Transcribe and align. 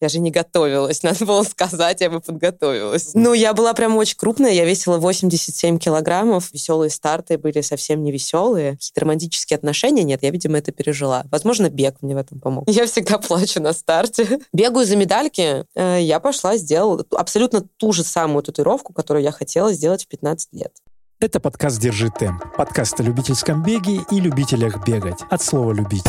Я 0.00 0.08
же 0.08 0.20
не 0.20 0.30
готовилась, 0.30 1.02
надо 1.02 1.24
было 1.24 1.42
сказать, 1.42 2.00
я 2.00 2.10
бы 2.10 2.20
подготовилась. 2.20 3.10
Ну, 3.14 3.32
я 3.34 3.52
была 3.52 3.74
прям 3.74 3.96
очень 3.96 4.16
крупная, 4.16 4.52
я 4.52 4.64
весила 4.64 4.98
87 4.98 5.78
килограммов. 5.78 6.52
Веселые 6.52 6.90
старты 6.90 7.38
были 7.38 7.60
совсем 7.60 8.02
не 8.02 8.12
веселые. 8.12 8.72
Какие-то 8.72 9.00
романтические 9.00 9.56
отношения 9.56 10.04
нет, 10.04 10.22
я, 10.22 10.30
видимо, 10.30 10.58
это 10.58 10.72
пережила. 10.72 11.24
Возможно, 11.30 11.68
бег 11.68 11.96
мне 12.00 12.14
в 12.14 12.18
этом 12.18 12.40
помог. 12.40 12.64
Я 12.68 12.86
всегда 12.86 13.18
плачу 13.18 13.60
на 13.60 13.72
старте. 13.72 14.40
Бегаю 14.52 14.86
за 14.86 14.96
медальки. 14.96 15.64
Э, 15.74 15.98
я 16.00 16.20
пошла, 16.20 16.56
сделала 16.56 17.04
абсолютно 17.10 17.62
ту 17.76 17.92
же 17.92 18.04
самую 18.04 18.42
татуировку, 18.42 18.92
которую 18.92 19.24
я 19.24 19.32
хотела 19.32 19.72
сделать 19.72 20.04
в 20.04 20.08
15 20.08 20.52
лет. 20.52 20.72
Это 21.20 21.40
подкаст 21.40 21.80
«Держи 21.80 22.10
темп». 22.16 22.44
Подкаст 22.56 23.00
о 23.00 23.02
любительском 23.02 23.64
беге 23.64 24.02
и 24.12 24.20
любителях 24.20 24.86
бегать. 24.86 25.18
От 25.30 25.42
слова 25.42 25.72
«любить». 25.72 26.04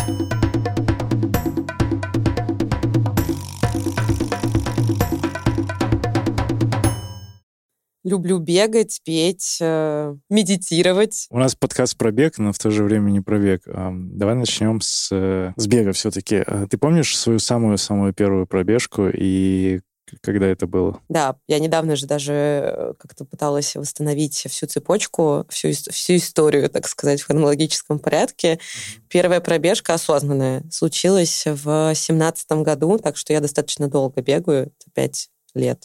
Люблю 8.06 8.40
бегать, 8.40 9.02
петь, 9.04 9.58
э, 9.60 10.16
медитировать. 10.30 11.28
У 11.32 11.38
нас 11.38 11.54
подкаст 11.54 11.98
про 11.98 12.12
бег, 12.12 12.38
но 12.38 12.54
в 12.54 12.58
то 12.58 12.72
же 12.72 12.86
время 12.86 13.12
не 13.12 13.20
про 13.20 13.38
бег. 13.38 13.64
Давай 13.66 14.36
начнем 14.36 14.80
с, 14.80 15.10
э, 15.12 15.52
с 15.58 15.68
бега 15.68 15.92
все-таки. 15.92 16.38
А 16.38 16.66
ты 16.68 16.78
помнишь 16.78 17.18
свою 17.18 17.40
самую-самую 17.40 18.14
первую 18.14 18.48
пробежку 18.48 19.10
и 19.14 19.82
когда 20.22 20.48
это 20.48 20.66
было? 20.66 21.02
Да, 21.10 21.36
я 21.48 21.60
недавно 21.60 21.98
же 21.98 22.08
даже 22.08 22.34
э, 22.34 22.94
как-то 22.98 23.26
пыталась 23.26 23.76
восстановить 23.76 24.46
всю 24.50 24.66
цепочку, 24.66 25.46
всю, 25.50 25.72
всю 25.72 26.16
историю, 26.16 26.70
так 26.70 26.88
сказать, 26.88 27.22
в 27.22 27.28
хронологическом 27.28 28.00
порядке. 28.00 28.54
Mm-hmm. 28.54 29.02
Первая 29.10 29.42
пробежка 29.42 29.94
осознанная 29.94 30.64
случилась 30.72 31.44
в 31.46 31.94
семнадцатом 31.96 32.64
году, 32.64 32.98
так 32.98 33.18
что 33.18 33.34
я 33.34 33.42
достаточно 33.42 33.90
долго 33.90 34.22
бегаю, 34.22 34.68
это 34.68 34.92
пять 34.94 35.30
лет 35.54 35.84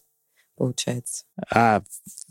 получается. 0.56 1.24
А 1.50 1.82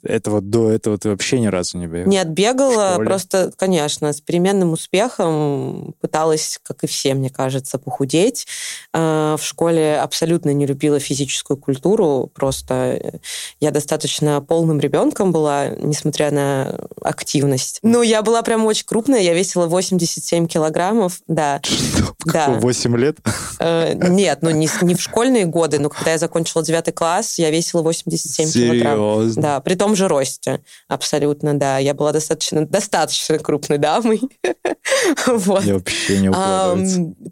этого 0.04 0.42
до 0.42 0.70
этого 0.72 0.98
ты 0.98 1.10
вообще 1.10 1.40
ни 1.40 1.48
разу 1.48 1.78
не 1.78 1.88
бегала? 1.88 2.10
Нет, 2.10 2.30
бегала, 2.30 2.96
просто, 2.98 3.52
конечно, 3.56 4.12
с 4.12 4.22
переменным 4.22 4.74
успехом 4.74 5.96
пыталась, 6.02 6.60
как 6.64 6.84
и 6.84 6.88
все, 6.88 7.14
мне 7.14 7.30
кажется, 7.30 7.78
похудеть. 7.78 8.46
А, 8.92 9.38
в 9.38 9.44
школе 9.44 9.98
абсолютно 9.98 10.54
не 10.54 10.66
любила 10.66 11.00
физическую 11.00 11.58
культуру, 11.58 12.30
просто 12.34 13.20
я 13.60 13.72
достаточно 13.72 14.42
полным 14.42 14.80
ребенком 14.80 15.32
была, 15.32 15.70
несмотря 15.70 16.32
на 16.32 16.80
активность. 17.02 17.80
Ну, 17.82 18.02
я 18.02 18.22
была 18.22 18.42
прям 18.42 18.66
очень 18.66 18.86
крупная, 18.86 19.22
я 19.22 19.34
весила 19.34 19.68
87 19.68 20.48
килограммов, 20.48 21.22
да. 21.28 21.62
Что? 21.64 22.16
Да. 22.26 22.48
8 22.50 22.98
лет? 22.98 23.18
Э, 23.60 23.94
нет, 23.94 24.40
ну 24.42 24.50
не, 24.50 24.70
не 24.82 24.96
в 24.96 25.02
школьные 25.02 25.46
годы, 25.46 25.80
но 25.80 25.90
когда 25.90 26.12
я 26.12 26.18
закончила 26.18 26.64
9 26.64 26.94
класс, 26.94 27.40
я 27.40 27.50
весила 27.50 27.82
87 27.82 28.48
Серьезно? 28.48 28.93
Килограмм. 28.96 29.42
Да, 29.42 29.60
при 29.62 29.76
том 29.76 29.96
же 29.96 30.08
росте. 30.08 30.64
Абсолютно, 30.88 31.58
да. 31.58 31.78
Я 31.78 31.94
была 31.94 32.12
достаточно, 32.12 32.66
достаточно 32.66 33.38
крупной 33.40 33.78
дамой. 33.78 34.22
вот. 35.28 35.64
Я 35.64 35.76
вообще 35.76 36.20
не 36.20 36.32
а, 36.34 36.78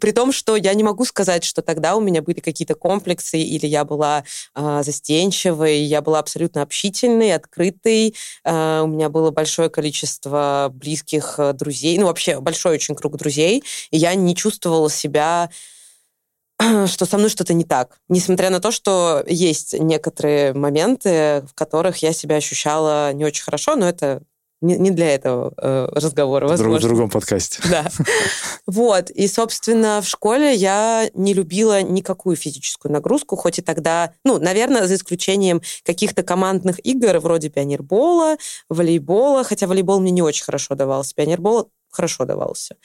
При 0.00 0.12
том, 0.12 0.32
что 0.32 0.56
я 0.56 0.74
не 0.74 0.82
могу 0.82 1.04
сказать, 1.04 1.44
что 1.44 1.62
тогда 1.62 1.96
у 1.96 2.00
меня 2.00 2.22
были 2.22 2.40
какие-то 2.40 2.74
комплексы, 2.74 3.38
или 3.38 3.66
я 3.66 3.84
была 3.84 4.24
а, 4.54 4.82
застенчивой, 4.82 5.82
я 5.82 6.02
была 6.02 6.18
абсолютно 6.18 6.62
общительной, 6.62 7.34
открытой. 7.34 8.14
А, 8.44 8.82
у 8.82 8.86
меня 8.86 9.08
было 9.08 9.30
большое 9.30 9.68
количество 9.70 10.70
близких 10.72 11.34
э, 11.38 11.52
друзей, 11.52 11.98
ну, 11.98 12.06
вообще 12.06 12.40
большой 12.40 12.74
очень 12.74 12.94
круг 12.94 13.16
друзей, 13.16 13.62
и 13.90 13.96
я 13.96 14.14
не 14.14 14.34
чувствовала 14.34 14.90
себя 14.90 15.50
что 16.86 17.06
со 17.06 17.18
мной 17.18 17.30
что-то 17.30 17.54
не 17.54 17.64
так. 17.64 17.98
Несмотря 18.08 18.50
на 18.50 18.60
то, 18.60 18.70
что 18.70 19.22
есть 19.26 19.78
некоторые 19.78 20.52
моменты, 20.54 21.44
в 21.48 21.54
которых 21.54 21.98
я 21.98 22.12
себя 22.12 22.36
ощущала 22.36 23.12
не 23.12 23.24
очень 23.24 23.44
хорошо, 23.44 23.76
но 23.76 23.88
это 23.88 24.22
не, 24.62 24.76
не 24.78 24.90
для 24.90 25.14
этого 25.14 25.52
э, 25.56 25.88
разговора, 25.92 26.46
возможно. 26.46 26.78
В 26.78 26.82
другом 26.82 27.10
подкасте. 27.10 27.60
Да. 27.68 27.84
Вот. 28.64 29.10
И, 29.10 29.26
собственно, 29.26 30.00
в 30.00 30.06
школе 30.06 30.54
я 30.54 31.10
не 31.14 31.34
любила 31.34 31.82
никакую 31.82 32.36
физическую 32.36 32.92
нагрузку, 32.92 33.34
хоть 33.34 33.58
и 33.58 33.62
тогда, 33.62 34.12
ну, 34.24 34.38
наверное, 34.38 34.86
за 34.86 34.94
исключением 34.94 35.62
каких-то 35.84 36.22
командных 36.22 36.78
игр 36.86 37.18
вроде 37.18 37.48
пионербола, 37.48 38.36
волейбола, 38.68 39.42
хотя 39.42 39.66
волейбол 39.66 39.98
мне 39.98 40.12
не 40.12 40.22
очень 40.22 40.44
хорошо 40.44 40.76
давался. 40.76 41.12
Пионербол 41.16 41.70
хорошо 41.92 42.24
давался. 42.24 42.76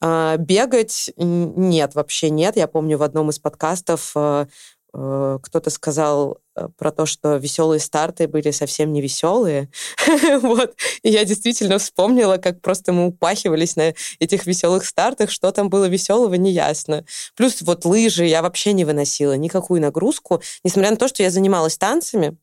А, 0.00 0.36
бегать 0.36 1.10
нет, 1.16 1.94
вообще 1.94 2.30
нет. 2.30 2.56
Я 2.56 2.68
помню 2.68 2.96
в 2.96 3.02
одном 3.02 3.30
из 3.30 3.38
подкастов 3.38 4.12
э, 4.14 4.46
э, 4.94 5.38
кто-то 5.42 5.70
сказал 5.70 6.38
э, 6.54 6.68
про 6.78 6.92
то, 6.92 7.04
что 7.04 7.36
веселые 7.36 7.80
старты 7.80 8.28
были 8.28 8.50
совсем 8.52 8.92
не 8.92 9.00
веселые. 9.00 9.70
вот. 10.42 10.74
И 11.02 11.10
я 11.10 11.24
действительно 11.24 11.78
вспомнила, 11.78 12.36
как 12.36 12.60
просто 12.60 12.92
мы 12.92 13.06
упахивались 13.08 13.76
на 13.76 13.94
этих 14.20 14.46
веселых 14.46 14.86
стартах, 14.86 15.30
что 15.30 15.50
там 15.50 15.68
было 15.68 15.86
веселого, 15.86 16.34
неясно. 16.34 17.04
Плюс 17.36 17.60
вот 17.62 17.84
лыжи 17.84 18.24
я 18.24 18.42
вообще 18.42 18.72
не 18.72 18.84
выносила 18.84 19.36
никакую 19.36 19.80
нагрузку, 19.80 20.40
несмотря 20.64 20.90
на 20.90 20.96
то, 20.96 21.08
что 21.08 21.22
я 21.22 21.30
занималась 21.30 21.76
танцами, 21.76 22.36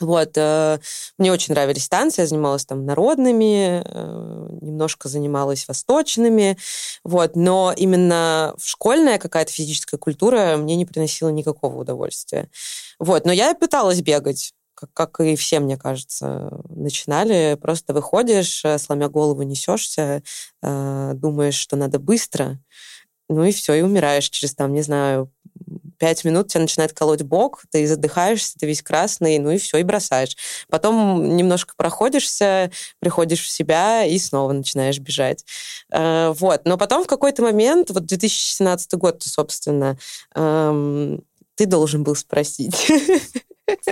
вот, 0.00 0.32
э, 0.36 0.78
мне 1.18 1.30
очень 1.32 1.54
нравились 1.54 1.88
танцы, 1.88 2.22
я 2.22 2.26
занималась 2.26 2.64
там 2.64 2.86
народными, 2.86 3.82
э, 3.84 4.48
немножко 4.62 5.08
занималась 5.08 5.68
восточными, 5.68 6.56
вот, 7.04 7.36
но 7.36 7.72
именно 7.76 8.54
школьная 8.62 9.18
какая-то 9.18 9.52
физическая 9.52 9.98
культура 9.98 10.56
мне 10.56 10.76
не 10.76 10.86
приносила 10.86 11.28
никакого 11.28 11.78
удовольствия. 11.78 12.48
Вот, 12.98 13.26
но 13.26 13.32
я 13.32 13.54
пыталась 13.54 14.00
бегать, 14.00 14.54
как, 14.74 14.92
как 14.94 15.20
и 15.20 15.36
все, 15.36 15.60
мне 15.60 15.76
кажется, 15.76 16.50
начинали. 16.70 17.58
Просто 17.60 17.92
выходишь, 17.92 18.64
э, 18.64 18.78
сломя 18.78 19.08
голову, 19.08 19.42
несешься, 19.42 20.22
думаешь, 20.62 21.54
что 21.54 21.76
надо 21.76 21.98
быстро, 21.98 22.58
ну 23.30 23.44
и 23.44 23.52
все, 23.52 23.74
и 23.74 23.82
умираешь 23.82 24.28
через, 24.28 24.54
там, 24.54 24.72
не 24.72 24.82
знаю, 24.82 25.30
пять 26.00 26.24
минут 26.24 26.48
тебя 26.48 26.62
начинает 26.62 26.94
колоть 26.94 27.22
бок, 27.22 27.62
ты 27.70 27.86
задыхаешься, 27.86 28.54
ты 28.58 28.66
весь 28.66 28.82
красный, 28.82 29.38
ну 29.38 29.50
и 29.50 29.58
все, 29.58 29.76
и 29.76 29.82
бросаешь. 29.82 30.36
Потом 30.68 31.36
немножко 31.36 31.74
проходишься, 31.76 32.72
приходишь 32.98 33.42
в 33.42 33.50
себя 33.50 34.04
и 34.04 34.18
снова 34.18 34.52
начинаешь 34.52 34.98
бежать. 34.98 35.44
Э, 35.92 36.32
вот. 36.36 36.62
Но 36.64 36.78
потом 36.78 37.04
в 37.04 37.06
какой-то 37.06 37.42
момент, 37.42 37.90
вот 37.90 38.06
2017 38.06 38.94
год, 38.94 39.22
собственно, 39.22 39.98
эм, 40.34 41.22
ты 41.54 41.66
должен 41.66 42.02
был 42.02 42.16
спросить. 42.16 42.90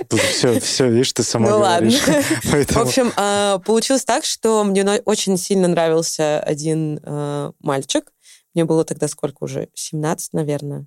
Тут 0.08 0.20
все, 0.20 0.58
все, 0.58 0.88
видишь, 0.88 1.12
ты 1.12 1.22
сама 1.22 1.50
ну, 1.50 1.58
говоришь. 1.58 2.00
ладно. 2.06 2.22
Поэтому... 2.50 2.84
В 2.84 2.88
общем, 2.88 3.12
э, 3.16 3.58
получилось 3.64 4.04
так, 4.04 4.24
что 4.24 4.64
мне 4.64 4.82
очень 5.04 5.36
сильно 5.36 5.68
нравился 5.68 6.40
один 6.40 7.00
э, 7.02 7.52
мальчик. 7.60 8.10
Мне 8.54 8.64
было 8.64 8.84
тогда 8.84 9.08
сколько 9.08 9.44
уже? 9.44 9.68
17, 9.74 10.32
наверное 10.32 10.86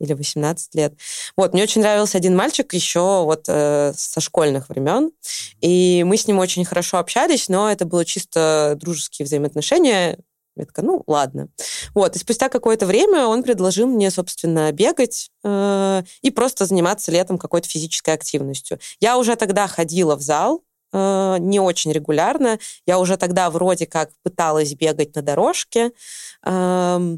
или 0.00 0.12
18 0.14 0.74
лет. 0.74 0.94
Вот, 1.36 1.52
мне 1.52 1.62
очень 1.62 1.82
нравился 1.82 2.18
один 2.18 2.34
мальчик 2.34 2.72
еще 2.74 3.24
вот 3.24 3.44
э, 3.48 3.92
со 3.96 4.20
школьных 4.20 4.68
времен, 4.68 5.12
и 5.60 6.02
мы 6.04 6.16
с 6.16 6.26
ним 6.26 6.38
очень 6.38 6.64
хорошо 6.64 6.98
общались, 6.98 7.48
но 7.48 7.70
это 7.70 7.84
было 7.84 8.04
чисто 8.04 8.76
дружеские 8.80 9.26
взаимоотношения. 9.26 10.18
Я 10.56 10.66
такая, 10.66 10.84
ну, 10.84 11.04
ладно. 11.06 11.48
Вот, 11.94 12.16
и 12.16 12.18
спустя 12.18 12.48
какое-то 12.48 12.84
время 12.86 13.26
он 13.26 13.42
предложил 13.42 13.86
мне, 13.86 14.10
собственно, 14.10 14.72
бегать 14.72 15.30
э, 15.44 16.02
и 16.22 16.30
просто 16.30 16.66
заниматься 16.66 17.12
летом 17.12 17.38
какой-то 17.38 17.68
физической 17.68 18.14
активностью. 18.14 18.78
Я 18.98 19.16
уже 19.16 19.36
тогда 19.36 19.68
ходила 19.68 20.16
в 20.16 20.22
зал, 20.22 20.62
э, 20.92 21.36
не 21.38 21.60
очень 21.60 21.92
регулярно. 21.92 22.58
Я 22.84 22.98
уже 22.98 23.16
тогда 23.16 23.48
вроде 23.48 23.86
как 23.86 24.10
пыталась 24.22 24.74
бегать 24.74 25.14
на 25.14 25.22
дорожке. 25.22 25.92
Э, 26.44 27.16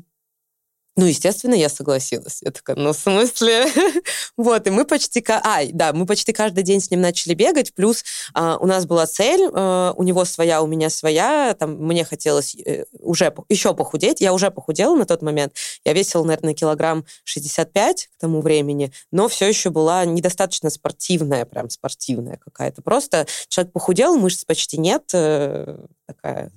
ну, 0.94 1.06
естественно, 1.06 1.54
я 1.54 1.70
согласилась. 1.70 2.42
Я 2.42 2.50
такая, 2.50 2.76
ну, 2.76 2.92
в 2.92 2.96
смысле? 2.96 3.66
вот, 4.36 4.66
и 4.66 4.70
мы 4.70 4.84
почти... 4.84 5.24
Ай, 5.26 5.70
да, 5.72 5.94
мы 5.94 6.04
почти 6.04 6.34
каждый 6.34 6.64
день 6.64 6.82
с 6.82 6.90
ним 6.90 7.00
начали 7.00 7.32
бегать, 7.32 7.74
плюс 7.74 8.04
а, 8.34 8.58
у 8.58 8.66
нас 8.66 8.84
была 8.84 9.06
цель, 9.06 9.48
а, 9.54 9.94
у 9.96 10.02
него 10.02 10.26
своя, 10.26 10.60
у 10.62 10.66
меня 10.66 10.90
своя, 10.90 11.56
там, 11.58 11.76
мне 11.76 12.04
хотелось 12.04 12.54
э, 12.54 12.84
уже 13.00 13.34
еще 13.48 13.72
похудеть, 13.74 14.20
я 14.20 14.34
уже 14.34 14.50
похудела 14.50 14.94
на 14.94 15.06
тот 15.06 15.22
момент, 15.22 15.54
я 15.86 15.94
весила, 15.94 16.24
наверное, 16.24 16.52
килограмм 16.52 17.06
65 17.24 18.10
к 18.14 18.20
тому 18.20 18.42
времени, 18.42 18.92
но 19.10 19.28
все 19.28 19.48
еще 19.48 19.70
была 19.70 20.04
недостаточно 20.04 20.68
спортивная, 20.68 21.46
прям 21.46 21.70
спортивная 21.70 22.36
какая-то. 22.36 22.82
Просто 22.82 23.26
человек 23.48 23.72
похудел, 23.72 24.16
мышц 24.16 24.44
почти 24.44 24.76
нет, 24.76 25.04
э, 25.14 25.78
такая 26.06 26.52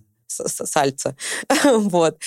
сальца. 0.47 1.15
вот. 1.63 2.17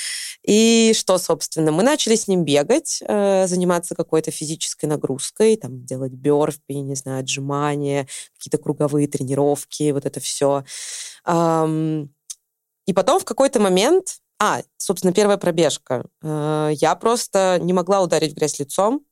И 0.43 0.93
что, 0.95 1.19
собственно, 1.19 1.73
мы 1.73 1.83
начали 1.83 2.15
с 2.15 2.29
ним 2.29 2.45
бегать, 2.45 3.03
э, 3.07 3.47
заниматься 3.47 3.95
какой-то 3.95 4.31
физической 4.31 4.87
нагрузкой, 4.87 5.57
там, 5.57 5.85
делать 5.85 6.13
бёрпи, 6.13 6.75
не 6.75 6.95
знаю, 6.95 7.21
отжимания, 7.21 8.07
какие-то 8.37 8.59
круговые 8.59 9.09
тренировки, 9.09 9.91
вот 9.91 10.07
это 10.07 10.21
все. 10.21 10.65
И 12.89 12.93
потом 12.95 13.21
в 13.21 13.25
какой-то 13.27 13.61
момент, 13.61 14.17
а, 14.41 14.63
собственно, 14.79 15.13
первая 15.13 15.37
пробежка, 15.37 16.07
э, 16.23 16.71
я 16.75 16.95
просто 16.95 17.59
не 17.61 17.75
могла 17.75 18.01
ударить 18.01 18.33
в 18.33 18.35
грязь 18.35 18.59
лицом, 18.59 19.03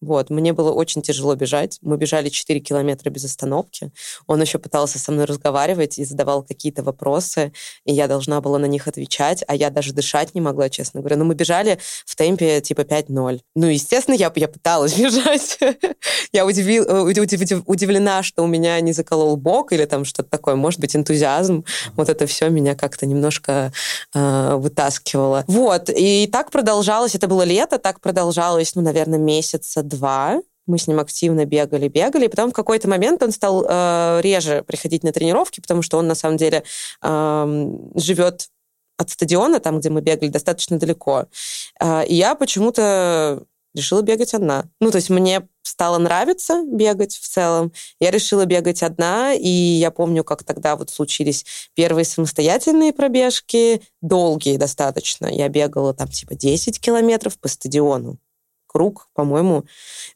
Вот, 0.00 0.30
мне 0.30 0.52
было 0.52 0.70
очень 0.72 1.02
тяжело 1.02 1.34
бежать. 1.34 1.78
Мы 1.82 1.96
бежали 1.96 2.28
4 2.28 2.60
километра 2.60 3.10
без 3.10 3.24
остановки. 3.24 3.90
Он 4.26 4.40
еще 4.40 4.58
пытался 4.58 4.98
со 4.98 5.10
мной 5.10 5.24
разговаривать 5.24 5.98
и 5.98 6.04
задавал 6.04 6.42
какие-то 6.42 6.82
вопросы, 6.82 7.52
и 7.84 7.92
я 7.92 8.06
должна 8.06 8.40
была 8.40 8.58
на 8.58 8.66
них 8.66 8.86
отвечать, 8.86 9.42
а 9.48 9.56
я 9.56 9.70
даже 9.70 9.92
дышать 9.92 10.34
не 10.34 10.40
могла, 10.40 10.68
честно 10.68 11.00
говоря. 11.00 11.16
Но 11.16 11.24
мы 11.24 11.34
бежали 11.34 11.78
в 12.06 12.14
темпе 12.14 12.60
типа 12.60 12.82
5-0. 12.82 13.40
Ну, 13.56 13.66
естественно, 13.66 14.14
я, 14.14 14.32
я 14.36 14.48
пыталась 14.48 14.94
бежать. 14.98 15.58
я 16.32 16.46
удивил, 16.46 16.84
э, 16.84 17.00
удив, 17.00 17.62
удивлена, 17.66 18.22
что 18.22 18.44
у 18.44 18.46
меня 18.46 18.80
не 18.80 18.92
заколол 18.92 19.36
бок 19.36 19.72
или 19.72 19.84
там 19.84 20.04
что-то 20.04 20.30
такое. 20.30 20.54
Может 20.54 20.80
быть, 20.80 20.94
энтузиазм. 20.94 21.64
Вот 21.96 22.08
это 22.08 22.26
все 22.26 22.48
меня 22.50 22.76
как-то 22.76 23.06
немножко 23.06 23.72
э, 24.14 24.54
вытаскивало. 24.54 25.44
Вот, 25.48 25.90
и 25.90 26.28
так 26.30 26.50
продолжалось. 26.50 27.14
Это 27.14 27.26
было 27.26 27.42
лето, 27.42 27.78
так 27.78 28.00
продолжалось, 28.00 28.74
ну, 28.74 28.82
наверное, 28.82 29.18
месяца 29.18 29.82
два. 29.88 30.42
Мы 30.66 30.78
с 30.78 30.86
ним 30.86 31.00
активно 31.00 31.46
бегали, 31.46 31.88
бегали. 31.88 32.26
И 32.26 32.28
потом 32.28 32.50
в 32.50 32.54
какой-то 32.54 32.88
момент 32.88 33.22
он 33.22 33.32
стал 33.32 33.64
э, 33.66 34.20
реже 34.22 34.62
приходить 34.66 35.02
на 35.02 35.12
тренировки, 35.12 35.60
потому 35.60 35.82
что 35.82 35.98
он 35.98 36.06
на 36.06 36.14
самом 36.14 36.36
деле 36.36 36.62
э, 37.02 37.72
живет 37.94 38.48
от 38.98 39.10
стадиона, 39.10 39.60
там, 39.60 39.80
где 39.80 39.90
мы 39.90 40.02
бегали, 40.02 40.28
достаточно 40.28 40.78
далеко. 40.78 41.26
Э, 41.80 42.04
и 42.06 42.14
я 42.14 42.34
почему-то 42.34 43.44
решила 43.74 44.02
бегать 44.02 44.34
одна. 44.34 44.66
Ну, 44.80 44.90
то 44.90 44.96
есть 44.96 45.10
мне 45.10 45.46
стало 45.62 45.98
нравиться 45.98 46.64
бегать 46.66 47.16
в 47.16 47.28
целом. 47.28 47.72
Я 48.00 48.10
решила 48.10 48.44
бегать 48.44 48.82
одна, 48.82 49.34
и 49.34 49.48
я 49.48 49.90
помню, 49.90 50.24
как 50.24 50.42
тогда 50.42 50.76
вот 50.76 50.90
случились 50.90 51.44
первые 51.74 52.04
самостоятельные 52.04 52.92
пробежки, 52.92 53.82
долгие 54.02 54.56
достаточно. 54.56 55.26
Я 55.26 55.48
бегала 55.48 55.94
там 55.94 56.08
типа 56.08 56.34
10 56.34 56.80
километров 56.80 57.38
по 57.38 57.48
стадиону 57.48 58.18
круг, 58.78 59.08
по-моему. 59.12 59.64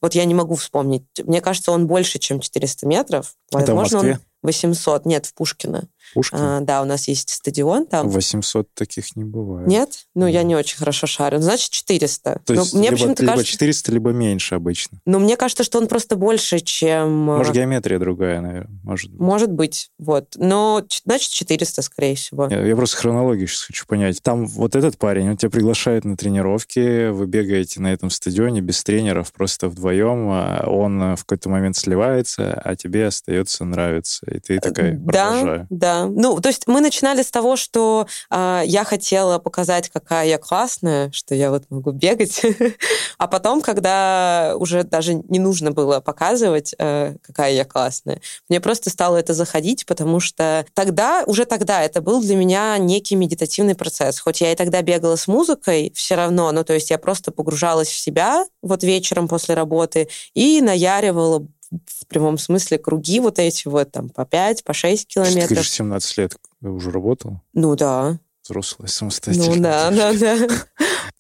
Вот 0.01 0.15
я 0.15 0.25
не 0.25 0.35
могу 0.35 0.55
вспомнить. 0.55 1.05
Мне 1.25 1.41
кажется, 1.41 1.73
он 1.73 1.89
больше, 1.89 2.21
чем 2.21 2.39
400 2.39 2.87
метров. 2.87 3.35
Это 3.51 3.75
Возможно, 3.75 3.99
в 3.99 4.03
Москве? 4.03 4.13
он 4.13 4.21
800. 4.45 5.05
Нет, 5.05 5.27
в 5.27 5.35
Пушкино. 5.35 5.89
Пушкин? 6.15 6.39
А, 6.39 6.61
да, 6.61 6.83
у 6.83 6.85
нас 6.85 7.09
есть 7.09 7.31
стадион 7.31 7.87
там. 7.87 8.09
800 8.09 8.69
таких 8.75 9.17
не 9.17 9.25
бывает. 9.25 9.67
Нет? 9.67 10.07
Ну, 10.15 10.23
да. 10.23 10.29
я 10.29 10.43
не 10.43 10.55
очень 10.55 10.77
хорошо 10.79 11.07
шарю. 11.07 11.39
Ну, 11.39 11.45
значит, 11.45 11.71
400. 11.71 12.43
То 12.45 12.55
есть 12.55 12.75
мне 12.75 12.91
либо, 12.91 13.07
либо 13.07 13.15
кажется... 13.15 13.53
400, 13.53 13.93
либо 13.93 14.11
меньше 14.11 14.55
обычно. 14.55 14.99
Но 15.07 15.19
мне 15.19 15.37
кажется, 15.37 15.65
что 15.65 15.79
он 15.79 15.89
просто 15.89 16.17
больше, 16.17 16.61
чем... 16.61 17.31
Э, 17.31 17.37
может, 17.37 17.55
геометрия 17.55 17.99
другая, 17.99 18.41
наверное. 18.41 18.81
Может 18.83 19.11
быть. 19.11 19.21
Может 19.21 19.53
быть, 19.53 19.91
вот. 19.99 20.35
Но, 20.37 20.85
значит, 21.05 21.31
400, 21.31 21.83
скорее 21.83 22.15
всего. 22.17 22.49
Я, 22.49 22.65
я 22.65 22.77
просто 22.77 22.97
хронологию 22.97 23.49
сейчас 23.49 23.63
хочу 23.63 23.87
понять. 23.87 24.23
Там 24.23 24.47
вот 24.47 24.77
этот 24.77 24.99
парень, 24.99 25.31
он 25.31 25.37
тебя 25.37 25.51
приглашает 25.51 26.05
на 26.05 26.17
тренировки, 26.17 27.11
вы 27.11 27.27
бегаете 27.27 27.81
на 27.81 27.93
этом 27.93 28.11
стадионе 28.11 28.61
без 28.61 28.83
тренеров, 28.85 29.33
просто 29.33 29.69
вдвоем, 29.69 30.29
а 30.31 30.65
он 30.67 31.17
в 31.17 31.25
какой-то 31.25 31.49
момент 31.49 31.77
сливается, 31.77 32.61
а 32.63 32.77
тебе 32.77 33.07
остается 33.07 33.65
нравиться. 33.65 34.27
И 34.31 34.39
ты 34.41 34.59
такая, 34.59 34.99
продолжаю. 34.99 35.67
Да, 35.71 36.02
да. 36.02 36.02
Ну, 36.07 36.41
то 36.41 36.49
есть 36.49 36.67
мы 36.67 36.81
начинали 36.81 37.23
с 37.23 37.31
того, 37.31 37.57
что 37.57 38.07
э, 38.31 38.63
я 38.65 38.85
хотела 38.85 39.39
показать, 39.39 39.89
какая 39.89 40.27
я 40.27 40.39
классная, 40.39 41.11
что 41.13 41.35
я 41.35 41.51
вот 41.51 41.65
могу 41.71 41.93
бегать. 41.93 42.43
а 43.19 43.29
потом, 43.29 43.61
когда 43.61 44.55
уже 44.57 44.85
даже 44.85 45.15
не 45.15 45.39
нужно 45.39 45.71
было 45.73 46.01
показывать, 46.01 46.75
э, 46.79 47.17
какая 47.23 47.53
я 47.53 47.65
классная, 47.65 48.21
мне 48.49 48.61
просто 48.61 48.91
стало 48.91 49.17
это 49.17 49.35
заходить, 49.35 49.87
потому 49.87 50.21
что 50.21 50.67
тогда, 50.75 51.25
уже 51.27 51.45
тогда 51.45 51.83
это 51.83 52.01
был 52.01 52.21
для 52.21 52.37
меня 52.37 52.79
некий 52.79 53.17
медитативный 53.17 53.75
процесс. 53.75 54.21
Хоть 54.21 54.41
я 54.41 54.53
и 54.53 54.57
тогда 54.57 54.83
бегала 54.83 55.17
с 55.17 55.27
музыкой, 55.29 55.93
все 55.95 56.15
равно, 56.15 56.53
ну, 56.53 56.65
то 56.65 56.75
есть 56.75 56.91
я 56.91 56.99
просто 56.99 57.33
погружалась 57.33 57.89
в 57.89 57.99
себя 57.99 58.47
вот 58.63 58.83
вечером 58.83 59.29
после 59.29 59.55
работы 59.55 60.09
и 60.35 60.61
наяривала 60.61 61.47
в 61.87 62.07
прямом 62.07 62.39
смысле 62.39 62.79
круги 62.79 63.21
вот 63.21 63.39
эти 63.39 63.69
вот 63.69 63.91
там 63.93 64.09
по 64.11 64.25
5, 64.25 64.65
по 64.65 64.73
6 64.73 65.07
километров. 65.07 65.49
Ты 65.49 65.63
же 65.63 65.69
17 65.69 66.19
лет 66.19 66.37
уже 66.61 66.91
работал? 66.91 67.41
Ну 67.55 67.75
да. 67.77 68.19
Взрослая, 68.45 68.89
самостоятельная. 68.89 69.57
Ну 69.57 69.63
да, 69.63 69.91
да, 69.91 70.13
да. 70.13 70.49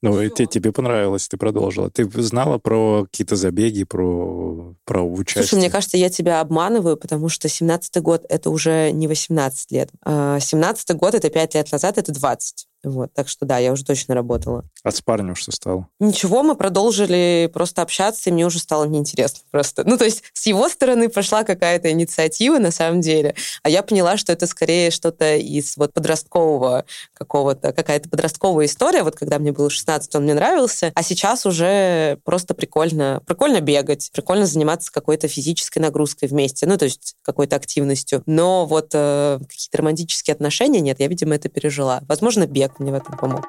Ну, 0.02 0.20
и 0.20 0.28
ты, 0.28 0.46
тебе 0.46 0.72
понравилось, 0.72 1.28
ты 1.28 1.36
продолжила. 1.36 1.90
Ты 1.90 2.08
знала 2.22 2.58
про 2.58 3.04
какие-то 3.04 3.36
забеги, 3.36 3.84
про, 3.84 4.74
про 4.84 5.02
участие? 5.02 5.44
Слушай, 5.44 5.60
мне 5.60 5.70
кажется, 5.70 5.96
я 5.96 6.10
тебя 6.10 6.40
обманываю, 6.40 6.96
потому 6.96 7.28
что 7.28 7.48
17-й 7.48 8.00
год— 8.00 8.24
это 8.28 8.50
уже 8.50 8.90
не 8.90 9.08
18 9.08 9.72
лет. 9.72 9.90
17-й 10.04 10.92
а 10.92 10.94
год— 10.94 11.14
это 11.16 11.30
5 11.30 11.54
лет 11.54 11.72
назад, 11.72 11.98
это 11.98 12.12
20. 12.12 12.66
Вот, 12.84 13.12
так 13.14 13.28
что 13.28 13.46
да, 13.46 13.58
я 13.58 13.70
уже 13.72 13.84
точно 13.84 14.14
работала. 14.14 14.64
А 14.82 14.90
с 14.90 15.00
парнем 15.00 15.36
что 15.36 15.52
стало? 15.52 15.86
Ничего, 16.00 16.42
мы 16.42 16.56
продолжили 16.56 17.48
просто 17.52 17.80
общаться, 17.80 18.28
и 18.28 18.32
мне 18.32 18.44
уже 18.44 18.58
стало 18.58 18.86
неинтересно 18.86 19.40
просто. 19.52 19.84
Ну, 19.84 19.96
то 19.96 20.04
есть 20.04 20.24
с 20.32 20.46
его 20.46 20.68
стороны 20.68 21.08
пошла 21.08 21.44
какая-то 21.44 21.92
инициатива 21.92 22.58
на 22.58 22.72
самом 22.72 23.00
деле, 23.00 23.36
а 23.62 23.70
я 23.70 23.84
поняла, 23.84 24.16
что 24.16 24.32
это 24.32 24.46
скорее 24.46 24.90
что-то 24.90 25.36
из 25.36 25.76
вот 25.76 25.92
подросткового 25.92 26.84
какого-то, 27.14 27.72
какая-то 27.72 28.08
подростковая 28.08 28.66
история, 28.66 29.04
вот 29.04 29.14
когда 29.14 29.38
мне 29.38 29.52
было 29.52 29.70
16, 29.72 30.14
он 30.14 30.22
мне 30.24 30.34
нравился, 30.34 30.92
а 30.94 31.02
сейчас 31.02 31.46
уже 31.46 32.18
просто 32.24 32.54
прикольно, 32.54 33.20
прикольно 33.26 33.60
бегать, 33.60 34.10
прикольно 34.12 34.46
заниматься 34.46 34.92
какой-то 34.92 35.28
физической 35.28 35.78
нагрузкой 35.78 36.28
вместе, 36.28 36.66
ну, 36.66 36.76
то 36.76 36.84
есть 36.84 37.16
какой-то 37.22 37.56
активностью. 37.56 38.22
Но 38.26 38.66
вот 38.66 38.90
э, 38.94 39.38
какие-то 39.40 39.78
романтические 39.78 40.34
отношения 40.34 40.80
нет, 40.80 41.00
я, 41.00 41.08
видимо, 41.08 41.34
это 41.34 41.48
пережила. 41.48 42.02
Возможно, 42.08 42.46
бег 42.46 42.78
мне 42.78 42.92
в 42.92 42.94
этом 42.94 43.16
помог. 43.16 43.46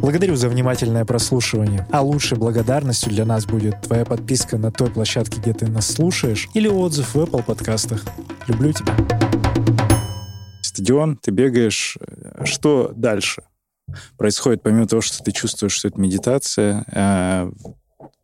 Благодарю 0.00 0.34
за 0.34 0.48
внимательное 0.48 1.04
прослушивание. 1.04 1.86
А 1.92 2.00
лучшей 2.00 2.38
благодарностью 2.38 3.10
для 3.10 3.26
нас 3.26 3.44
будет 3.44 3.82
твоя 3.82 4.04
подписка 4.04 4.56
на 4.56 4.72
той 4.72 4.90
площадке, 4.90 5.40
где 5.40 5.52
ты 5.52 5.66
нас 5.66 5.88
слушаешь, 5.88 6.48
или 6.54 6.68
отзыв 6.68 7.14
в 7.14 7.18
Apple 7.18 7.42
подкастах. 7.42 8.02
Люблю 8.46 8.72
тебя. 8.72 8.96
Стадион, 10.62 11.16
ты 11.16 11.30
бегаешь. 11.30 11.98
Что 12.44 12.92
дальше? 12.94 13.42
Происходит 14.16 14.62
помимо 14.62 14.86
того, 14.86 15.02
что 15.02 15.22
ты 15.22 15.32
чувствуешь, 15.32 15.72
что 15.72 15.88
это 15.88 16.00
медитация, 16.00 16.84
э, 16.92 17.50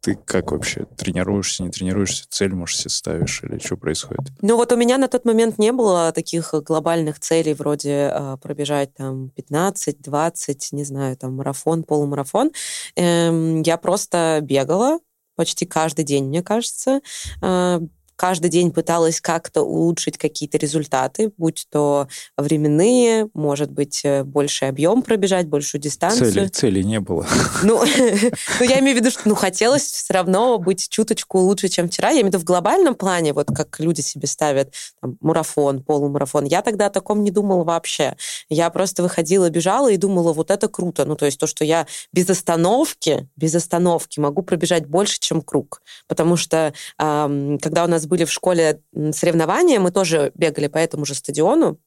ты 0.00 0.14
как 0.14 0.52
вообще 0.52 0.86
тренируешься, 0.96 1.64
не 1.64 1.70
тренируешься, 1.70 2.26
цель, 2.28 2.54
может, 2.54 2.78
себе 2.78 2.90
ставишь 2.90 3.42
или 3.42 3.58
что 3.58 3.76
происходит? 3.76 4.30
Ну 4.40 4.56
вот 4.56 4.70
у 4.70 4.76
меня 4.76 4.98
на 4.98 5.08
тот 5.08 5.24
момент 5.24 5.58
не 5.58 5.72
было 5.72 6.12
таких 6.12 6.54
глобальных 6.54 7.18
целей 7.18 7.54
вроде 7.54 8.12
э, 8.12 8.36
пробежать 8.40 8.94
там 8.94 9.30
15, 9.30 10.00
20, 10.00 10.68
не 10.72 10.84
знаю, 10.84 11.16
там 11.16 11.34
марафон, 11.34 11.82
полумарафон. 11.82 12.52
Эм, 12.94 13.62
я 13.62 13.76
просто 13.78 14.38
бегала 14.42 15.00
почти 15.34 15.66
каждый 15.66 16.04
день, 16.04 16.26
мне 16.26 16.42
кажется. 16.42 17.00
Э, 17.42 17.80
каждый 18.16 18.50
день 18.50 18.72
пыталась 18.72 19.20
как-то 19.20 19.62
улучшить 19.62 20.18
какие-то 20.18 20.58
результаты, 20.58 21.32
будь 21.36 21.66
то 21.70 22.08
временные, 22.36 23.28
может 23.34 23.70
быть, 23.70 24.00
э, 24.04 24.24
больший 24.24 24.68
объем 24.68 25.02
пробежать, 25.02 25.46
большую 25.46 25.80
дистанцию. 25.80 26.32
Цели, 26.32 26.48
цели 26.48 26.82
не 26.82 27.00
было. 27.00 27.26
Ну, 27.62 27.82
ну, 28.60 28.66
я 28.66 28.80
имею 28.80 28.96
в 28.96 29.00
виду, 29.00 29.10
что 29.10 29.22
ну, 29.24 29.34
хотелось 29.34 29.82
все 29.82 30.14
равно 30.14 30.58
быть 30.58 30.88
чуточку 30.88 31.38
лучше, 31.38 31.68
чем 31.68 31.88
вчера. 31.88 32.10
Я 32.10 32.16
имею 32.16 32.26
в 32.26 32.28
виду 32.28 32.38
в 32.38 32.44
глобальном 32.44 32.94
плане, 32.94 33.32
вот 33.32 33.46
как 33.48 33.80
люди 33.80 34.02
себе 34.02 34.26
ставят 34.26 34.72
там, 35.00 35.16
марафон, 35.20 35.82
полумарафон. 35.82 36.44
Я 36.44 36.62
тогда 36.62 36.86
о 36.86 36.90
таком 36.90 37.24
не 37.24 37.30
думала 37.30 37.64
вообще. 37.64 38.16
Я 38.48 38.70
просто 38.70 39.02
выходила, 39.02 39.50
бежала 39.50 39.90
и 39.90 39.96
думала, 39.96 40.32
вот 40.32 40.50
это 40.50 40.68
круто. 40.68 41.04
Ну, 41.04 41.16
то 41.16 41.26
есть 41.26 41.38
то, 41.38 41.46
что 41.46 41.64
я 41.64 41.86
без 42.12 42.28
остановки, 42.30 43.28
без 43.36 43.54
остановки 43.54 44.20
могу 44.20 44.42
пробежать 44.42 44.86
больше, 44.86 45.18
чем 45.18 45.42
круг. 45.42 45.82
Потому 46.06 46.36
что 46.36 46.72
эм, 46.98 47.58
когда 47.58 47.84
у 47.84 47.88
нас 47.88 48.05
были 48.06 48.24
в 48.24 48.32
школе 48.32 48.82
соревнования, 49.12 49.80
мы 49.80 49.90
тоже 49.90 50.32
бегали 50.34 50.68
по 50.68 50.78
этому 50.78 51.04
же 51.04 51.14
стадиону, 51.14 51.78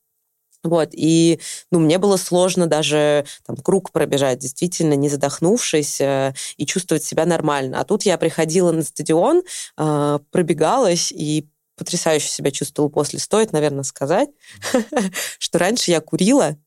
вот, 0.63 0.89
и, 0.91 1.39
ну, 1.71 1.79
мне 1.79 1.97
было 1.99 2.17
сложно 2.17 2.67
даже 2.67 3.25
там 3.45 3.55
круг 3.55 3.91
пробежать, 3.91 4.39
действительно, 4.39 4.93
не 4.93 5.07
задохнувшись 5.07 6.01
э, 6.01 6.33
и 6.57 6.65
чувствовать 6.65 7.03
себя 7.03 7.25
нормально. 7.25 7.79
А 7.79 7.85
тут 7.85 8.03
я 8.03 8.17
приходила 8.17 8.73
на 8.73 8.81
стадион, 8.83 9.43
э, 9.77 10.19
пробегалась 10.31 11.13
и 11.13 11.47
потрясающе 11.77 12.27
себя 12.27 12.51
чувствовала 12.51 12.89
после. 12.89 13.19
Стоит, 13.19 13.53
наверное, 13.53 13.83
сказать, 13.83 14.29
что 15.39 15.59
раньше 15.59 15.91
я 15.91 16.01
курила, 16.01 16.57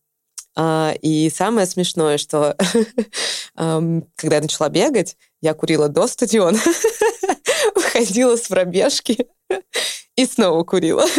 э, 0.56 0.94
и 1.02 1.28
самое 1.28 1.66
смешное, 1.66 2.16
что 2.16 2.56
когда 3.54 4.36
я 4.36 4.40
начала 4.40 4.70
бегать, 4.70 5.18
я 5.42 5.52
курила 5.52 5.88
до 5.88 6.06
стадиона, 6.06 6.58
выходила 7.74 8.36
с 8.36 8.48
пробежки 8.48 9.26
и 10.16 10.26
снова 10.26 10.64
курила. 10.64 11.04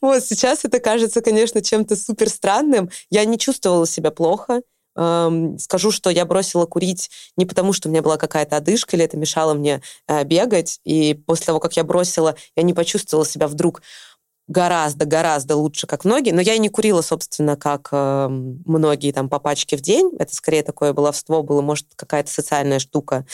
Вот 0.00 0.22
сейчас 0.24 0.64
это 0.64 0.78
кажется, 0.78 1.20
конечно, 1.20 1.62
чем-то 1.62 1.96
супер 1.96 2.28
странным. 2.28 2.90
Я 3.10 3.24
не 3.24 3.38
чувствовала 3.38 3.88
себя 3.88 4.12
плохо. 4.12 4.62
Скажу, 4.94 5.90
что 5.90 6.10
я 6.10 6.26
бросила 6.26 6.66
курить 6.66 7.10
не 7.36 7.46
потому, 7.46 7.72
что 7.72 7.88
у 7.88 7.90
меня 7.90 8.02
была 8.02 8.18
какая-то 8.18 8.56
одышка, 8.56 8.94
или 8.94 9.04
это 9.04 9.16
мешало 9.16 9.54
мне 9.54 9.80
э, 10.06 10.22
бегать. 10.24 10.80
И 10.84 11.14
после 11.14 11.46
того, 11.46 11.60
как 11.60 11.76
я 11.76 11.82
бросила, 11.84 12.36
я 12.56 12.62
не 12.62 12.74
почувствовала 12.74 13.26
себя 13.26 13.48
вдруг 13.48 13.82
гораздо-гораздо 14.48 15.56
лучше, 15.56 15.86
как 15.86 16.04
многие. 16.04 16.32
Но 16.32 16.40
я 16.40 16.54
и 16.54 16.58
не 16.58 16.68
курила, 16.68 17.00
собственно, 17.00 17.56
как 17.56 17.88
э, 17.92 18.28
многие 18.28 19.12
там 19.12 19.30
по 19.30 19.38
пачке 19.38 19.76
в 19.76 19.80
день. 19.80 20.12
Это 20.18 20.34
скорее 20.34 20.62
такое 20.62 20.92
баловство 20.92 21.42
было, 21.42 21.62
может, 21.62 21.86
какая-то 21.96 22.30
социальная 22.30 22.78
штука. 22.78 23.24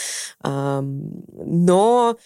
Э, 0.44 0.80
но 0.80 2.16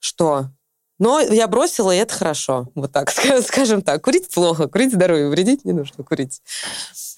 что? 0.00 0.50
Но 0.98 1.20
я 1.20 1.46
бросила, 1.46 1.94
и 1.94 1.98
это 1.98 2.12
хорошо. 2.12 2.68
Вот 2.74 2.92
так, 2.92 3.10
скажем 3.42 3.82
так. 3.82 4.02
Курить 4.02 4.28
плохо, 4.28 4.66
курить 4.66 4.92
здоровье, 4.92 5.28
вредить 5.28 5.64
не 5.64 5.72
нужно 5.72 6.02
курить. 6.02 6.42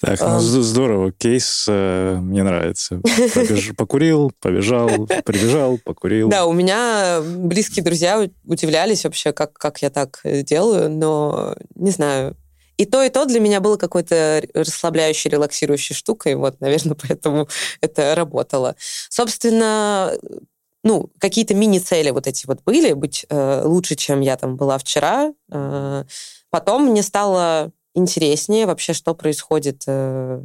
Так, 0.01 0.19
ну 0.21 0.39
здорово. 0.39 1.11
Кейс 1.11 1.65
э, 1.67 2.17
мне 2.21 2.43
нравится. 2.43 3.01
Побеж... 3.33 3.71
Покурил, 3.77 4.31
побежал, 4.39 4.89
прибежал, 5.25 5.79
покурил. 5.83 6.29
Да, 6.29 6.45
у 6.45 6.53
меня 6.53 7.21
близкие 7.21 7.83
друзья 7.83 8.27
удивлялись 8.45 9.03
вообще, 9.03 9.31
как, 9.31 9.53
как 9.53 9.81
я 9.81 9.89
так 9.89 10.19
э, 10.23 10.43
делаю, 10.43 10.89
но 10.89 11.55
не 11.75 11.91
знаю. 11.91 12.35
И 12.77 12.85
то, 12.85 13.03
и 13.03 13.09
то 13.09 13.25
для 13.25 13.39
меня 13.39 13.59
было 13.59 13.77
какой-то 13.77 14.43
расслабляющей, 14.55 15.29
релаксирующей 15.29 15.93
штукой. 15.93 16.33
Вот, 16.33 16.59
наверное, 16.61 16.95
поэтому 17.07 17.47
это 17.79 18.15
работало. 18.15 18.75
Собственно, 19.09 20.13
ну, 20.83 21.11
какие-то 21.19 21.53
мини-цели 21.53 22.09
вот 22.09 22.27
эти 22.27 22.47
вот 22.47 22.63
были, 22.65 22.93
быть 22.93 23.25
э, 23.29 23.61
лучше, 23.65 23.95
чем 23.95 24.21
я 24.21 24.37
там 24.37 24.55
была 24.55 24.77
вчера. 24.77 25.33
Э, 25.51 26.05
потом 26.49 26.87
мне 26.87 27.03
стало 27.03 27.71
интереснее 27.93 28.65
вообще, 28.65 28.93
что 28.93 29.13
происходит, 29.13 29.83
э, 29.87 30.41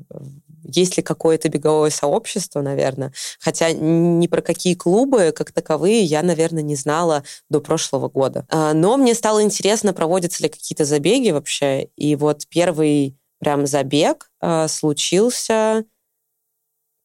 есть 0.64 0.96
ли 0.96 1.02
какое-то 1.02 1.48
беговое 1.48 1.90
сообщество, 1.90 2.60
наверное. 2.60 3.12
Хотя 3.40 3.72
ни 3.72 4.26
про 4.26 4.42
какие 4.42 4.74
клубы, 4.74 5.32
как 5.34 5.52
таковые, 5.52 6.02
я, 6.02 6.22
наверное, 6.22 6.62
не 6.62 6.76
знала 6.76 7.22
до 7.48 7.60
прошлого 7.60 8.08
года. 8.08 8.46
Э, 8.50 8.72
но 8.72 8.96
мне 8.96 9.14
стало 9.14 9.42
интересно, 9.42 9.94
проводятся 9.94 10.42
ли 10.42 10.48
какие-то 10.48 10.84
забеги 10.84 11.30
вообще. 11.30 11.88
И 11.96 12.16
вот 12.16 12.46
первый 12.48 13.16
прям 13.38 13.66
забег 13.66 14.30
э, 14.40 14.68
случился 14.68 15.84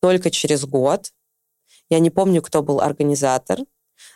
только 0.02 0.32
через 0.32 0.66
год. 0.66 1.12
Я 1.92 2.00
не 2.00 2.10
помню, 2.10 2.42
кто 2.42 2.64
был 2.64 2.82
организатор, 2.82 3.60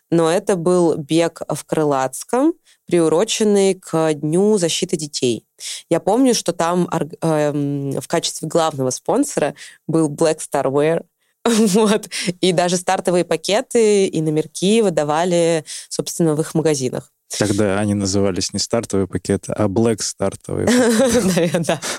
но 0.09 0.31
это 0.31 0.55
был 0.55 0.95
бег 0.95 1.41
в 1.47 1.65
Крылатском, 1.65 2.53
приуроченный 2.87 3.75
к 3.75 4.13
Дню 4.13 4.57
защиты 4.57 4.97
детей. 4.97 5.45
Я 5.89 5.99
помню, 5.99 6.33
что 6.33 6.53
там 6.53 6.89
э, 6.89 7.99
в 7.99 8.07
качестве 8.07 8.47
главного 8.47 8.91
спонсора 8.91 9.55
был 9.87 10.09
Black 10.09 10.39
Star 10.39 10.65
Wear, 10.65 11.05
вот. 11.45 12.09
И 12.41 12.53
даже 12.53 12.77
стартовые 12.77 13.25
пакеты 13.25 14.07
и 14.07 14.21
номерки 14.21 14.81
выдавали, 14.81 15.63
собственно, 15.89 16.33
в 16.33 16.41
их 16.41 16.55
магазинах. 16.55 17.11
Тогда 17.37 17.79
они 17.79 17.93
назывались 17.93 18.53
не 18.53 18.59
стартовые 18.59 19.07
пакеты, 19.07 19.51
а 19.51 19.67
Black 19.67 20.01
стартовые. 20.01 20.67
Да. 21.59 21.79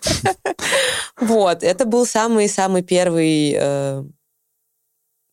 Вот. 1.19 1.63
Это 1.63 1.87
был 1.87 2.05
самый-самый 2.07 2.83
первый 2.83 3.57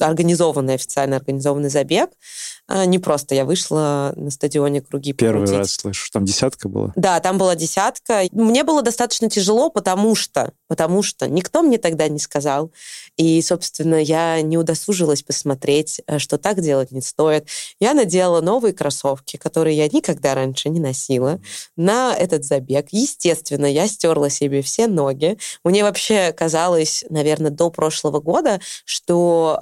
организованный, 0.00 0.74
официально 0.74 1.16
организованный 1.16 1.70
забег. 1.70 2.10
А, 2.68 2.84
не 2.84 2.98
просто 2.98 3.34
я 3.34 3.44
вышла 3.44 4.12
на 4.16 4.30
стадионе 4.30 4.80
круги 4.80 5.12
Первый 5.12 5.42
покрутить. 5.42 5.58
раз 5.58 5.72
слышу. 5.72 6.10
Там 6.12 6.24
десятка 6.24 6.68
была? 6.68 6.92
Да, 6.96 7.20
там 7.20 7.38
была 7.38 7.54
десятка. 7.54 8.24
Мне 8.32 8.64
было 8.64 8.82
достаточно 8.82 9.30
тяжело, 9.30 9.70
потому 9.70 10.16
что, 10.16 10.52
потому 10.66 11.02
что 11.02 11.28
никто 11.28 11.62
мне 11.62 11.78
тогда 11.78 12.08
не 12.08 12.18
сказал. 12.18 12.72
И, 13.16 13.40
собственно, 13.40 13.94
я 13.94 14.40
не 14.42 14.58
удосужилась 14.58 15.22
посмотреть, 15.22 16.00
э, 16.06 16.18
что 16.18 16.38
так 16.38 16.60
делать 16.60 16.90
не 16.90 17.00
стоит. 17.00 17.46
Я 17.78 17.94
надела 17.94 18.40
новые 18.40 18.74
кроссовки, 18.74 19.36
которые 19.36 19.76
я 19.76 19.88
никогда 19.88 20.34
раньше 20.34 20.68
не 20.68 20.80
носила, 20.80 21.40
на 21.76 22.14
этот 22.16 22.44
забег. 22.44 22.88
Естественно, 22.90 23.66
я 23.66 23.86
стерла 23.86 24.28
себе 24.28 24.60
все 24.62 24.88
ноги. 24.88 25.38
Мне 25.62 25.84
вообще 25.84 26.32
казалось, 26.32 27.04
наверное, 27.10 27.50
до 27.50 27.70
прошлого 27.70 28.20
года, 28.20 28.60
что 28.84 29.56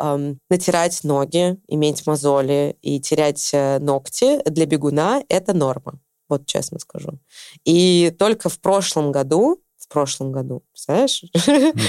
натирать 0.51 1.05
ноги, 1.05 1.57
иметь 1.69 2.07
мозоли 2.07 2.77
и 2.83 3.01
терять 3.01 3.51
э, 3.53 3.79
ногти 3.79 4.41
для 4.49 4.67
бегуна— 4.67 5.23
это 5.29 5.53
норма. 5.53 6.01
Вот 6.29 6.47
честно 6.47 6.79
скажу. 6.79 7.19
И 7.65 8.15
только 8.19 8.49
в 8.49 8.59
прошлом 8.61 9.13
году 9.13 9.65
в 9.85 9.89
прошлом 9.93 10.33
году. 10.33 10.63
Представляешь? 10.73 11.25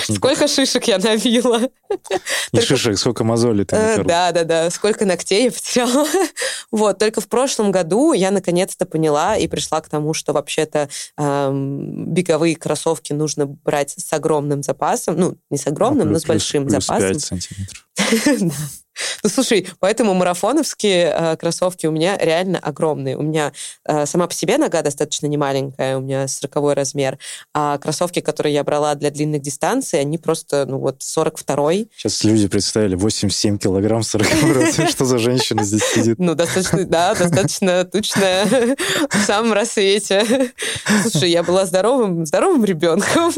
Сколько 0.15 0.47
шишек 0.47 0.83
я 0.85 0.97
набила. 0.97 1.61
Не 2.51 2.61
шишек, 2.61 2.97
сколько 2.97 3.23
мозолей 3.23 3.65
ты 3.65 3.75
э, 3.75 4.03
Да, 4.03 4.31
да, 4.31 4.43
да. 4.43 4.69
Сколько 4.69 5.05
ногтей 5.05 5.45
я 5.45 5.51
потеряла. 5.51 6.07
Вот. 6.71 6.99
Только 6.99 7.21
в 7.21 7.27
прошлом 7.27 7.71
году 7.71 8.11
я 8.13 8.31
наконец-то 8.31 8.85
поняла 8.85 9.37
и 9.37 9.47
пришла 9.47 9.79
к 9.81 9.87
тому, 9.87 10.13
что 10.13 10.33
вообще-то 10.33 10.89
беговые 11.17 12.55
кроссовки 12.55 13.13
нужно 13.13 13.45
брать 13.45 13.95
с 13.97 14.11
огромным 14.11 14.61
запасом. 14.61 15.17
Ну, 15.17 15.37
не 15.49 15.57
с 15.57 15.65
огромным, 15.67 16.11
но 16.11 16.19
с 16.19 16.25
большим 16.25 16.69
запасом. 16.69 17.11
5 17.13 17.21
сантиметров. 17.21 17.84
Ну, 19.23 19.29
слушай, 19.29 19.67
поэтому 19.79 20.13
марафоновские 20.13 21.13
э, 21.13 21.37
кроссовки 21.37 21.85
у 21.85 21.91
меня 21.91 22.17
реально 22.17 22.59
огромные. 22.59 23.17
У 23.17 23.21
меня 23.21 23.51
э, 23.85 24.05
сама 24.05 24.27
по 24.27 24.33
себе 24.33 24.57
нога 24.57 24.81
достаточно 24.81 25.27
немаленькая, 25.27 25.97
у 25.97 26.01
меня 26.01 26.27
40 26.27 26.75
размер, 26.75 27.17
а 27.53 27.77
кроссовки, 27.77 28.21
которые 28.21 28.53
я 28.53 28.63
брала 28.63 28.95
для 28.95 29.11
длинных 29.11 29.41
дистанций, 29.41 29.99
они 29.99 30.17
просто, 30.17 30.65
ну 30.65 30.77
вот, 30.77 31.01
42-й. 31.01 31.89
Сейчас 31.95 32.23
люди 32.23 32.47
представили 32.47 32.95
87 32.95 33.57
килограмм 33.57 34.03
40 34.03 34.27
Что 34.89 35.05
за 35.05 35.17
женщина 35.17 35.63
здесь 35.63 35.83
сидит? 35.83 36.17
Ну, 36.19 36.35
достаточно, 36.35 36.85
да, 36.85 37.15
достаточно 37.15 37.83
тучная, 37.83 38.45
в 39.09 39.25
самом 39.25 39.53
рассвете. 39.53 40.51
Слушай, 41.01 41.31
я 41.31 41.43
была 41.43 41.65
здоровым, 41.65 42.25
здоровым 42.25 42.63
ребенком, 42.63 43.31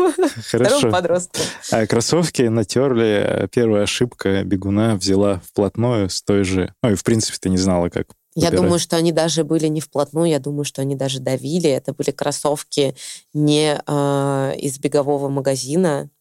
здоровым 0.51 0.91
подростком. 0.91 1.41
А 1.71 1.87
кроссовки 1.87 2.43
натерли. 2.43 3.47
Первая 3.51 3.83
ошибка 3.83 4.43
бегуна 4.47 4.95
взяла 4.95 5.41
вплотную 5.45 6.09
с 6.09 6.21
той 6.23 6.43
же... 6.43 6.73
Ну, 6.81 6.91
и, 6.91 6.95
в 6.95 7.03
принципе, 7.03 7.37
ты 7.39 7.49
не 7.49 7.57
знала, 7.57 7.89
как 7.89 8.07
я 8.39 8.51
думаю, 8.51 8.77
что 8.77 8.97
они 8.97 9.11
даже 9.11 9.43
были 9.43 9.65
не 9.65 9.81
вплотную, 9.81 10.29
я 10.29 10.37
думаю, 10.37 10.63
что 10.63 10.83
они 10.83 10.95
даже 10.95 11.19
давили. 11.19 11.71
Это 11.71 11.91
были 11.91 12.11
кроссовки 12.11 12.95
не 13.33 13.81
э, 13.83 14.53
из 14.59 14.77
бегового 14.77 15.27
магазина, 15.27 16.11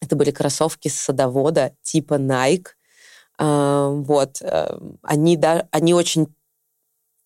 это 0.00 0.14
были 0.14 0.30
кроссовки 0.30 0.86
с 0.86 0.94
садовода 0.94 1.74
типа 1.82 2.14
Nike. 2.14 2.68
Э, 3.40 3.88
вот. 3.92 4.40
Они, 5.02 5.36
да, 5.36 5.66
они 5.72 5.92
очень 5.92 6.32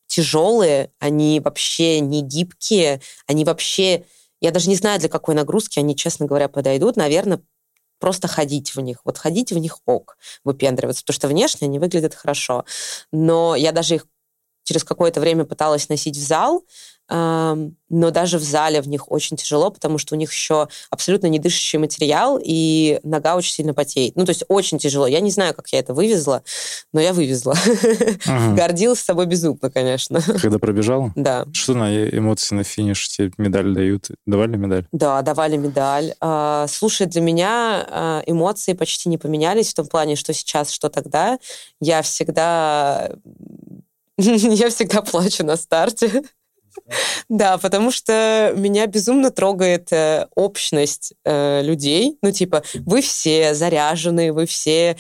тяжелые, 0.06 0.90
они 0.98 1.40
вообще 1.40 2.00
не 2.00 2.22
гибкие, 2.22 3.02
они 3.26 3.44
вообще... 3.44 4.04
Я 4.40 4.52
даже 4.52 4.70
не 4.70 4.76
знаю, 4.76 5.00
для 5.00 5.10
какой 5.10 5.34
нагрузки 5.34 5.78
они, 5.78 5.94
честно 5.94 6.24
говоря, 6.24 6.48
подойдут. 6.48 6.96
Наверное, 6.96 7.40
просто 8.04 8.28
ходить 8.28 8.74
в 8.74 8.80
них. 8.80 8.98
Вот 9.06 9.16
ходить 9.16 9.50
в 9.50 9.56
них 9.56 9.78
ок, 9.86 10.18
выпендриваться, 10.44 11.02
потому 11.04 11.14
что 11.14 11.26
внешне 11.28 11.68
они 11.68 11.78
выглядят 11.78 12.14
хорошо. 12.14 12.66
Но 13.12 13.56
я 13.56 13.72
даже 13.72 13.94
их 13.94 14.06
через 14.64 14.84
какое-то 14.84 15.20
время 15.20 15.44
пыталась 15.44 15.88
носить 15.88 16.16
в 16.16 16.22
зал, 16.22 16.64
но 17.10 18.10
даже 18.10 18.38
в 18.38 18.42
зале 18.42 18.80
в 18.80 18.88
них 18.88 19.10
очень 19.12 19.36
тяжело, 19.36 19.70
потому 19.70 19.98
что 19.98 20.14
у 20.14 20.18
них 20.18 20.32
еще 20.32 20.68
абсолютно 20.90 21.26
не 21.26 21.38
дышащий 21.38 21.78
материал, 21.78 22.40
и 22.42 22.98
нога 23.02 23.36
очень 23.36 23.52
сильно 23.52 23.74
потеет. 23.74 24.16
Ну, 24.16 24.24
то 24.24 24.30
есть 24.30 24.44
очень 24.48 24.78
тяжело. 24.78 25.06
Я 25.06 25.20
не 25.20 25.30
знаю, 25.30 25.54
как 25.54 25.68
я 25.68 25.80
это 25.80 25.92
вывезла, 25.92 26.42
но 26.92 27.00
я 27.00 27.12
вывезла. 27.12 27.54
Ага. 28.26 28.54
Гордилась 28.56 29.00
собой 29.00 29.26
безумно, 29.26 29.70
конечно. 29.70 30.20
Когда 30.40 30.58
пробежала? 30.58 31.12
Да. 31.14 31.46
Что 31.52 31.74
на 31.74 32.08
эмоции 32.08 32.54
на 32.54 32.64
финиш 32.64 33.06
тебе 33.08 33.32
медаль 33.36 33.74
дают? 33.74 34.08
Давали 34.26 34.56
медаль? 34.56 34.86
Да, 34.90 35.20
давали 35.20 35.58
медаль. 35.58 36.14
А, 36.20 36.66
слушай, 36.68 37.06
для 37.06 37.20
меня 37.20 37.86
а, 37.90 38.22
эмоции 38.26 38.72
почти 38.72 39.10
не 39.10 39.18
поменялись 39.18 39.70
в 39.70 39.74
том 39.74 39.86
плане, 39.86 40.16
что 40.16 40.32
сейчас, 40.32 40.70
что 40.70 40.88
тогда. 40.88 41.38
Я 41.80 42.00
всегда 42.00 43.12
я 44.18 44.70
всегда 44.70 45.02
плачу 45.02 45.44
на 45.44 45.56
старте. 45.56 46.22
Да, 47.28 47.56
потому 47.58 47.92
что 47.92 48.52
меня 48.56 48.86
безумно 48.88 49.30
трогает 49.30 49.92
э, 49.92 50.26
общность 50.34 51.14
э, 51.24 51.62
людей. 51.62 52.18
Ну, 52.20 52.32
типа, 52.32 52.64
вы 52.84 53.00
все 53.00 53.54
заряжены, 53.54 54.32
вы 54.32 54.46
все 54.46 54.96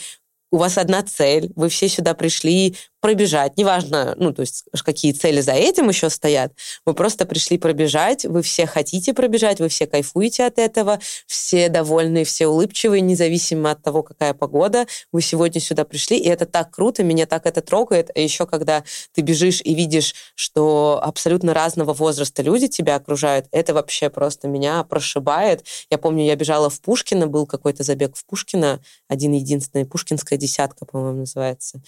у 0.52 0.56
вас 0.56 0.78
одна 0.78 1.02
цель, 1.02 1.52
вы 1.56 1.68
все 1.68 1.88
сюда 1.88 2.14
пришли 2.14 2.76
пробежать, 3.04 3.58
неважно, 3.58 4.14
ну, 4.16 4.32
то 4.32 4.40
есть 4.40 4.64
какие 4.82 5.12
цели 5.12 5.42
за 5.42 5.52
этим 5.52 5.90
еще 5.90 6.08
стоят, 6.08 6.54
вы 6.86 6.94
просто 6.94 7.26
пришли 7.26 7.58
пробежать, 7.58 8.24
вы 8.24 8.40
все 8.40 8.66
хотите 8.66 9.12
пробежать, 9.12 9.60
вы 9.60 9.68
все 9.68 9.86
кайфуете 9.86 10.46
от 10.46 10.58
этого, 10.58 10.98
все 11.26 11.68
довольны, 11.68 12.24
все 12.24 12.46
улыбчивые, 12.46 13.02
независимо 13.02 13.72
от 13.72 13.82
того, 13.82 14.02
какая 14.02 14.32
погода, 14.32 14.86
вы 15.12 15.20
сегодня 15.20 15.60
сюда 15.60 15.84
пришли, 15.84 16.16
и 16.16 16.26
это 16.30 16.46
так 16.46 16.70
круто, 16.70 17.04
меня 17.04 17.26
так 17.26 17.44
это 17.44 17.60
трогает, 17.60 18.10
а 18.14 18.18
еще 18.18 18.46
когда 18.46 18.84
ты 19.12 19.20
бежишь 19.20 19.60
и 19.62 19.74
видишь, 19.74 20.14
что 20.34 20.98
абсолютно 21.02 21.52
разного 21.52 21.92
возраста 21.92 22.42
люди 22.42 22.68
тебя 22.68 22.96
окружают, 22.96 23.48
это 23.50 23.74
вообще 23.74 24.08
просто 24.08 24.48
меня 24.48 24.82
прошибает. 24.82 25.66
Я 25.90 25.98
помню, 25.98 26.24
я 26.24 26.36
бежала 26.36 26.70
в 26.70 26.80
Пушкино, 26.80 27.26
был 27.26 27.44
какой-то 27.44 27.82
забег 27.82 28.16
в 28.16 28.24
Пушкино, 28.24 28.80
один-единственный, 29.08 29.84
Пушкинская 29.84 30.38
десятка, 30.38 30.86
по-моему, 30.86 31.18
называется. 31.18 31.82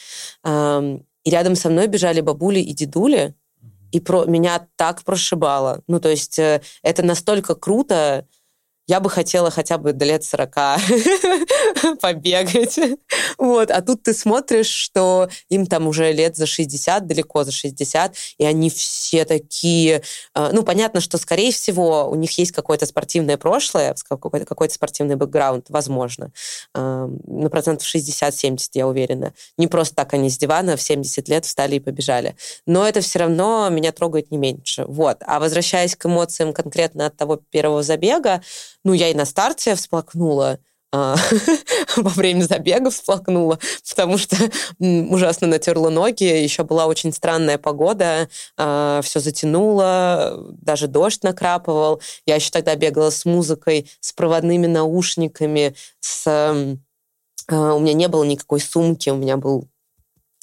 И 1.26 1.30
рядом 1.30 1.56
со 1.56 1.68
мной 1.68 1.88
бежали 1.88 2.20
бабули 2.20 2.60
и 2.60 2.72
дедули, 2.72 3.34
и 3.90 3.98
про 3.98 4.26
меня 4.26 4.68
так 4.76 5.02
прошибало. 5.02 5.82
Ну, 5.88 5.98
то 5.98 6.08
есть 6.08 6.38
э, 6.38 6.62
это 6.84 7.02
настолько 7.02 7.56
круто, 7.56 8.28
я 8.86 9.00
бы 9.00 9.10
хотела 9.10 9.50
хотя 9.50 9.76
бы 9.76 9.92
до 9.92 10.04
лет 10.04 10.22
40 10.22 10.54
побегать. 12.00 12.78
Вот. 13.38 13.70
А 13.70 13.82
тут 13.82 14.02
ты 14.02 14.14
смотришь, 14.14 14.68
что 14.68 15.28
им 15.48 15.66
там 15.66 15.86
уже 15.86 16.12
лет 16.12 16.36
за 16.36 16.46
60, 16.46 17.06
далеко 17.06 17.44
за 17.44 17.52
60, 17.52 18.14
и 18.38 18.44
они 18.44 18.70
все 18.70 19.24
такие... 19.24 20.02
Э, 20.34 20.50
ну, 20.52 20.62
понятно, 20.62 21.00
что, 21.00 21.18
скорее 21.18 21.52
всего, 21.52 22.08
у 22.08 22.14
них 22.14 22.36
есть 22.38 22.52
какое-то 22.52 22.86
спортивное 22.86 23.36
прошлое, 23.36 23.94
какой-то, 24.08 24.46
какой-то 24.46 24.74
спортивный 24.74 25.16
бэкграунд, 25.16 25.66
возможно. 25.68 26.32
Э, 26.74 27.08
на 27.26 27.50
процентов 27.50 27.86
60-70, 27.86 28.70
я 28.74 28.86
уверена. 28.86 29.34
Не 29.58 29.66
просто 29.66 29.94
так 29.94 30.14
они 30.14 30.30
с 30.30 30.38
дивана 30.38 30.76
в 30.76 30.82
70 30.82 31.28
лет 31.28 31.44
встали 31.44 31.76
и 31.76 31.80
побежали. 31.80 32.36
Но 32.66 32.86
это 32.86 33.00
все 33.00 33.20
равно 33.20 33.68
меня 33.70 33.92
трогает 33.92 34.30
не 34.30 34.38
меньше. 34.38 34.84
Вот. 34.86 35.18
А 35.26 35.40
возвращаясь 35.40 35.96
к 35.96 36.06
эмоциям 36.06 36.52
конкретно 36.52 37.06
от 37.06 37.16
того 37.16 37.36
первого 37.36 37.82
забега, 37.82 38.42
ну, 38.84 38.92
я 38.92 39.08
и 39.08 39.14
на 39.14 39.24
старте 39.24 39.74
всплакнула, 39.74 40.58
во 41.96 42.10
время 42.10 42.42
забега 42.42 42.90
всплакнула, 42.90 43.58
потому 43.88 44.18
что 44.18 44.36
ужасно 44.78 45.46
натерла 45.46 45.90
ноги, 45.90 46.24
еще 46.24 46.62
была 46.64 46.86
очень 46.86 47.12
странная 47.12 47.58
погода, 47.58 48.28
а, 48.56 49.00
все 49.02 49.20
затянуло, 49.20 50.46
даже 50.60 50.86
дождь 50.86 51.22
накрапывал. 51.22 52.00
Я 52.24 52.36
еще 52.36 52.50
тогда 52.50 52.74
бегала 52.76 53.10
с 53.10 53.24
музыкой, 53.24 53.90
с 54.00 54.12
проводными 54.12 54.66
наушниками, 54.66 55.74
с... 56.00 56.26
А, 57.48 57.74
у 57.74 57.78
меня 57.80 57.92
не 57.92 58.08
было 58.08 58.24
никакой 58.24 58.60
сумки, 58.60 59.10
у 59.10 59.16
меня 59.16 59.36
был 59.36 59.68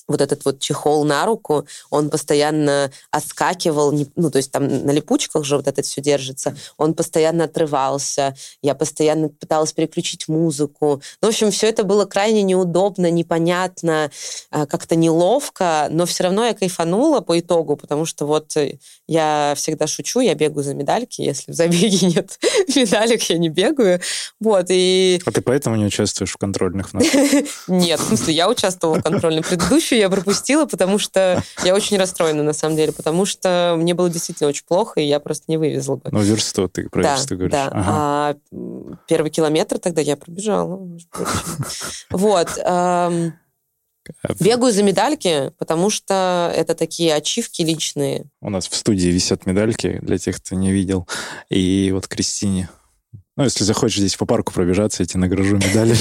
вот 0.07 0.22
этот 0.22 0.43
вот 0.45 0.60
чехол 0.60 1.05
на 1.05 1.25
руку, 1.25 1.65
он 1.89 2.10
постоянно 2.10 2.91
отскакивал, 3.12 3.93
ну, 4.15 4.31
то 4.31 4.38
есть 4.38 4.51
там 4.51 4.67
на 4.67 4.91
липучках 4.91 5.43
же 5.45 5.57
вот 5.57 5.67
это 5.67 5.81
все 5.81 6.01
держится, 6.01 6.55
он 6.77 6.93
постоянно 6.93 7.45
отрывался, 7.45 8.36
я 8.62 8.75
постоянно 8.75 9.29
пыталась 9.29 9.74
переключить 9.74 10.27
музыку. 10.27 11.01
Ну, 11.22 11.27
в 11.27 11.29
общем, 11.29 11.51
все 11.51 11.67
это 11.67 11.83
было 11.83 12.05
крайне 12.05 12.43
неудобно, 12.43 13.10
непонятно, 13.10 14.12
а, 14.51 14.65
как-то 14.65 14.95
неловко, 14.95 15.88
но 15.89 16.05
все 16.05 16.24
равно 16.24 16.45
я 16.45 16.53
кайфанула 16.53 17.22
по 17.22 17.39
итогу, 17.39 17.75
потому 17.75 18.05
что 18.05 18.25
вот 18.25 18.55
э, 18.57 18.77
я 19.07 19.53
всегда 19.55 19.88
шучу, 19.88 20.19
я 20.19 20.36
бегаю 20.36 20.63
за 20.63 20.74
медальки, 20.74 21.22
если 21.22 21.51
в 21.51 21.55
забеге 21.55 22.07
нет 22.07 22.39
медалек, 22.75 23.22
я 23.24 23.38
не 23.38 23.50
бегаю. 23.50 24.01
Вот, 24.39 24.65
и... 24.69 25.22
А 25.25 25.31
ты 25.31 25.41
поэтому 25.41 25.75
не 25.75 25.86
участвуешь 25.86 26.31
в 26.31 26.38
контрольных? 26.38 26.93
Нет, 27.67 28.00
в 28.00 28.07
смысле, 28.07 28.33
я 28.33 28.50
участвовала 28.50 29.00
в 29.00 29.03
контрольной 29.03 29.43
предыдущей, 29.43 29.92
я 29.95 30.09
пропустила, 30.09 30.65
потому 30.65 30.97
что 30.97 31.41
я 31.63 31.75
очень 31.75 31.97
расстроена, 31.97 32.43
на 32.43 32.53
самом 32.53 32.75
деле, 32.75 32.91
потому 32.91 33.25
что 33.25 33.75
мне 33.77 33.93
было 33.93 34.09
действительно 34.09 34.50
очень 34.50 34.65
плохо, 34.65 35.00
и 35.00 35.05
я 35.05 35.19
просто 35.19 35.45
не 35.47 35.57
вывезла 35.57 35.95
бы. 35.95 36.09
Ну, 36.12 36.21
версту, 36.21 36.67
ты 36.69 36.89
про 36.89 37.03
да, 37.03 37.15
версту 37.15 37.35
говоришь. 37.35 37.51
Да, 37.51 37.67
ага. 37.67 37.83
а 37.88 38.35
первый 39.07 39.31
километр 39.31 39.79
тогда 39.79 40.01
я 40.01 40.17
пробежала. 40.17 40.79
Вот. 42.09 42.50
Бегаю 44.39 44.73
за 44.73 44.83
медальки, 44.83 45.51
потому 45.57 45.89
что 45.89 46.51
это 46.55 46.75
такие 46.75 47.15
ачивки 47.15 47.62
личные. 47.62 48.25
У 48.41 48.50
нас 48.50 48.67
в 48.67 48.75
студии 48.75 49.07
висят 49.07 49.45
медальки, 49.45 50.00
для 50.01 50.17
тех, 50.17 50.38
кто 50.38 50.55
не 50.55 50.71
видел. 50.71 51.07
И 51.50 51.89
вот 51.93 52.07
Кристине 52.07 52.69
ну, 53.35 53.45
если 53.45 53.63
захочешь 53.63 53.97
здесь 53.97 54.15
по 54.15 54.27
парку 54.27 54.53
пробежаться, 54.53 55.01
я 55.01 55.07
тебе 55.07 55.21
награжу 55.21 55.57
медали. 55.57 55.95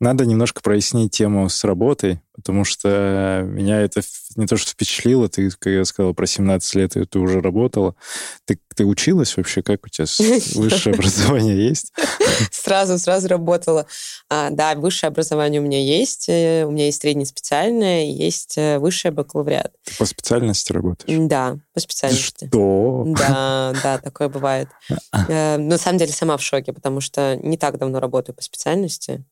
Надо 0.00 0.24
немножко 0.26 0.62
прояснить 0.62 1.12
тему 1.12 1.48
с 1.48 1.64
работой, 1.64 2.20
потому 2.36 2.64
что 2.64 3.44
меня 3.44 3.80
это 3.80 4.00
не 4.36 4.46
то 4.46 4.56
что 4.56 4.70
впечатлило, 4.70 5.28
ты, 5.28 5.50
как 5.50 5.72
я 5.72 5.84
сказала, 5.84 6.12
про 6.12 6.24
17 6.24 6.74
лет 6.76 6.96
и 6.96 7.04
ты 7.04 7.18
уже 7.18 7.40
работала. 7.40 7.96
Ты, 8.44 8.60
ты 8.76 8.84
училась 8.84 9.36
вообще? 9.36 9.60
Как 9.62 9.84
у 9.84 9.88
тебя 9.88 10.06
высшее 10.54 10.94
образование 10.94 11.68
есть? 11.68 11.92
Сразу, 12.52 12.98
сразу 12.98 13.26
работала. 13.26 13.86
А, 14.30 14.50
да, 14.50 14.76
высшее 14.76 15.08
образование 15.08 15.60
у 15.60 15.64
меня 15.64 15.82
есть. 15.82 16.28
Э, 16.28 16.64
у 16.64 16.70
меня 16.70 16.84
есть 16.86 17.00
среднеспециальное, 17.00 18.04
есть 18.04 18.56
э, 18.56 18.78
высшее 18.78 19.10
бакалавриат. 19.10 19.72
Ты 19.84 19.96
по 19.96 20.04
специальности 20.04 20.72
работаешь? 20.72 21.18
Да, 21.28 21.58
по 21.74 21.80
специальности. 21.80 22.46
Что? 22.46 23.04
Да, 23.08 23.74
да, 23.82 23.98
такое 23.98 24.28
бывает. 24.28 24.68
Э, 25.28 25.56
на 25.56 25.78
самом 25.78 25.98
деле 25.98 26.12
сама 26.12 26.36
в 26.36 26.42
шоке, 26.42 26.72
потому 26.72 27.00
что 27.00 27.36
не 27.42 27.58
так 27.58 27.78
давно 27.78 27.98
работаю 27.98 28.36
по 28.36 28.42
специальности. 28.42 29.24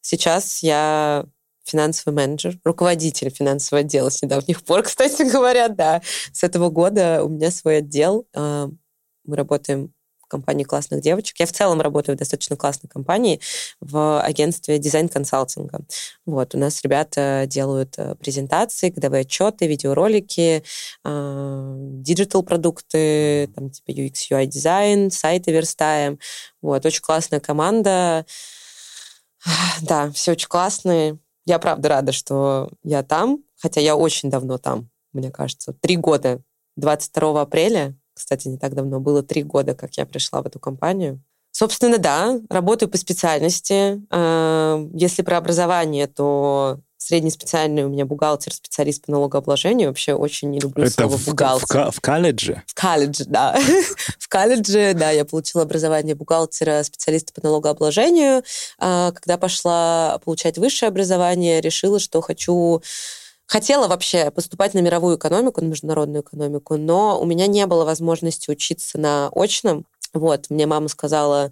Сейчас 0.00 0.62
я 0.62 1.24
финансовый 1.68 2.14
менеджер, 2.14 2.58
руководитель 2.64 3.30
финансового 3.30 3.80
отдела 3.84 4.08
с 4.08 4.22
недавних 4.22 4.64
пор, 4.64 4.82
кстати 4.84 5.22
говоря, 5.22 5.68
да. 5.68 6.02
С 6.32 6.42
этого 6.42 6.70
года 6.70 7.24
у 7.24 7.28
меня 7.28 7.50
свой 7.50 7.78
отдел. 7.78 8.26
А, 8.34 8.68
мы 9.24 9.36
работаем 9.36 9.92
в 10.22 10.28
компании 10.28 10.64
классных 10.64 11.00
девочек. 11.00 11.36
Я 11.38 11.46
в 11.46 11.52
целом 11.52 11.80
работаю 11.80 12.16
в 12.16 12.18
достаточно 12.18 12.56
классной 12.56 12.88
компании 12.88 13.40
в 13.80 14.20
агентстве 14.20 14.78
дизайн-консалтинга. 14.78 15.80
Вот, 16.26 16.54
у 16.54 16.58
нас 16.58 16.82
ребята 16.82 17.44
делают 17.46 17.94
э, 17.98 18.14
презентации, 18.16 18.90
годовые 18.90 19.22
отчеты, 19.22 19.66
видеоролики, 19.66 20.64
а, 21.04 21.76
digital-продукты, 21.78 23.48
там 23.54 23.70
типа 23.70 23.90
UX, 23.90 24.12
UI 24.30 24.46
дизайн, 24.46 25.10
сайты 25.10 25.50
верстаем. 25.50 26.18
Вот, 26.60 26.84
очень 26.84 27.02
классная 27.02 27.40
команда. 27.40 28.26
Да, 29.82 30.10
все 30.10 30.32
очень 30.32 30.48
классные. 30.48 31.18
Я 31.46 31.58
правда 31.58 31.88
рада, 31.88 32.12
что 32.12 32.70
я 32.82 33.02
там, 33.02 33.44
хотя 33.60 33.80
я 33.80 33.96
очень 33.96 34.30
давно 34.30 34.58
там, 34.58 34.90
мне 35.12 35.30
кажется. 35.30 35.72
Три 35.72 35.96
года. 35.96 36.42
22 36.76 37.40
апреля, 37.40 37.96
кстати, 38.14 38.48
не 38.48 38.58
так 38.58 38.74
давно, 38.74 39.00
было 39.00 39.22
три 39.22 39.42
года, 39.42 39.74
как 39.74 39.96
я 39.96 40.06
пришла 40.06 40.42
в 40.42 40.46
эту 40.46 40.58
компанию. 40.60 41.22
Собственно, 41.50 41.98
да, 41.98 42.38
работаю 42.50 42.88
по 42.88 42.98
специальности. 42.98 44.00
А, 44.10 44.86
если 44.92 45.22
про 45.22 45.38
образование, 45.38 46.06
то 46.06 46.80
среднеспециальный 46.98 47.84
у 47.84 47.88
меня 47.88 48.04
бухгалтер, 48.04 48.52
специалист 48.52 49.06
по 49.06 49.12
налогообложению. 49.12 49.88
Вообще 49.88 50.14
очень 50.14 50.50
не 50.50 50.58
люблю 50.58 50.84
Это 50.84 50.92
слово 50.92 51.16
в, 51.16 51.26
бухгалтер. 51.26 51.90
В, 51.90 51.96
в 51.96 52.00
колледже? 52.00 52.62
В 52.66 52.74
колледже, 52.74 53.24
да. 53.24 53.58
в 54.18 54.28
колледже, 54.28 54.92
да, 54.94 55.10
я 55.10 55.24
получила 55.24 55.62
образование 55.62 56.14
бухгалтера, 56.14 56.82
специалиста 56.82 57.32
по 57.32 57.40
налогообложению. 57.42 58.42
А, 58.78 59.12
когда 59.12 59.38
пошла 59.38 60.20
получать 60.24 60.58
высшее 60.58 60.88
образование, 60.88 61.60
решила, 61.60 61.98
что 61.98 62.20
хочу 62.20 62.82
Хотела 63.48 63.88
вообще 63.88 64.30
поступать 64.30 64.74
на 64.74 64.80
мировую 64.80 65.16
экономику, 65.16 65.62
на 65.62 65.68
международную 65.68 66.22
экономику, 66.22 66.76
но 66.76 67.18
у 67.18 67.24
меня 67.24 67.46
не 67.46 67.64
было 67.64 67.86
возможности 67.86 68.50
учиться 68.50 68.98
на 68.98 69.30
очном. 69.34 69.86
Вот, 70.12 70.50
мне 70.50 70.66
мама 70.66 70.88
сказала, 70.88 71.50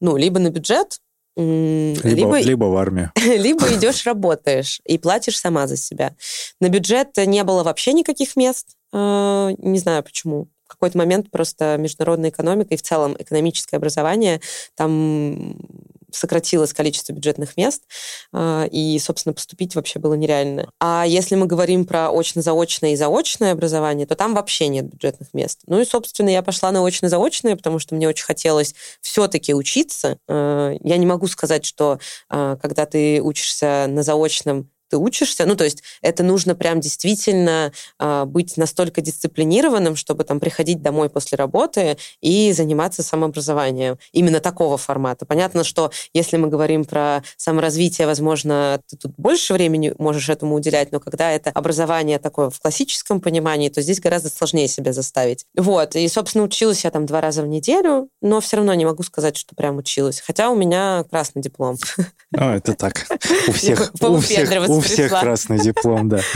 ну, 0.00 0.16
либо 0.16 0.38
на 0.38 0.50
бюджет, 0.50 1.00
либо, 1.36 2.08
либо, 2.08 2.40
либо 2.40 2.64
в 2.66 2.76
армию. 2.76 3.10
Либо 3.16 3.66
идешь, 3.74 4.06
работаешь 4.06 4.80
и 4.84 4.98
платишь 4.98 5.38
сама 5.38 5.66
за 5.66 5.76
себя. 5.76 6.14
На 6.60 6.68
бюджет 6.68 7.16
не 7.16 7.42
было 7.42 7.64
вообще 7.64 7.92
никаких 7.92 8.36
мест. 8.36 8.76
А, 8.92 9.50
не 9.58 9.78
знаю 9.78 10.02
почему. 10.04 10.48
В 10.64 10.68
какой-то 10.68 10.96
момент 10.96 11.30
просто 11.30 11.76
международная 11.78 12.30
экономика 12.30 12.74
и 12.74 12.76
в 12.76 12.82
целом 12.82 13.16
экономическое 13.18 13.76
образование 13.76 14.40
там 14.76 15.58
сократилось 16.14 16.72
количество 16.72 17.12
бюджетных 17.12 17.56
мест, 17.56 17.82
а, 18.32 18.66
и, 18.70 18.98
собственно, 18.98 19.32
поступить 19.32 19.74
вообще 19.74 19.98
было 19.98 20.14
нереально. 20.14 20.70
А 20.80 21.04
если 21.06 21.34
мы 21.34 21.46
говорим 21.46 21.84
про 21.84 22.10
очно-заочное 22.10 22.92
и 22.92 22.96
заочное 22.96 23.52
образование, 23.52 24.06
то 24.06 24.14
там 24.14 24.34
вообще 24.34 24.68
нет 24.68 24.86
бюджетных 24.86 25.34
мест. 25.34 25.60
Ну 25.66 25.80
и, 25.80 25.84
собственно, 25.84 26.28
я 26.28 26.42
пошла 26.42 26.70
на 26.72 26.84
очно-заочное, 26.84 27.56
потому 27.56 27.78
что 27.78 27.94
мне 27.94 28.08
очень 28.08 28.24
хотелось 28.24 28.74
все-таки 29.00 29.54
учиться. 29.54 30.18
А, 30.28 30.72
я 30.82 30.96
не 30.96 31.06
могу 31.06 31.26
сказать, 31.26 31.64
что 31.64 31.98
а, 32.28 32.56
когда 32.56 32.86
ты 32.86 33.20
учишься 33.20 33.86
на 33.88 34.02
заочном, 34.02 34.70
ты 34.88 34.96
учишься. 34.96 35.46
Ну, 35.46 35.56
то 35.56 35.64
есть 35.64 35.82
это 36.02 36.22
нужно 36.22 36.54
прям 36.54 36.80
действительно 36.80 37.72
э, 37.98 38.24
быть 38.24 38.56
настолько 38.56 39.00
дисциплинированным, 39.00 39.96
чтобы 39.96 40.24
там 40.24 40.40
приходить 40.40 40.82
домой 40.82 41.08
после 41.08 41.36
работы 41.36 41.96
и 42.20 42.52
заниматься 42.52 43.02
самообразованием. 43.02 43.98
Именно 44.12 44.40
такого 44.40 44.76
формата. 44.78 45.26
Понятно, 45.26 45.64
что 45.64 45.90
если 46.12 46.36
мы 46.36 46.48
говорим 46.48 46.84
про 46.84 47.22
саморазвитие, 47.36 48.06
возможно, 48.06 48.80
ты 48.88 48.96
тут 48.96 49.12
больше 49.16 49.52
времени 49.52 49.94
можешь 49.98 50.28
этому 50.28 50.54
уделять, 50.54 50.92
но 50.92 51.00
когда 51.00 51.32
это 51.32 51.50
образование 51.50 52.18
такое 52.18 52.50
в 52.50 52.60
классическом 52.60 53.20
понимании, 53.20 53.68
то 53.68 53.82
здесь 53.82 54.00
гораздо 54.00 54.28
сложнее 54.28 54.68
себя 54.68 54.92
заставить. 54.92 55.46
Вот. 55.56 55.96
И, 55.96 56.06
собственно, 56.08 56.44
училась 56.44 56.84
я 56.84 56.90
там 56.90 57.06
два 57.06 57.20
раза 57.20 57.42
в 57.42 57.46
неделю, 57.46 58.08
но 58.20 58.40
все 58.40 58.56
равно 58.56 58.74
не 58.74 58.84
могу 58.84 59.02
сказать, 59.02 59.36
что 59.36 59.54
прям 59.54 59.78
училась. 59.78 60.20
Хотя 60.20 60.50
у 60.50 60.56
меня 60.56 61.04
красный 61.10 61.42
диплом. 61.42 61.76
Ну, 62.30 62.50
это 62.50 62.74
так. 62.74 63.06
У 63.48 63.52
всех, 63.52 63.92
у 64.00 64.18
всех, 64.18 64.50
у 64.68 64.80
всех 64.84 65.10
красный 65.10 65.58
диплом, 65.58 66.08
да. 66.08 66.20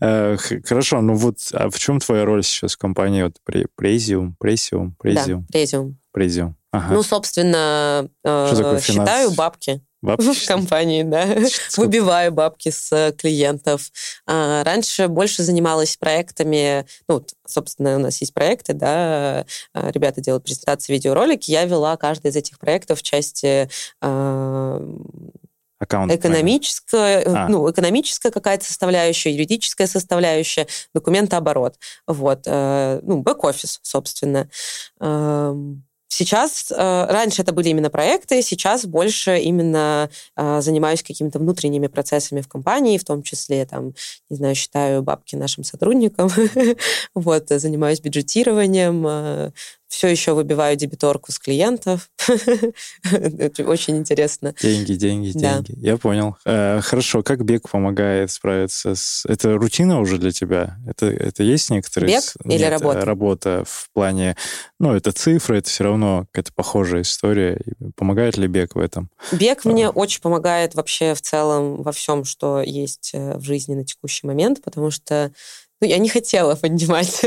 Э, 0.00 0.36
хорошо, 0.64 1.00
ну 1.00 1.14
вот 1.14 1.38
а 1.52 1.70
в 1.70 1.78
чем 1.78 2.00
твоя 2.00 2.24
роль 2.24 2.42
сейчас 2.42 2.74
в 2.74 2.78
компании? 2.78 3.22
Вот 3.22 3.36
Презиум, 3.76 4.36
Презиум, 4.38 4.94
Презиум? 4.98 5.46
Презиум. 5.46 5.96
Презиум. 6.12 6.56
Ну, 6.90 7.02
собственно, 7.02 8.08
э, 8.24 8.80
считаю 8.82 9.30
бабки. 9.30 9.80
Бабки 10.02 10.32
в 10.32 10.46
компании, 10.46 11.02
да. 11.02 11.26
Выбиваю 11.76 12.30
бабки 12.30 12.70
с 12.70 13.12
клиентов. 13.18 13.90
А, 14.26 14.62
раньше 14.62 15.08
больше 15.08 15.42
занималась 15.42 15.96
проектами, 15.96 16.86
ну, 17.08 17.24
собственно, 17.46 17.96
у 17.96 17.98
нас 17.98 18.20
есть 18.20 18.34
проекты, 18.34 18.74
да, 18.74 19.46
а, 19.72 19.90
ребята 19.90 20.20
делают 20.20 20.44
презентации, 20.44 20.92
видеоролики. 20.92 21.50
Я 21.50 21.64
вела 21.64 21.96
каждый 21.96 22.30
из 22.30 22.36
этих 22.36 22.58
проектов 22.58 23.00
в 23.00 23.02
части 23.02 23.68
а, 24.00 24.80
Аккаунт, 25.78 26.10
экономическая, 26.10 27.22
а. 27.26 27.48
ну, 27.48 27.70
экономическая 27.70 28.30
какая-то 28.30 28.64
составляющая, 28.64 29.32
юридическая 29.32 29.86
составляющая, 29.86 30.66
документооборот. 30.94 31.78
Вот. 32.06 32.44
Э, 32.46 33.00
ну, 33.02 33.20
бэк-офис, 33.22 33.80
собственно. 33.82 34.48
Эм, 35.00 35.84
сейчас, 36.08 36.72
э, 36.74 37.06
раньше 37.10 37.42
это 37.42 37.52
были 37.52 37.68
именно 37.68 37.90
проекты, 37.90 38.40
сейчас 38.40 38.86
больше 38.86 39.38
именно 39.38 40.08
э, 40.34 40.60
занимаюсь 40.62 41.02
какими-то 41.02 41.38
внутренними 41.38 41.88
процессами 41.88 42.40
в 42.40 42.48
компании, 42.48 42.96
в 42.96 43.04
том 43.04 43.22
числе, 43.22 43.66
там, 43.66 43.92
не 44.30 44.36
знаю, 44.36 44.54
считаю 44.54 45.02
бабки 45.02 45.36
нашим 45.36 45.62
сотрудникам, 45.62 46.30
вот, 47.14 47.48
занимаюсь 47.50 48.00
бюджетированием, 48.00 49.52
все 49.88 50.08
еще 50.08 50.32
выбиваю 50.32 50.76
дебиторку 50.76 51.32
с 51.32 51.38
клиентов. 51.38 52.10
Очень 53.58 53.98
интересно. 53.98 54.54
Деньги, 54.60 54.94
деньги, 54.94 55.32
да. 55.34 55.60
деньги. 55.60 55.84
Я 55.84 55.96
понял. 55.96 56.36
Э, 56.44 56.80
хорошо, 56.82 57.22
как 57.22 57.44
бег 57.44 57.68
помогает 57.68 58.30
справиться 58.30 58.94
с... 58.94 59.24
Это 59.26 59.54
рутина 59.54 60.00
уже 60.00 60.18
для 60.18 60.32
тебя? 60.32 60.76
Это, 60.86 61.06
это 61.06 61.42
есть 61.42 61.70
некоторые... 61.70 62.16
Бег 62.16 62.24
или 62.44 62.64
работа? 62.64 63.04
Работа 63.04 63.64
в 63.66 63.88
плане... 63.92 64.36
Ну, 64.78 64.94
это 64.94 65.12
цифры, 65.12 65.58
это 65.58 65.68
все 65.68 65.84
равно 65.84 66.26
какая-то 66.32 66.52
похожая 66.54 67.02
история. 67.02 67.60
Помогает 67.94 68.36
ли 68.36 68.46
бег 68.46 68.74
в 68.74 68.78
этом? 68.78 69.10
Бег 69.32 69.64
а. 69.64 69.68
мне 69.68 69.88
очень 69.88 70.20
помогает 70.20 70.74
вообще 70.74 71.14
в 71.14 71.20
целом 71.22 71.82
во 71.82 71.92
всем, 71.92 72.24
что 72.24 72.60
есть 72.60 73.10
э, 73.14 73.38
в 73.38 73.42
жизни 73.42 73.74
на 73.74 73.84
текущий 73.84 74.26
момент, 74.26 74.62
потому 74.62 74.90
что 74.90 75.32
ну, 75.80 75.86
я 75.86 75.98
не 75.98 76.08
хотела 76.08 76.54
поднимать, 76.54 77.22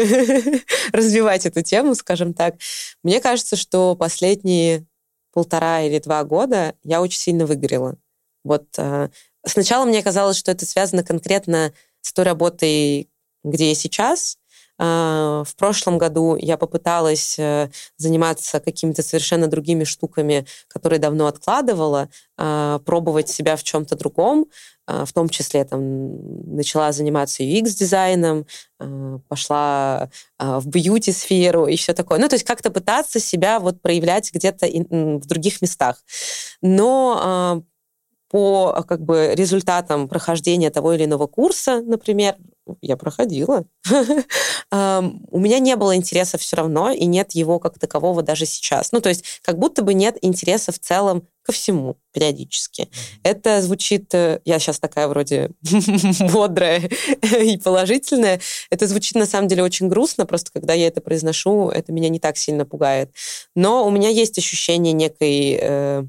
развивать 0.91 1.45
эту 1.45 1.61
тему, 1.61 1.95
скажем 1.95 2.33
так. 2.33 2.55
Мне 3.03 3.21
кажется, 3.21 3.55
что 3.55 3.95
последние 3.95 4.85
полтора 5.31 5.81
или 5.81 5.99
два 5.99 6.23
года 6.23 6.75
я 6.83 7.01
очень 7.01 7.19
сильно 7.19 7.45
выгорела. 7.45 7.97
Вот 8.43 8.67
э, 8.77 9.09
сначала 9.45 9.85
мне 9.85 10.01
казалось, 10.01 10.37
что 10.37 10.51
это 10.51 10.65
связано 10.65 11.03
конкретно 11.03 11.73
с 12.01 12.11
той 12.13 12.25
работой, 12.25 13.09
где 13.43 13.69
я 13.69 13.75
сейчас, 13.75 14.37
в 14.79 15.55
прошлом 15.57 15.97
году 15.97 16.37
я 16.37 16.55
попыталась 16.55 17.37
э, 17.37 17.69
заниматься 17.97 18.61
какими-то 18.61 19.03
совершенно 19.03 19.47
другими 19.47 19.83
штуками, 19.83 20.45
которые 20.69 20.99
давно 20.99 21.27
откладывала, 21.27 22.07
а, 22.37 22.79
пробовать 22.79 23.27
себя 23.27 23.57
в 23.57 23.63
чем-то 23.63 23.97
другом, 23.97 24.45
а, 24.87 25.03
в 25.03 25.11
том 25.11 25.27
числе 25.27 25.65
там 25.65 26.55
начала 26.55 26.93
заниматься 26.93 27.43
UX-дизайном, 27.43 28.45
пошла 29.27 30.09
в 30.39 30.65
бьюти-сферу 30.65 31.67
и 31.67 31.75
все 31.75 31.93
такое. 31.93 32.17
Ну, 32.17 32.29
то 32.29 32.35
есть 32.35 32.45
как-то 32.45 32.71
пытаться 32.71 33.19
себя 33.19 33.59
вот 33.59 33.81
проявлять 33.81 34.31
где-то 34.33 34.67
в 34.67 35.27
других 35.27 35.61
местах. 35.61 36.01
Но 36.61 37.65
по 38.29 38.85
как 38.87 39.01
бы 39.01 39.31
результатам 39.33 40.07
прохождения 40.07 40.69
того 40.69 40.93
или 40.93 41.05
иного 41.05 41.27
курса, 41.27 41.81
например, 41.81 42.35
я 42.81 42.97
проходила. 42.97 43.65
У 44.71 45.39
меня 45.39 45.59
не 45.59 45.75
было 45.75 45.95
интереса 45.95 46.37
все 46.37 46.55
равно, 46.57 46.91
и 46.91 47.05
нет 47.05 47.31
его 47.31 47.59
как 47.59 47.79
такового 47.79 48.21
даже 48.21 48.45
сейчас. 48.45 48.91
Ну, 48.91 49.01
то 49.01 49.09
есть 49.09 49.25
как 49.41 49.57
будто 49.57 49.81
бы 49.81 49.93
нет 49.93 50.17
интереса 50.21 50.71
в 50.71 50.79
целом 50.79 51.27
ко 51.41 51.51
всему 51.51 51.97
периодически. 52.13 52.89
Это 53.23 53.61
звучит, 53.63 54.13
э, 54.13 54.39
я 54.45 54.59
сейчас 54.59 54.79
такая 54.79 55.07
вроде 55.07 55.49
бодрая 56.31 56.87
и 57.41 57.57
положительная, 57.57 58.39
это 58.69 58.85
звучит 58.85 59.15
на 59.15 59.25
самом 59.25 59.47
деле 59.47 59.63
очень 59.63 59.87
грустно, 59.87 60.27
просто 60.27 60.51
когда 60.51 60.73
я 60.73 60.87
это 60.87 61.01
произношу, 61.01 61.69
это 61.69 61.91
меня 61.91 62.09
не 62.09 62.19
так 62.19 62.37
сильно 62.37 62.65
пугает. 62.65 63.11
Но 63.55 63.87
у 63.87 63.89
меня 63.89 64.09
есть 64.09 64.37
ощущение 64.37 64.93
некой 64.93 65.57
э, 65.59 66.03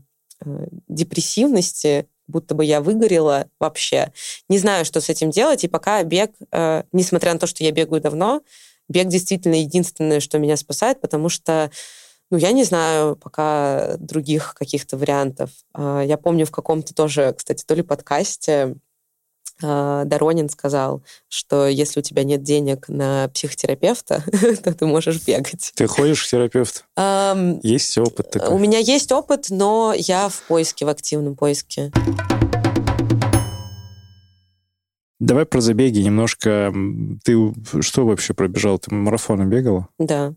э 0.45 0.67
депрессивности, 0.89 2.07
будто 2.31 2.55
бы 2.55 2.65
я 2.65 2.81
выгорела 2.81 3.47
вообще. 3.59 4.13
Не 4.49 4.59
знаю, 4.59 4.85
что 4.85 5.01
с 5.01 5.09
этим 5.09 5.31
делать, 5.31 5.65
и 5.65 5.69
пока 5.69 6.03
бег, 6.03 6.33
э, 6.53 6.85
несмотря 6.93 7.33
на 7.33 7.39
то, 7.39 7.47
что 7.47 7.65
я 7.65 7.73
бегаю 7.73 8.01
давно, 8.01 8.43
бег 8.89 9.09
действительно 9.09 9.55
единственное, 9.55 10.21
что 10.21 10.39
меня 10.39 10.57
спасает, 10.57 11.01
потому 11.01 11.29
что 11.29 11.71
ну, 12.31 12.39
я 12.39 12.53
не 12.53 12.63
знаю 12.63 13.17
пока 13.17 13.97
других 13.99 14.55
каких-то 14.55 14.97
вариантов. 14.97 15.51
Э, 15.77 16.03
я 16.07 16.17
помню 16.17 16.47
в 16.47 16.51
каком-то 16.51 16.95
тоже, 16.95 17.35
кстати, 17.37 17.65
то 17.65 17.75
ли 17.75 17.83
подкасте 17.83 18.77
Доронин 19.61 20.49
сказал, 20.49 21.03
что 21.29 21.67
если 21.67 22.01
у 22.01 22.03
тебя 22.03 22.25
нет 22.25 22.43
денег 22.43 22.89
на 22.89 23.29
психотерапевта, 23.35 24.25
то 24.63 24.75
ты 24.75 24.87
можешь 24.87 25.25
бегать. 25.27 25.73
Ты 25.75 25.87
ходишь 25.87 26.25
к 26.25 26.29
терапевту? 26.29 26.81
Есть 27.63 27.99
опыт 27.99 28.31
такой? 28.31 28.55
У 28.55 28.59
меня 28.59 28.79
есть 28.79 29.13
опыт, 29.13 29.47
но 29.51 29.95
я 29.97 30.29
в 30.29 30.43
поиске, 30.43 30.85
в 30.85 30.89
активном 30.89 31.37
поиске. 31.37 31.93
Давай 35.19 35.45
про 35.45 35.61
забеги 35.61 36.01
немножко. 36.01 36.73
Ты 37.25 37.53
что 37.83 38.07
вообще 38.07 38.33
пробежал? 38.33 38.79
Ты 38.79 38.95
марафоны 38.95 39.43
бегала? 39.43 39.89
Да. 39.99 40.35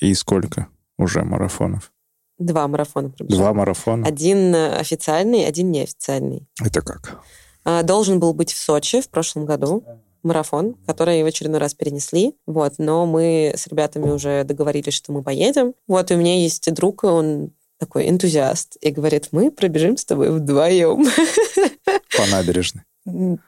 И 0.00 0.12
сколько 0.14 0.68
уже 0.98 1.22
марафонов? 1.22 1.92
Два 2.38 2.66
марафона 2.66 3.10
пробежала. 3.10 3.42
Два 3.42 3.54
марафона? 3.54 4.06
Один 4.06 4.54
официальный, 4.54 5.46
один 5.46 5.70
неофициальный. 5.70 6.48
Это 6.60 6.82
как? 6.82 7.20
А, 7.70 7.82
должен 7.82 8.18
был 8.18 8.32
быть 8.32 8.50
в 8.50 8.56
Сочи 8.56 9.02
в 9.02 9.10
прошлом 9.10 9.44
году 9.44 9.84
марафон, 10.22 10.74
который 10.86 11.22
в 11.22 11.26
очередной 11.26 11.60
раз 11.60 11.74
перенесли. 11.74 12.34
Вот, 12.46 12.74
но 12.78 13.04
мы 13.04 13.52
с 13.54 13.66
ребятами 13.66 14.10
уже 14.10 14.42
договорились, 14.44 14.94
что 14.94 15.12
мы 15.12 15.22
поедем. 15.22 15.74
Вот, 15.86 16.10
и 16.10 16.14
у 16.14 16.16
меня 16.16 16.40
есть 16.40 16.72
друг, 16.72 17.04
он 17.04 17.52
такой 17.78 18.08
энтузиаст, 18.08 18.78
и 18.80 18.90
говорит, 18.90 19.28
мы 19.32 19.50
пробежим 19.50 19.98
с 19.98 20.06
тобой 20.06 20.30
вдвоем. 20.30 21.04
По 22.16 22.26
набережной 22.30 22.84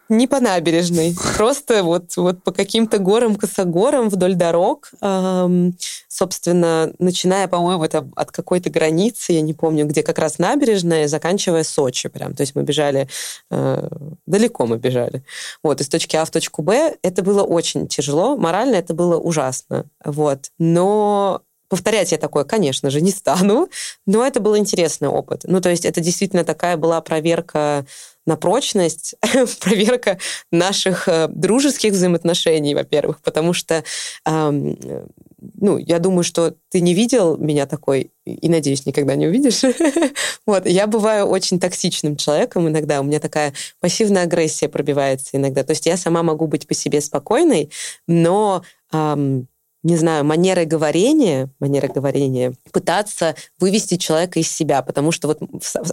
не 0.09 0.27
по 0.27 0.41
набережной, 0.41 1.15
просто 1.37 1.83
вот, 1.83 2.17
вот 2.17 2.43
по 2.43 2.53
каким-то 2.53 2.99
горам, 2.99 3.37
косогорам 3.37 4.09
вдоль 4.09 4.35
дорог. 4.35 4.91
Эм, 5.01 5.77
собственно, 6.09 6.93
начиная, 6.99 7.49
по-моему, 7.49 7.85
это 7.85 8.09
от 8.17 8.33
какой-то 8.33 8.71
границы, 8.71 9.33
я 9.33 9.41
не 9.41 9.55
помню, 9.55 9.87
где 9.87 10.03
как 10.03 10.19
раз 10.19 10.39
набережная, 10.39 11.09
заканчивая 11.09 11.65
Сочи 11.65 12.09
прям. 12.09 12.35
То 12.35 12.43
есть 12.43 12.55
мы 12.55 12.63
бежали, 12.63 13.09
э, 13.51 13.89
далеко 14.27 14.67
мы 14.67 14.79
бежали. 14.79 15.25
Вот, 15.63 15.81
из 15.81 15.89
точки 15.89 16.17
А 16.17 16.25
в 16.25 16.31
точку 16.31 16.63
Б. 16.63 16.97
Это 17.03 17.23
было 17.23 17.43
очень 17.43 17.89
тяжело, 17.89 18.37
морально 18.37 18.77
это 18.77 18.95
было 18.95 19.17
ужасно. 19.17 19.87
Вот. 20.05 20.51
Но 20.59 21.43
Повторять 21.71 22.11
я 22.11 22.19
такое, 22.19 22.43
конечно 22.43 22.91
же, 22.91 23.01
не 23.01 23.13
стану, 23.13 23.69
но 24.05 24.27
это 24.27 24.41
был 24.41 24.57
интересный 24.57 25.07
опыт. 25.07 25.43
Ну, 25.45 25.61
то 25.61 25.71
есть 25.71 25.85
это 25.85 26.01
действительно 26.01 26.43
такая 26.43 26.77
была 26.77 27.01
проверка 27.01 27.87
на 28.27 28.37
прочность, 28.37 29.15
проверка 29.61 30.19
наших 30.51 31.09
э, 31.09 31.29
дружеских 31.29 31.93
взаимоотношений, 31.93 32.75
во-первых, 32.75 33.21
потому 33.23 33.53
что, 33.53 33.83
эм, 34.27 34.79
ну, 35.55 35.79
я 35.79 35.99
думаю, 35.99 36.23
что 36.23 36.55
ты 36.71 36.81
не 36.81 36.95
видел 36.95 37.37
меня 37.37 37.67
такой, 37.67 38.13
и, 38.25 38.49
надеюсь, 38.49 38.87
никогда 38.87 39.15
не 39.15 39.27
увидишь. 39.27 39.63
вот, 40.47 40.67
я 40.67 40.87
бываю 40.87 41.27
очень 41.27 41.59
токсичным 41.59 42.17
человеком 42.17 42.69
иногда, 42.69 43.01
у 43.01 43.05
меня 43.05 43.21
такая 43.21 43.55
пассивная 43.81 44.25
агрессия 44.25 44.69
пробивается 44.69 45.37
иногда. 45.37 45.65
То 45.65 45.71
есть 45.73 45.87
я 45.87 45.97
сама 45.97 46.23
могу 46.23 46.47
быть 46.47 46.67
по 46.67 46.75
себе 46.75 47.01
спокойной, 47.01 47.71
но 48.07 48.63
эм, 48.93 49.49
не 49.83 49.97
знаю, 49.97 50.25
манерой 50.25 50.67
говорения, 50.67 51.49
манерой 51.59 51.91
говорения, 51.91 52.55
пытаться 52.73 53.35
вывести 53.59 53.97
человека 53.97 54.39
из 54.39 54.51
себя, 54.51 54.83
потому 54.83 55.11
что 55.11 55.29
вот 55.29 55.41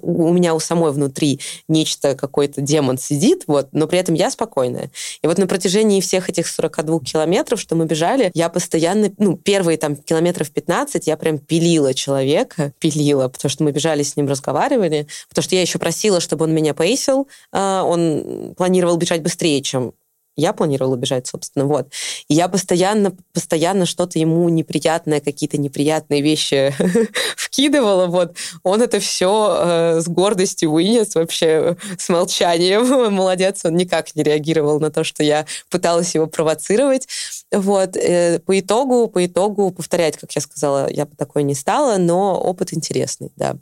у 0.02 0.34
меня 0.34 0.56
у 0.56 0.60
самой 0.60 0.91
внутри 0.91 1.39
нечто, 1.67 2.15
какой-то 2.15 2.62
демон 2.62 2.97
сидит, 2.97 3.43
вот, 3.47 3.69
но 3.71 3.88
при 3.88 4.00
этом 4.00 4.15
я 4.15 4.30
спокойная. 4.30 4.91
И 5.21 5.28
вот 5.28 5.38
на 5.38 5.47
протяжении 5.47 6.02
всех 6.02 6.30
этих 6.30 6.47
42 6.47 7.00
километров, 7.00 7.62
что 7.62 7.76
мы 7.76 7.86
бежали, 7.86 8.32
я 8.34 8.50
постоянно, 8.50 9.12
ну, 9.17 9.38
первые 9.38 9.78
там 9.78 9.95
километров 9.95 10.52
15 10.52 11.08
я 11.08 11.15
прям 11.15 11.38
пилила 11.38 11.93
человека, 11.93 12.73
пилила, 12.80 13.30
потому 13.30 13.50
что 13.50 13.63
мы 13.63 13.71
бежали 13.71 14.04
с 14.04 14.17
ним, 14.17 14.28
разговаривали, 14.28 15.08
потому 15.30 15.43
что 15.43 15.56
я 15.56 15.62
еще 15.62 15.80
просила, 15.80 16.19
чтобы 16.19 16.45
он 16.45 16.54
меня 16.54 16.73
пейсил, 16.73 17.28
а, 17.54 17.84
он 17.84 18.54
планировал 18.58 18.97
бежать 18.97 19.21
быстрее, 19.21 19.62
чем 19.62 19.93
я 20.38 20.54
планировала 20.54 20.95
бежать, 20.95 21.28
собственно, 21.28 21.65
вот. 21.65 21.91
И 22.28 22.36
я 22.36 22.47
постоянно, 22.47 23.13
постоянно 23.34 23.86
что-то 23.86 24.19
ему 24.19 24.47
неприятное, 24.50 25.19
какие-то 25.19 25.58
неприятные 25.58 26.21
вещи 26.21 26.73
вкидывала, 27.36 28.06
вот. 28.06 28.36
Он 28.63 28.82
это 28.82 29.00
все 29.00 29.58
э, 29.60 30.02
с 30.02 30.08
гордостью 30.08 30.71
вынес 30.71 31.15
вообще, 31.15 31.76
с 31.97 32.08
молчанием. 32.10 33.12
Молодец, 33.13 33.65
он 33.65 33.76
никак 33.76 34.15
не 34.15 34.23
реагировал 34.23 34.80
на 34.80 34.91
то, 34.91 35.04
что 35.04 35.23
я 35.23 35.45
пыталась 35.69 36.13
его 36.15 36.28
провоцировать. 36.28 37.08
Вот. 37.52 37.97
Э, 37.97 38.39
по 38.39 38.60
итогу, 38.60 39.08
по 39.08 39.26
итогу 39.26 39.71
повторять, 39.71 40.17
как 40.17 40.32
я 40.34 40.41
сказала, 40.41 40.89
я 40.89 41.06
бы 41.06 41.15
такой 41.15 41.43
не 41.43 41.56
стала, 41.56 41.97
но 41.97 42.39
опыт 42.39 42.73
интересный, 42.73 43.32
да. 43.36 43.58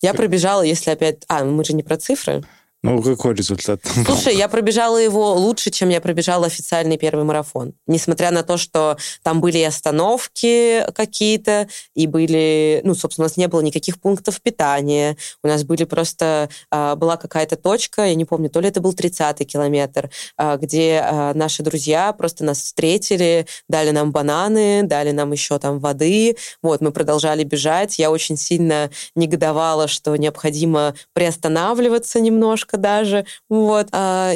Я 0.00 0.14
пробежала, 0.14 0.62
если 0.62 0.90
опять... 0.90 1.24
А, 1.28 1.44
мы 1.44 1.64
же 1.64 1.72
не 1.72 1.82
про 1.82 1.96
цифры. 1.96 2.44
Ну, 2.84 3.02
какой 3.02 3.34
результат? 3.34 3.80
Слушай, 4.06 4.36
я 4.36 4.48
пробежала 4.48 4.98
его 4.98 5.34
лучше, 5.34 5.70
чем 5.70 5.88
я 5.88 6.00
пробежала 6.00 6.46
официальный 6.46 6.96
первый 6.96 7.24
марафон. 7.24 7.74
Несмотря 7.88 8.30
на 8.30 8.44
то, 8.44 8.56
что 8.56 8.96
там 9.24 9.40
были 9.40 9.58
и 9.58 9.64
остановки 9.64 10.86
какие-то, 10.94 11.68
и 11.96 12.06
были... 12.06 12.80
Ну, 12.84 12.94
собственно, 12.94 13.24
у 13.24 13.28
нас 13.28 13.36
не 13.36 13.48
было 13.48 13.62
никаких 13.62 14.00
пунктов 14.00 14.40
питания. 14.40 15.16
У 15.42 15.48
нас 15.48 15.64
были 15.64 15.82
просто... 15.84 16.50
А, 16.70 16.94
была 16.94 17.16
какая-то 17.16 17.56
точка, 17.56 18.06
я 18.06 18.14
не 18.14 18.24
помню, 18.24 18.48
то 18.48 18.60
ли 18.60 18.68
это 18.68 18.80
был 18.80 18.92
30-й 18.92 19.44
километр, 19.44 20.08
а, 20.36 20.56
где 20.56 21.02
а, 21.02 21.34
наши 21.34 21.64
друзья 21.64 22.12
просто 22.12 22.44
нас 22.44 22.62
встретили, 22.62 23.46
дали 23.68 23.90
нам 23.90 24.12
бананы, 24.12 24.84
дали 24.84 25.10
нам 25.10 25.32
еще 25.32 25.58
там 25.58 25.80
воды. 25.80 26.36
Вот, 26.62 26.80
мы 26.80 26.92
продолжали 26.92 27.42
бежать. 27.42 27.98
Я 27.98 28.12
очень 28.12 28.36
сильно 28.36 28.90
негодовала, 29.16 29.88
что 29.88 30.14
необходимо 30.14 30.94
приостанавливаться 31.12 32.20
немножко, 32.20 32.67
немножко 32.68 32.76
даже. 32.76 33.24
Вот. 33.48 33.88
А, 33.92 34.32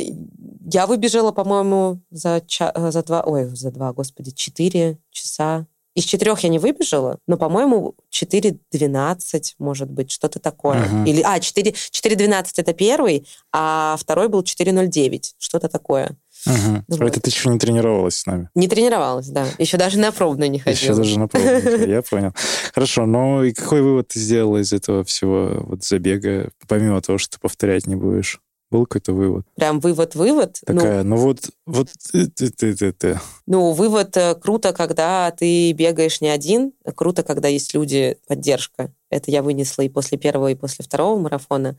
я 0.71 0.87
выбежала, 0.87 1.33
по-моему, 1.33 2.01
за, 2.11 2.43
ча- 2.47 2.73
за 2.75 3.03
два... 3.03 3.23
Ой, 3.23 3.45
за 3.45 3.71
два, 3.71 3.93
господи, 3.93 4.31
четыре 4.31 4.99
часа. 5.11 5.67
Из 5.95 6.05
четырех 6.05 6.41
я 6.41 6.49
не 6.49 6.59
выбежала, 6.59 7.19
но, 7.27 7.37
по-моему, 7.37 7.95
4.12, 8.11 9.43
может 9.59 9.91
быть, 9.91 10.11
что-то 10.11 10.39
такое. 10.39 10.87
Uh-huh. 10.87 11.07
Или, 11.07 11.21
а, 11.21 11.39
4, 11.39 11.71
4.12 11.71 12.47
это 12.57 12.73
первый, 12.73 13.29
а 13.53 13.97
второй 13.99 14.29
был 14.29 14.41
4.09, 14.41 15.35
что-то 15.39 15.69
такое. 15.69 16.17
Угу. 16.47 16.85
Вот. 16.89 17.03
Это 17.03 17.21
ты 17.21 17.31
еще 17.31 17.49
не 17.49 17.59
тренировалась 17.59 18.17
с 18.17 18.27
нами? 18.27 18.51
Не 18.55 18.69
тренировалась, 18.69 19.29
да. 19.29 19.47
Еще 19.59 19.77
даже 19.77 19.99
на 19.99 20.13
пробную 20.13 20.51
не 20.51 20.59
ходила. 20.59 20.83
Еще 20.83 20.95
даже 20.95 21.19
на 21.19 21.29
пробную, 21.29 21.89
я 21.89 22.03
понял. 22.03 22.33
Хорошо, 22.75 23.07
ну 23.07 23.45
и 23.45 23.53
какой 23.53 23.83
вывод 23.83 24.09
ты 24.09 24.19
сделала 24.19 24.59
из 24.59 24.73
этого 24.73 25.05
всего 25.05 25.51
вот 25.61 25.85
забега, 25.85 26.51
помимо 26.67 27.01
того, 27.01 27.19
что 27.19 27.37
ты 27.37 27.41
повторять 27.41 27.87
не 27.87 27.95
будешь? 27.95 28.41
Был 28.71 28.87
какой-то 28.87 29.13
вывод? 29.13 29.47
Прям 29.55 29.81
вывод-вывод? 29.81 30.59
Такая, 30.65 31.03
ну, 31.03 31.17
ну 31.17 31.23
вот, 31.23 31.51
вот 31.67 31.91
ты, 32.11 32.27
ты, 32.27 32.51
ты, 32.51 32.75
ты, 32.75 32.93
ты. 32.93 33.21
Ну, 33.47 33.73
вывод 33.73 34.17
э, 34.17 34.35
круто, 34.35 34.73
когда 34.73 35.31
ты 35.31 35.73
бегаешь 35.73 36.23
не 36.23 36.29
один, 36.31 36.73
круто, 36.97 37.23
когда 37.23 37.49
есть 37.49 37.75
люди, 37.75 38.17
поддержка. 38.27 38.91
Это 39.11 39.31
я 39.31 39.43
вынесла 39.43 39.83
и 39.83 39.91
после 39.91 40.17
первого, 40.17 40.53
и 40.53 40.55
после 40.55 40.87
второго 40.87 41.21
марафона. 41.21 41.77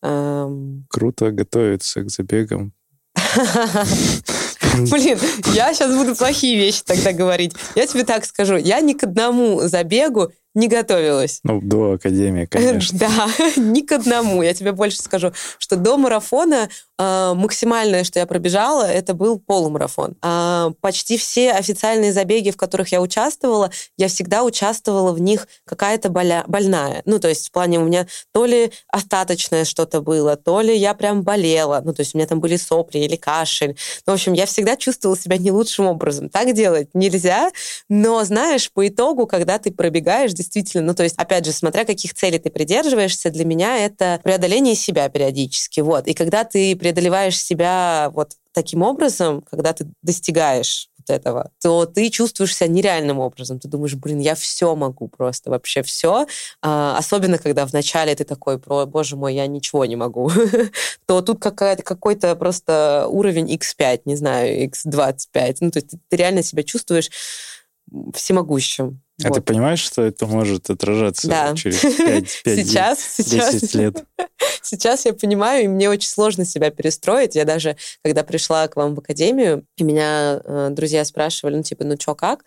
Круто 0.00 1.30
готовиться 1.30 2.02
к 2.02 2.10
забегам, 2.10 2.72
Блин, 4.90 5.18
я 5.52 5.74
сейчас 5.74 5.94
буду 5.94 6.14
плохие 6.16 6.56
вещи 6.56 6.82
тогда 6.84 7.12
говорить. 7.12 7.54
Я 7.74 7.86
тебе 7.86 8.04
так 8.04 8.24
скажу, 8.24 8.56
я 8.56 8.80
ни 8.80 8.94
к 8.94 9.02
одному 9.04 9.60
забегу 9.62 10.30
не 10.54 10.68
готовилась. 10.68 11.40
Ну, 11.44 11.60
до 11.60 11.92
Академии, 11.92 12.46
конечно. 12.50 12.98
Да, 12.98 13.28
ни 13.56 13.80
к 13.80 13.92
одному. 13.92 14.42
Я 14.42 14.54
тебе 14.54 14.72
больше 14.72 15.00
скажу, 15.00 15.32
что 15.58 15.76
до 15.76 15.96
марафона 15.96 16.68
э, 16.98 17.32
максимальное, 17.34 18.04
что 18.04 18.18
я 18.18 18.26
пробежала, 18.26 18.84
это 18.84 19.14
был 19.14 19.38
полумарафон. 19.38 20.16
Э, 20.22 20.70
почти 20.80 21.16
все 21.16 21.52
официальные 21.52 22.12
забеги, 22.12 22.50
в 22.50 22.56
которых 22.56 22.92
я 22.92 23.00
участвовала, 23.00 23.70
я 23.96 24.08
всегда 24.08 24.42
участвовала 24.42 25.12
в 25.12 25.20
них 25.20 25.48
какая-то 25.64 26.10
боля, 26.10 26.44
больная. 26.46 27.02
Ну, 27.06 27.18
то 27.18 27.28
есть 27.28 27.48
в 27.48 27.52
плане 27.52 27.78
у 27.78 27.84
меня 27.84 28.06
то 28.32 28.44
ли 28.44 28.72
остаточное 28.88 29.64
что-то 29.64 30.00
было, 30.00 30.36
то 30.36 30.60
ли 30.60 30.76
я 30.76 30.94
прям 30.94 31.22
болела. 31.22 31.80
Ну, 31.84 31.92
то 31.94 32.00
есть 32.00 32.14
у 32.14 32.18
меня 32.18 32.26
там 32.26 32.40
были 32.40 32.56
сопли 32.56 32.98
или 32.98 33.16
кашель. 33.16 33.76
Ну, 34.06 34.12
в 34.12 34.14
общем, 34.14 34.32
я 34.34 34.46
всегда 34.46 34.76
чувствовала 34.76 35.18
себя 35.18 35.38
не 35.38 35.50
лучшим 35.50 35.86
образом. 35.86 36.28
Так 36.28 36.52
делать 36.52 36.90
нельзя, 36.94 37.50
но, 37.88 38.22
знаешь, 38.24 38.70
по 38.70 38.86
итогу, 38.86 39.26
когда 39.26 39.58
ты 39.58 39.72
пробегаешь 39.72 40.32
действительно, 40.42 40.84
ну, 40.84 40.94
то 40.94 41.02
есть, 41.04 41.14
опять 41.16 41.46
же, 41.46 41.52
смотря 41.52 41.84
каких 41.84 42.14
целей 42.14 42.38
ты 42.38 42.50
придерживаешься, 42.50 43.30
для 43.30 43.44
меня 43.44 43.78
это 43.78 44.20
преодоление 44.22 44.74
себя 44.74 45.08
периодически, 45.08 45.80
вот. 45.80 46.06
И 46.08 46.14
когда 46.14 46.44
ты 46.44 46.76
преодолеваешь 46.76 47.38
себя 47.38 48.10
вот 48.12 48.32
таким 48.52 48.82
образом, 48.82 49.42
когда 49.42 49.72
ты 49.72 49.86
достигаешь 50.02 50.88
вот 50.98 51.14
этого, 51.14 51.50
то 51.62 51.86
ты 51.86 52.10
чувствуешь 52.10 52.54
себя 52.54 52.68
нереальным 52.68 53.18
образом. 53.18 53.58
Ты 53.58 53.68
думаешь, 53.68 53.94
блин, 53.94 54.20
я 54.20 54.34
все 54.34 54.74
могу 54.74 55.08
просто, 55.08 55.50
вообще 55.50 55.82
все. 55.82 56.26
А, 56.60 56.96
особенно, 56.98 57.38
когда 57.38 57.66
вначале 57.66 58.14
ты 58.14 58.24
такой, 58.24 58.58
про, 58.58 58.86
боже 58.86 59.16
мой, 59.16 59.34
я 59.34 59.46
ничего 59.46 59.84
не 59.84 59.96
могу. 59.96 60.30
то 61.06 61.22
тут 61.22 61.40
какой-то 61.40 62.36
просто 62.36 63.06
уровень 63.08 63.52
x5, 63.54 64.02
не 64.04 64.16
знаю, 64.16 64.68
x25. 64.68 65.56
Ну, 65.60 65.70
то 65.70 65.78
есть 65.78 65.94
ты 66.08 66.16
реально 66.16 66.42
себя 66.42 66.62
чувствуешь 66.62 67.10
всемогущим. 68.14 69.02
А 69.24 69.28
вот. 69.28 69.34
ты 69.36 69.40
понимаешь, 69.42 69.80
что 69.80 70.02
это 70.02 70.26
может 70.26 70.70
отражаться 70.70 71.28
да. 71.28 71.54
через 71.54 71.80
5, 71.96 72.42
5 72.44 72.66
сейчас, 72.66 73.16
10 73.16 73.26
сейчас, 73.26 73.74
лет? 73.74 74.04
Сейчас 74.62 75.04
я 75.06 75.12
понимаю, 75.12 75.64
и 75.64 75.68
мне 75.68 75.90
очень 75.90 76.08
сложно 76.08 76.44
себя 76.44 76.70
перестроить. 76.70 77.34
Я 77.34 77.44
даже, 77.44 77.76
когда 78.02 78.22
пришла 78.22 78.68
к 78.68 78.76
вам 78.76 78.94
в 78.94 79.00
академию, 79.00 79.66
и 79.76 79.82
меня 79.82 80.40
э, 80.44 80.68
друзья 80.70 81.04
спрашивали, 81.04 81.56
ну, 81.56 81.62
типа, 81.62 81.84
ну, 81.84 81.96
что, 81.98 82.14
как? 82.14 82.44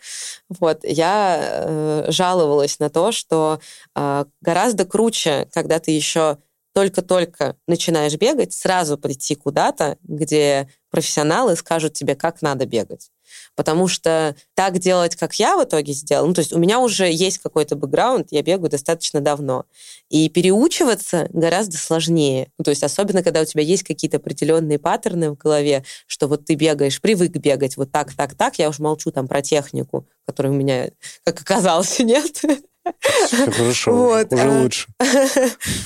Вот, 0.47 0.79
я 0.83 1.39
э, 1.41 2.05
жаловалась 2.09 2.79
на 2.79 2.89
то, 2.89 3.11
что 3.11 3.59
э, 3.95 4.25
гораздо 4.41 4.85
круче, 4.85 5.47
когда 5.51 5.79
ты 5.79 5.91
еще 5.91 6.37
только-только 6.73 7.55
начинаешь 7.67 8.15
бегать, 8.15 8.53
сразу 8.53 8.97
прийти 8.97 9.35
куда-то, 9.35 9.97
где 10.03 10.69
профессионалы 10.91 11.55
скажут 11.55 11.93
тебе, 11.93 12.15
как 12.15 12.41
надо 12.41 12.65
бегать. 12.65 13.11
Потому 13.55 13.87
что 13.87 14.35
так 14.53 14.79
делать, 14.79 15.15
как 15.15 15.35
я 15.35 15.57
в 15.57 15.63
итоге 15.63 15.93
сделала, 15.93 16.27
ну, 16.27 16.33
то 16.33 16.39
есть 16.39 16.53
у 16.53 16.59
меня 16.59 16.79
уже 16.79 17.11
есть 17.11 17.37
какой-то 17.39 17.75
бэкграунд, 17.75 18.27
я 18.31 18.41
бегаю 18.41 18.69
достаточно 18.69 19.21
давно. 19.21 19.65
И 20.09 20.29
переучиваться 20.29 21.27
гораздо 21.31 21.77
сложнее. 21.77 22.51
Ну, 22.57 22.63
то 22.63 22.69
есть 22.69 22.83
особенно, 22.83 23.23
когда 23.23 23.41
у 23.41 23.45
тебя 23.45 23.63
есть 23.63 23.83
какие-то 23.83 24.17
определенные 24.17 24.79
паттерны 24.79 25.31
в 25.31 25.37
голове, 25.37 25.83
что 26.07 26.27
вот 26.27 26.45
ты 26.45 26.55
бегаешь, 26.55 27.01
привык 27.01 27.31
бегать 27.31 27.77
вот 27.77 27.91
так, 27.91 28.13
так, 28.13 28.35
так. 28.35 28.59
Я 28.59 28.69
уже 28.69 28.81
молчу 28.81 29.11
там 29.11 29.27
про 29.27 29.41
технику, 29.41 30.07
которая 30.25 30.53
у 30.53 30.55
меня, 30.55 30.89
как 31.23 31.41
оказалось, 31.41 31.99
нет. 31.99 32.41
Хорошо, 33.01 33.93
вот. 33.95 34.31
уже 34.31 34.43
а, 34.43 34.61
лучше. 34.61 34.87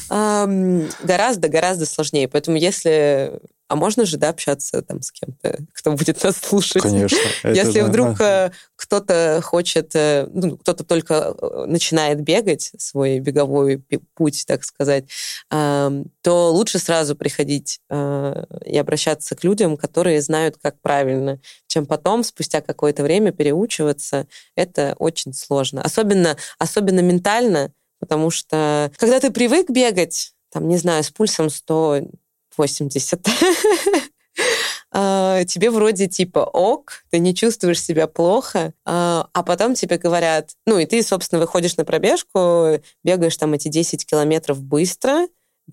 Гораздо, 1.03 1.47
гораздо 1.47 1.85
сложнее. 1.85 2.27
Поэтому 2.27 2.57
если 2.57 3.39
а 3.69 3.75
можно 3.75 4.03
же, 4.05 4.17
да, 4.17 4.29
общаться 4.29 4.81
там 4.81 5.03
с 5.03 5.11
кем-то, 5.11 5.59
кто 5.73 5.91
будет 5.91 6.23
нас 6.23 6.37
слушать? 6.37 6.81
Конечно. 6.81 7.17
Если 7.43 7.81
вдруг. 7.81 8.19
Э, 8.19 8.51
кто-то 8.75 9.41
хочет, 9.43 9.95
э, 9.95 10.27
ну, 10.33 10.57
кто-то 10.57 10.83
только 10.83 11.35
э, 11.39 11.65
начинает 11.67 12.21
бегать, 12.21 12.71
свой 12.79 13.19
беговой 13.19 13.83
путь, 14.15 14.45
так 14.47 14.63
сказать, 14.63 15.05
то 15.49 16.51
лучше 16.51 16.79
сразу 16.79 17.15
приходить 17.15 17.79
и 17.89 18.77
обращаться 18.77 19.35
к 19.35 19.43
людям, 19.43 19.77
которые 19.77 20.21
знают, 20.21 20.57
как 20.61 20.79
правильно, 20.81 21.39
чем 21.67 21.85
потом, 21.85 22.23
спустя 22.23 22.61
какое-то 22.61 23.03
время, 23.03 23.31
переучиваться. 23.31 24.27
Это 24.55 24.95
очень 24.97 25.33
сложно. 25.33 25.81
Особенно, 25.81 26.37
особенно 26.57 27.01
ментально, 27.01 27.71
потому 27.99 28.31
что 28.31 28.91
когда 28.97 29.19
ты 29.19 29.29
привык 29.29 29.69
бегать, 29.69 30.33
там, 30.51 30.67
не 30.67 30.77
знаю, 30.77 31.03
с 31.03 31.11
пульсом 31.11 31.49
100 31.49 32.09
80. 32.59 33.27
А, 34.91 35.43
тебе 35.43 35.69
вроде 35.69 36.07
типа 36.07 36.39
ок, 36.39 37.03
ты 37.11 37.19
не 37.19 37.35
чувствуешь 37.35 37.79
себя 37.79 38.07
плохо, 38.07 38.73
а, 38.85 39.29
а 39.33 39.43
потом 39.43 39.75
тебе 39.75 39.97
говорят, 39.97 40.53
ну 40.65 40.79
и 40.79 40.87
ты, 40.87 41.03
собственно, 41.03 41.39
выходишь 41.39 41.77
на 41.77 41.85
пробежку, 41.85 42.81
бегаешь 43.03 43.37
там 43.37 43.53
эти 43.53 43.67
10 43.67 44.03
километров 44.07 44.63
быстро, 44.63 45.27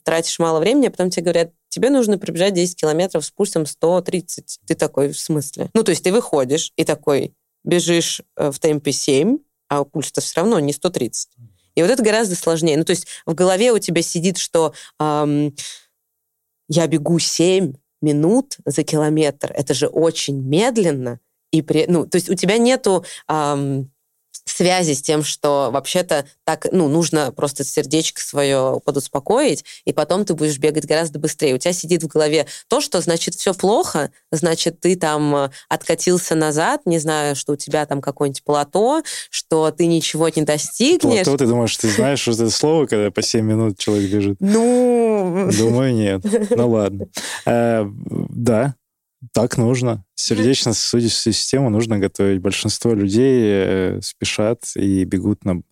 тратишь 0.04 0.38
мало 0.38 0.60
времени, 0.60 0.88
а 0.88 0.90
потом 0.90 1.08
тебе 1.08 1.22
говорят, 1.22 1.52
тебе 1.70 1.88
нужно 1.88 2.18
пробежать 2.18 2.52
10 2.52 2.76
километров 2.76 3.24
с 3.24 3.30
пульсом 3.30 3.64
130. 3.64 4.60
Ты 4.66 4.74
такой, 4.74 5.12
в 5.12 5.18
смысле? 5.18 5.70
Ну, 5.72 5.82
то 5.82 5.90
есть 5.90 6.04
ты 6.04 6.12
выходишь 6.12 6.72
и 6.76 6.84
такой 6.84 7.34
бежишь 7.64 8.20
э, 8.36 8.50
в 8.50 8.58
темпе 8.58 8.92
7, 8.92 9.38
а 9.68 9.84
пульс-то 9.84 10.20
все 10.20 10.40
равно 10.40 10.60
не 10.60 10.74
130. 10.74 11.30
И 11.74 11.82
вот 11.82 11.90
это 11.90 12.02
гораздо 12.02 12.34
сложнее. 12.34 12.76
Ну, 12.78 12.84
то 12.84 12.90
есть 12.90 13.06
в 13.26 13.34
голове 13.34 13.72
у 13.72 13.78
тебя 13.78 14.02
сидит, 14.02 14.38
что 14.38 14.72
эм, 14.98 15.54
я 16.68 16.86
бегу 16.86 17.18
7 17.18 17.74
минут 18.02 18.56
за 18.64 18.82
километр. 18.82 19.52
Это 19.52 19.74
же 19.74 19.86
очень 19.86 20.40
медленно. 20.40 21.20
И 21.52 21.62
при, 21.62 21.86
ну, 21.88 22.06
то 22.06 22.16
есть 22.16 22.28
у 22.28 22.34
тебя 22.34 22.58
нету 22.58 23.04
эм, 23.28 23.90
связи 24.50 24.92
с 24.94 25.02
тем, 25.02 25.22
что 25.22 25.70
вообще-то 25.72 26.26
так, 26.44 26.66
ну, 26.70 26.88
нужно 26.88 27.32
просто 27.32 27.64
сердечко 27.64 28.20
свое 28.20 28.80
подуспокоить, 28.84 29.64
и 29.84 29.92
потом 29.92 30.24
ты 30.24 30.34
будешь 30.34 30.58
бегать 30.58 30.86
гораздо 30.86 31.18
быстрее. 31.18 31.54
У 31.54 31.58
тебя 31.58 31.72
сидит 31.72 32.02
в 32.02 32.06
голове 32.06 32.46
то, 32.68 32.80
что 32.80 33.00
значит 33.00 33.34
все 33.34 33.52
плохо, 33.54 34.10
значит 34.30 34.80
ты 34.80 34.96
там 34.96 35.34
э, 35.34 35.50
откатился 35.68 36.34
назад, 36.34 36.82
не 36.86 36.98
знаю, 36.98 37.36
что 37.36 37.54
у 37.54 37.56
тебя 37.56 37.84
там 37.86 38.00
какое-нибудь 38.00 38.44
плато, 38.44 39.02
что 39.30 39.70
ты 39.70 39.86
ничего 39.86 40.28
не 40.28 40.42
достигнешь. 40.42 41.24
Плато, 41.24 41.36
ты 41.36 41.46
думаешь, 41.46 41.76
ты 41.76 41.90
знаешь, 41.90 42.20
что 42.20 42.32
это 42.32 42.50
слово, 42.50 42.86
когда 42.86 43.10
по 43.10 43.22
7 43.22 43.44
минут 43.44 43.78
человек 43.78 44.10
бежит? 44.10 44.36
Ну... 44.40 45.50
Думаю, 45.56 45.94
нет. 45.94 46.22
Ну 46.50 46.70
ладно. 46.70 47.06
Э, 47.44 47.84
да, 47.86 48.74
Так 49.32 49.56
нужно. 49.56 50.04
Сердечно-сосудистую 50.14 51.32
систему 51.34 51.70
нужно 51.70 51.98
готовить. 51.98 52.40
Большинство 52.40 52.92
людей 52.92 53.40
э, 53.44 54.00
спешат 54.02 54.64
и 54.74 55.04
бегут 55.04 55.44
на... 55.44 55.62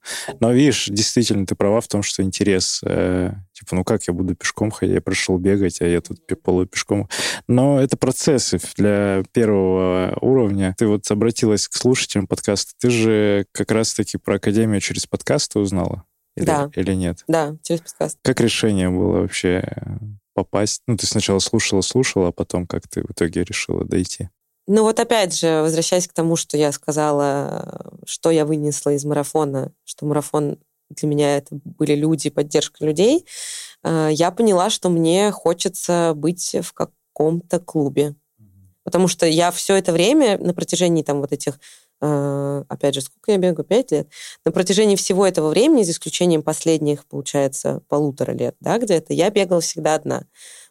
Но 0.40 0.52
видишь, 0.52 0.86
действительно, 0.88 1.46
ты 1.46 1.54
права 1.54 1.80
в 1.80 1.88
том, 1.88 2.02
что 2.02 2.22
интерес. 2.22 2.80
Э, 2.84 3.32
типа, 3.52 3.76
ну 3.76 3.84
как 3.84 4.04
я 4.06 4.12
буду 4.12 4.34
пешком 4.34 4.70
ходить? 4.70 4.94
Я 4.94 5.00
пришел 5.00 5.38
бегать, 5.38 5.80
а 5.80 5.86
я 5.86 6.00
тут 6.00 6.20
полупешком. 6.42 7.08
Но 7.48 7.80
это 7.80 7.96
процессы 7.96 8.60
для 8.76 9.22
первого 9.32 10.16
уровня. 10.20 10.74
Ты 10.78 10.86
вот 10.86 11.10
обратилась 11.10 11.68
к 11.68 11.74
слушателям 11.74 12.26
подкаста. 12.26 12.72
Ты 12.78 12.90
же 12.90 13.46
как 13.52 13.70
раз-таки 13.70 14.18
про 14.18 14.36
Академию 14.36 14.80
через 14.80 15.06
подкасты 15.06 15.58
узнала? 15.58 16.04
Или, 16.36 16.46
да. 16.46 16.70
Или 16.74 16.94
нет? 16.94 17.24
Да, 17.28 17.56
через 17.62 17.80
подкаст. 17.82 18.18
Как 18.22 18.40
решение 18.40 18.90
было 18.90 19.20
вообще 19.20 19.64
попасть? 20.34 20.82
Ну, 20.86 20.96
ты 20.96 21.06
сначала 21.06 21.38
слушала, 21.38 21.80
слушала, 21.80 22.28
а 22.28 22.32
потом 22.32 22.66
как 22.66 22.88
ты 22.88 23.02
в 23.02 23.12
итоге 23.12 23.44
решила 23.44 23.84
дойти? 23.84 24.28
Ну 24.66 24.82
вот 24.82 24.98
опять 24.98 25.36
же, 25.36 25.60
возвращаясь 25.60 26.08
к 26.08 26.14
тому, 26.14 26.36
что 26.36 26.56
я 26.56 26.72
сказала, 26.72 27.92
что 28.06 28.30
я 28.30 28.46
вынесла 28.46 28.90
из 28.90 29.04
марафона, 29.04 29.72
что 29.84 30.06
марафон 30.06 30.58
для 30.90 31.08
меня 31.08 31.36
это 31.36 31.58
были 31.64 31.94
люди, 31.94 32.30
поддержка 32.30 32.84
людей, 32.84 33.26
э, 33.82 34.08
я 34.12 34.30
поняла, 34.30 34.70
что 34.70 34.88
мне 34.88 35.30
хочется 35.32 36.12
быть 36.14 36.56
в 36.62 36.72
каком-то 36.72 37.60
клубе. 37.60 38.14
Потому 38.84 39.08
что 39.08 39.26
я 39.26 39.50
все 39.50 39.76
это 39.76 39.92
время 39.92 40.38
на 40.38 40.52
протяжении 40.52 41.02
там 41.02 41.20
вот 41.20 41.32
этих 41.32 41.58
опять 42.68 42.94
же, 42.94 43.00
сколько 43.00 43.32
я 43.32 43.38
бегаю? 43.38 43.64
Пять 43.64 43.92
лет. 43.92 44.08
На 44.44 44.52
протяжении 44.52 44.96
всего 44.96 45.26
этого 45.26 45.48
времени, 45.48 45.82
за 45.82 45.92
исключением 45.92 46.42
последних, 46.42 47.06
получается, 47.06 47.82
полутора 47.88 48.32
лет, 48.32 48.56
да, 48.60 48.78
где-то, 48.78 49.12
я 49.12 49.30
бегала 49.30 49.60
всегда 49.60 49.94
одна. 49.94 50.24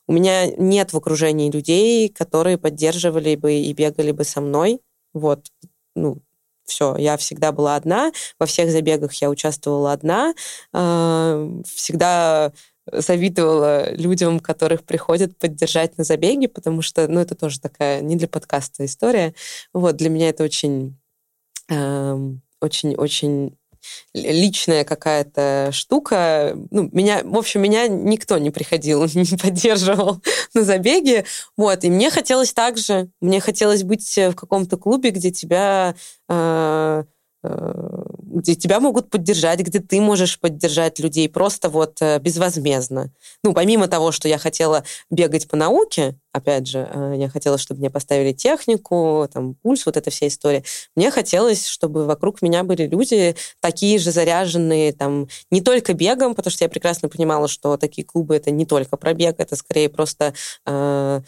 У 0.07 0.13
меня 0.13 0.47
нет 0.47 0.93
в 0.93 0.97
окружении 0.97 1.49
людей, 1.49 2.09
которые 2.09 2.57
поддерживали 2.57 3.35
бы 3.35 3.53
и 3.53 3.73
бегали 3.73 4.11
бы 4.11 4.23
со 4.25 4.41
мной. 4.41 4.81
Вот, 5.13 5.47
ну, 5.95 6.19
все, 6.65 6.95
я 6.97 7.17
всегда 7.17 7.51
была 7.51 7.75
одна, 7.75 8.11
во 8.39 8.45
всех 8.45 8.71
забегах 8.71 9.13
я 9.15 9.29
участвовала 9.29 9.91
одна, 9.93 10.33
э, 10.73 11.61
всегда 11.65 12.51
завидовала 12.91 13.93
людям, 13.93 14.39
которых 14.39 14.83
приходят 14.83 15.37
поддержать 15.37 15.97
на 15.97 16.03
забеге, 16.03 16.49
потому 16.49 16.81
что, 16.81 17.07
ну, 17.07 17.19
это 17.19 17.35
тоже 17.35 17.59
такая 17.59 18.01
не 18.01 18.15
для 18.15 18.27
подкаста 18.27 18.85
история. 18.85 19.33
Вот, 19.73 19.95
для 19.95 20.09
меня 20.09 20.29
это 20.29 20.43
очень 20.43 20.97
очень-очень 21.69 23.57
личная 24.13 24.85
какая-то 24.85 25.69
штука. 25.73 26.55
Ну, 26.71 26.89
меня, 26.93 27.21
в 27.23 27.37
общем, 27.37 27.61
меня 27.61 27.87
никто 27.87 28.37
не 28.37 28.49
приходил, 28.49 29.03
не 29.13 29.37
поддерживал 29.37 30.21
на 30.53 30.63
забеге. 30.63 31.25
Вот, 31.57 31.83
и 31.83 31.89
мне 31.89 32.09
хотелось 32.09 32.53
также, 32.53 33.09
мне 33.19 33.39
хотелось 33.39 33.83
быть 33.83 34.17
в 34.17 34.33
каком-то 34.35 34.77
клубе, 34.77 35.09
где 35.09 35.31
тебя 35.31 35.95
э, 36.29 36.33
Э, 36.33 37.03
где 37.43 38.55
тебя 38.55 38.79
могут 38.79 39.09
поддержать, 39.09 39.59
где 39.59 39.79
ты 39.79 40.01
можешь 40.01 40.39
поддержать 40.39 40.99
людей 40.99 41.29
просто 41.29 41.69
вот 41.69 42.01
э, 42.01 42.19
безвозмездно. 42.19 43.11
Ну, 43.43 43.53
помимо 43.53 43.87
того, 43.87 44.11
что 44.11 44.27
я 44.27 44.37
хотела 44.37 44.83
бегать 45.09 45.47
по 45.47 45.55
науке, 45.55 46.17
опять 46.31 46.67
же, 46.67 46.87
э, 46.89 47.13
я 47.17 47.29
хотела, 47.29 47.57
чтобы 47.57 47.79
мне 47.79 47.89
поставили 47.89 48.33
технику, 48.33 49.29
там, 49.31 49.55
пульс, 49.55 49.85
вот 49.85 49.97
эта 49.97 50.09
вся 50.09 50.27
история. 50.27 50.63
Мне 50.95 51.11
хотелось, 51.11 51.67
чтобы 51.67 52.05
вокруг 52.05 52.41
меня 52.41 52.63
были 52.63 52.87
люди 52.87 53.35
такие 53.59 53.99
же 53.99 54.11
заряженные, 54.11 54.93
там, 54.93 55.27
не 55.51 55.61
только 55.61 55.93
бегом, 55.93 56.35
потому 56.35 56.51
что 56.51 56.63
я 56.63 56.69
прекрасно 56.69 57.09
понимала, 57.09 57.47
что 57.47 57.77
такие 57.77 58.05
клубы— 58.05 58.35
это 58.37 58.51
не 58.51 58.65
только 58.65 58.97
про 58.97 59.13
бег, 59.13 59.35
это 59.39 59.55
скорее 59.55 59.89
просто... 59.89 60.33
Э, 60.65 61.21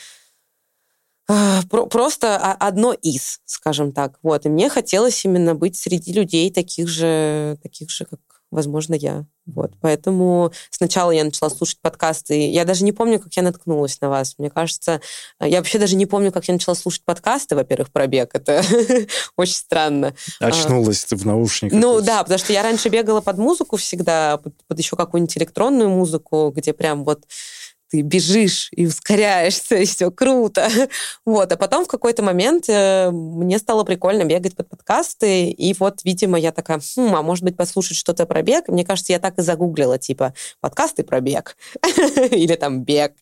просто 1.28 2.38
одно 2.38 2.94
из, 2.94 3.40
скажем 3.46 3.92
так. 3.92 4.20
Вот. 4.22 4.46
И 4.46 4.50
мне 4.50 4.70
хотелось 4.70 5.24
именно 5.26 5.56
быть 5.56 5.76
среди 5.76 6.14
людей 6.14 6.52
таких 6.52 6.88
же, 6.88 7.58
таких 7.64 7.90
же, 7.90 8.06
как, 8.06 8.20
возможно, 8.52 8.94
я. 8.94 9.26
Вот. 9.46 9.74
Поэтому 9.82 10.52
сначала 10.72 11.12
я 11.12 11.24
начала 11.24 11.50
слушать 11.50 11.80
подкасты. 11.82 12.50
Я 12.50 12.66
даже 12.66 12.84
не 12.84 12.92
помню, 12.92 13.20
как 13.20 13.34
я 13.34 13.44
наткнулась 13.44 14.02
на 14.02 14.10
вас. 14.10 14.36
Мне 14.38 14.50
кажется, 14.50 15.02
я 15.40 15.58
вообще 15.60 15.78
даже 15.78 15.96
не 15.96 16.06
помню, 16.06 16.32
как 16.32 16.48
я 16.48 16.54
начала 16.54 16.76
слушать 16.76 17.04
подкасты, 17.06 17.56
во-первых, 17.56 17.92
про 17.92 18.08
бег. 18.08 18.34
Это 18.34 18.64
очень 19.38 19.56
странно. 19.56 20.16
Очнулась 20.40 21.06
ты 21.06 21.16
в 21.16 21.26
наушниках. 21.26 21.80
Ну 21.80 22.02
да, 22.02 22.24
потому 22.24 22.40
что 22.40 22.54
я 22.54 22.64
раньше 22.64 22.90
бегала 22.90 23.22
под 23.22 23.38
музыку 23.38 23.78
всегда, 23.78 24.38
под, 24.38 24.54
под 24.68 24.80
еще 24.80 24.96
какую-нибудь 24.96 25.38
электронную 25.38 25.90
музыку, 25.90 26.52
где 26.56 26.74
прям 26.74 27.04
вот 27.04 27.24
ты 27.96 28.02
бежишь 28.02 28.70
и 28.72 28.86
ускоряешься, 28.88 29.76
и 29.82 29.86
все 29.86 30.12
круто. 30.12 30.68
Вот. 31.26 31.52
А 31.52 31.58
потом 31.58 31.86
в 31.86 31.88
какой-то 31.88 32.24
момент 32.24 32.66
э, 32.68 33.10
мне 33.10 33.58
стало 33.58 33.84
прикольно 33.84 34.26
бегать 34.26 34.56
под 34.56 34.70
подкасты, 34.70 35.50
и 35.50 35.74
вот, 35.80 36.04
видимо, 36.04 36.38
я 36.38 36.52
такая, 36.52 36.80
хм, 36.80 37.16
а 37.16 37.22
может 37.22 37.44
быть, 37.44 37.56
послушать 37.56 37.98
что-то 37.98 38.26
про 38.26 38.42
бег? 38.42 38.68
Мне 38.68 38.86
кажется, 38.86 39.14
я 39.14 39.20
так 39.20 39.40
и 39.40 39.42
загуглила, 39.42 39.98
типа, 39.98 40.34
подкасты 40.60 41.04
про 41.04 41.22
бег. 41.22 41.56
Или 42.32 42.56
там 42.56 42.84
бег. 42.84 43.14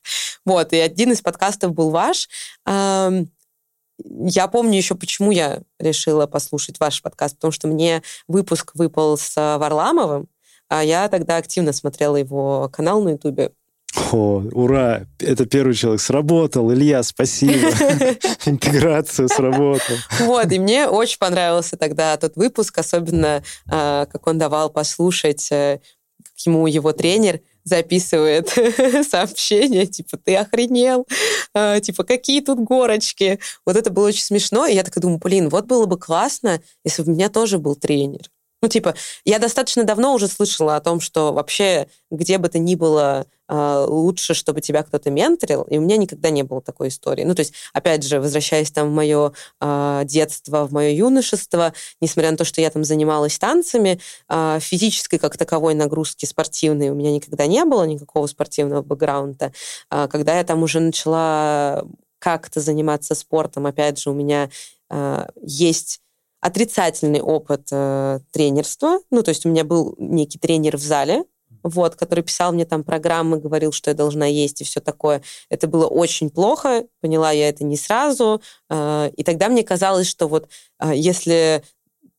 Вот. 0.45 0.73
И 0.73 0.77
один 0.77 1.11
из 1.11 1.21
подкастов 1.21 1.73
был 1.73 1.91
ваш. 1.91 2.27
Я 2.65 4.47
помню 4.47 4.77
еще, 4.77 4.95
почему 4.95 5.29
я 5.29 5.61
решила 5.79 6.25
послушать 6.25 6.79
ваш 6.79 7.01
подкаст, 7.03 7.35
потому 7.35 7.51
что 7.51 7.67
мне 7.67 8.01
выпуск 8.27 8.71
выпал 8.73 9.17
с 9.17 9.35
Варламовым, 9.35 10.27
а 10.67 10.83
я 10.83 11.07
тогда 11.09 11.37
активно 11.37 11.73
смотрела 11.73 12.15
его 12.15 12.69
канал 12.73 13.03
на 13.03 13.09
Ютубе. 13.09 13.51
О, 13.95 14.43
ура! 14.51 15.05
Это 15.19 15.45
первый 15.45 15.75
человек. 15.75 16.01
Сработал. 16.01 16.71
Илья, 16.73 17.03
спасибо. 17.03 17.53
Интеграция 18.45 19.27
сработала. 19.27 19.99
Вот, 20.21 20.51
и 20.51 20.59
мне 20.59 20.87
очень 20.87 21.19
понравился 21.19 21.77
тогда 21.77 22.17
тот 22.17 22.35
выпуск, 22.35 22.77
особенно 22.77 23.43
а, 23.69 24.05
как 24.07 24.25
он 24.27 24.39
давал 24.39 24.71
послушать, 24.71 25.47
э, 25.51 25.79
как 26.23 26.45
ему 26.45 26.65
его 26.65 26.91
тренер 26.91 27.41
записывает 27.63 28.49
сообщение, 29.09 29.85
типа, 29.85 30.17
ты 30.17 30.35
охренел, 30.35 31.07
а, 31.53 31.79
типа, 31.79 32.03
какие 32.03 32.41
тут 32.41 32.59
горочки. 32.59 33.39
Вот 33.65 33.75
это 33.75 33.89
было 33.89 34.07
очень 34.07 34.23
смешно, 34.23 34.65
и 34.65 34.73
я 34.73 34.83
так 34.83 34.99
думаю, 34.99 35.19
блин, 35.19 35.49
вот 35.49 35.65
было 35.65 35.85
бы 35.85 35.97
классно, 35.97 36.61
если 36.83 37.03
бы 37.03 37.11
у 37.11 37.15
меня 37.15 37.29
тоже 37.29 37.59
был 37.59 37.75
тренер. 37.75 38.29
Ну, 38.63 38.69
типа, 38.69 38.95
я 39.25 39.39
достаточно 39.39 39.83
давно 39.83 40.13
уже 40.13 40.29
слышала 40.29 40.77
о 40.77 40.79
том, 40.79 41.01
что 41.01 41.33
вообще 41.33 41.89
где 42.09 42.37
бы 42.37 42.47
то 42.47 42.59
ни 42.59 42.75
было 42.75 43.27
э, 43.49 43.85
лучше, 43.89 44.33
чтобы 44.33 44.61
тебя 44.61 44.83
кто-то 44.83 45.11
менторил, 45.11 45.63
и 45.63 45.77
у 45.77 45.81
меня 45.81 45.97
никогда 45.97 46.29
не 46.29 46.43
было 46.43 46.61
такой 46.61 46.87
истории. 46.87 47.25
Ну, 47.25 47.35
то 47.35 47.41
есть, 47.41 47.53
опять 47.73 48.05
же, 48.05 48.21
возвращаясь 48.21 48.71
там 48.71 48.89
в 48.89 48.93
мое 48.93 49.31
э, 49.31 49.31
а, 49.59 50.05
детство, 50.05 50.65
в 50.65 50.71
мое 50.71 50.91
юношество, 50.91 51.73
несмотря 51.99 52.31
на 52.31 52.37
то, 52.37 52.45
что 52.45 52.61
я 52.61 52.69
там 52.69 52.85
занималась 52.85 53.37
танцами, 53.37 53.99
э, 54.29 54.59
физической 54.61 55.17
как 55.17 55.35
таковой 55.35 55.73
нагрузки 55.73 56.25
спортивной 56.25 56.87
у 56.87 56.95
меня 56.95 57.11
никогда 57.11 57.47
не 57.47 57.65
было, 57.65 57.83
никакого 57.83 58.27
спортивного 58.27 58.81
бэкграунда. 58.81 59.51
Э, 59.91 60.07
когда 60.09 60.37
я 60.37 60.45
там 60.45 60.63
уже 60.63 60.79
начала 60.79 61.83
как-то 62.17 62.61
заниматься 62.61 63.13
спортом, 63.13 63.65
опять 63.65 63.99
же, 63.99 64.09
у 64.09 64.13
меня 64.13 64.49
э, 64.89 65.25
есть 65.41 65.99
отрицательный 66.43 67.21
опыт 67.21 67.69
э, 67.71 68.19
тренерства. 68.31 68.99
Ну, 69.11 69.23
то 69.23 69.29
есть 69.29 69.45
у 69.45 69.49
меня 69.49 69.63
был 69.63 69.95
некий 69.97 70.37
тренер 70.37 70.75
в 70.75 70.81
зале, 70.81 71.23
вот, 71.63 71.95
который 71.95 72.21
писал 72.21 72.51
мне 72.51 72.65
там 72.65 72.83
программы, 72.83 73.39
говорил, 73.39 73.71
что 73.71 73.91
я 73.91 73.95
должна 73.95 74.25
есть 74.25 74.59
и 74.59 74.65
все 74.65 74.81
такое. 74.81 75.21
Это 75.49 75.67
было 75.67 75.87
очень 75.87 76.29
плохо, 76.29 76.85
поняла 76.99 77.31
я 77.31 77.47
это 77.47 77.63
не 77.63 77.77
сразу. 77.77 78.41
Э, 78.69 79.09
и 79.15 79.23
тогда 79.23 79.47
мне 79.47 79.63
казалось, 79.63 80.07
что 80.07 80.27
вот 80.27 80.49
э, 80.81 80.91
если 80.93 81.63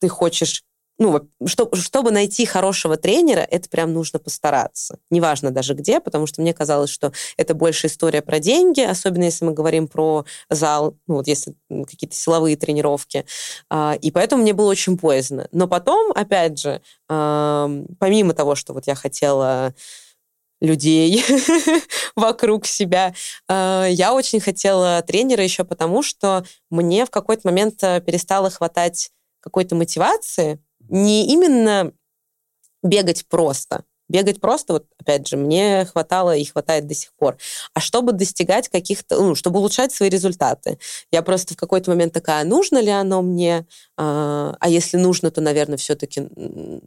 ты 0.00 0.08
хочешь 0.08 0.64
ну, 0.98 1.28
что, 1.46 1.68
чтобы 1.74 2.10
найти 2.10 2.46
хорошего 2.46 2.96
тренера, 2.96 3.40
это 3.40 3.68
прям 3.68 3.92
нужно 3.92 4.18
постараться. 4.18 4.98
Неважно 5.10 5.50
даже 5.50 5.74
где, 5.74 6.00
потому 6.00 6.26
что 6.26 6.40
мне 6.40 6.54
казалось, 6.54 6.90
что 6.90 7.12
это 7.36 7.54
больше 7.54 7.88
история 7.88 8.22
про 8.22 8.38
деньги, 8.38 8.80
особенно 8.80 9.24
если 9.24 9.44
мы 9.44 9.52
говорим 9.52 9.88
про 9.88 10.24
зал, 10.50 10.96
ну, 11.06 11.16
вот 11.16 11.26
если 11.26 11.54
какие-то 11.68 12.14
силовые 12.14 12.56
тренировки. 12.56 13.26
А, 13.70 13.96
и 14.00 14.10
поэтому 14.10 14.42
мне 14.42 14.52
было 14.52 14.70
очень 14.70 14.96
боязно. 14.96 15.48
Но 15.52 15.66
потом, 15.66 16.12
опять 16.12 16.58
же, 16.58 16.80
помимо 17.08 18.34
того, 18.34 18.54
что 18.54 18.72
вот 18.72 18.86
я 18.86 18.94
хотела 18.94 19.74
людей 20.60 21.22
вокруг 22.16 22.66
себя. 22.66 23.14
А, 23.48 23.86
я 23.86 24.14
очень 24.14 24.40
хотела 24.40 25.02
тренера 25.02 25.42
еще 25.42 25.64
потому, 25.64 26.02
что 26.02 26.44
мне 26.70 27.04
в 27.04 27.10
какой-то 27.10 27.42
момент 27.44 27.82
э, 27.82 28.00
перестало 28.00 28.50
хватать 28.50 29.10
какой-то 29.40 29.74
мотивации, 29.74 30.58
не 30.88 31.26
именно 31.28 31.92
бегать 32.82 33.26
просто, 33.28 33.84
Бегать 34.08 34.38
просто, 34.38 34.74
вот 34.74 34.86
опять 35.00 35.26
же, 35.26 35.38
мне 35.38 35.86
хватало 35.86 36.36
и 36.36 36.44
хватает 36.44 36.86
до 36.86 36.94
сих 36.94 37.14
пор. 37.14 37.38
А 37.72 37.80
чтобы 37.80 38.12
достигать 38.12 38.68
каких-то, 38.68 39.18
ну, 39.18 39.34
чтобы 39.34 39.60
улучшать 39.60 39.92
свои 39.92 40.10
результаты, 40.10 40.78
я 41.10 41.22
просто 41.22 41.54
в 41.54 41.56
какой-то 41.56 41.90
момент 41.90 42.12
такая, 42.12 42.44
нужно 42.44 42.82
ли 42.82 42.90
оно 42.90 43.22
мне? 43.22 43.66
А, 43.96 44.56
а 44.58 44.68
если 44.68 44.96
нужно, 44.96 45.30
то, 45.30 45.40
наверное, 45.40 45.76
все-таки 45.76 46.28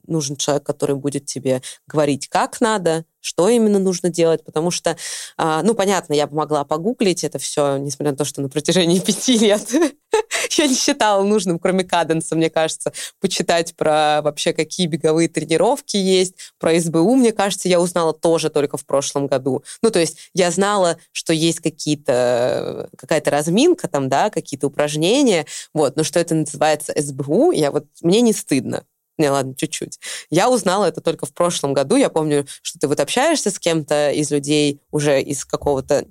нужен 0.07 0.35
человек, 0.35 0.63
который 0.63 0.95
будет 0.95 1.25
тебе 1.25 1.61
говорить, 1.87 2.27
как 2.27 2.59
надо, 2.61 3.05
что 3.27 3.49
именно 3.49 3.79
нужно 3.79 4.09
делать, 4.09 4.43
потому 4.45 4.71
что, 4.71 4.97
а, 5.37 5.61
ну, 5.63 5.73
понятно, 5.73 6.13
я 6.13 6.27
могла 6.27 6.63
погуглить 6.63 7.23
это 7.23 7.39
все, 7.39 7.77
несмотря 7.77 8.11
на 8.11 8.17
то, 8.17 8.25
что 8.25 8.41
на 8.41 8.49
протяжении 8.49 8.99
пяти 9.05 9.37
лет 9.37 9.69
я 10.57 10.67
не 10.67 10.75
считала 10.75 11.23
нужным, 11.23 11.59
кроме 11.59 11.83
каденса, 11.83 12.35
мне 12.35 12.49
кажется, 12.49 12.93
почитать 13.19 13.75
про 13.75 14.21
вообще 14.21 14.53
какие 14.53 14.87
беговые 14.87 15.27
тренировки 15.27 15.97
есть, 15.97 16.35
про 16.57 16.79
СБУ, 16.79 17.15
мне 17.15 17.33
кажется, 17.33 17.67
я 17.67 17.81
узнала 17.81 18.13
тоже 18.13 18.49
только 18.49 18.77
в 18.77 18.85
прошлом 18.85 19.27
году. 19.27 19.63
Ну, 19.81 19.91
то 19.91 19.99
есть 19.99 20.29
я 20.33 20.49
знала, 20.51 20.97
что 21.11 21.33
есть 21.33 21.59
какие-то, 21.59 22.89
какая-то 22.97 23.29
разминка 23.29 23.87
там, 23.87 24.07
да, 24.09 24.29
какие-то 24.29 24.67
упражнения, 24.67 25.45
вот, 25.73 25.95
но 25.97 26.03
что 26.03 26.19
это 26.19 26.35
называется 26.35 26.93
СБУ, 26.97 27.51
я 27.51 27.71
вот, 27.71 27.85
мне 28.01 28.21
не 28.21 28.33
стыдно. 28.33 28.85
Не, 29.17 29.29
ладно, 29.31 29.55
чуть-чуть. 29.55 29.99
Я 30.29 30.49
узнала 30.49 30.85
это 30.85 31.01
только 31.01 31.25
в 31.25 31.33
прошлом 31.33 31.73
году. 31.73 31.95
Я 31.95 32.09
помню, 32.09 32.45
что 32.61 32.77
ты 32.79 32.87
вот 32.87 32.99
общаешься 32.99 33.49
с 33.49 33.57
кем-то 33.57 34.11
из 34.11 34.29
людей 34.29 34.81
уже 34.91 35.21
из 35.21 35.43
какого-то 35.43 36.05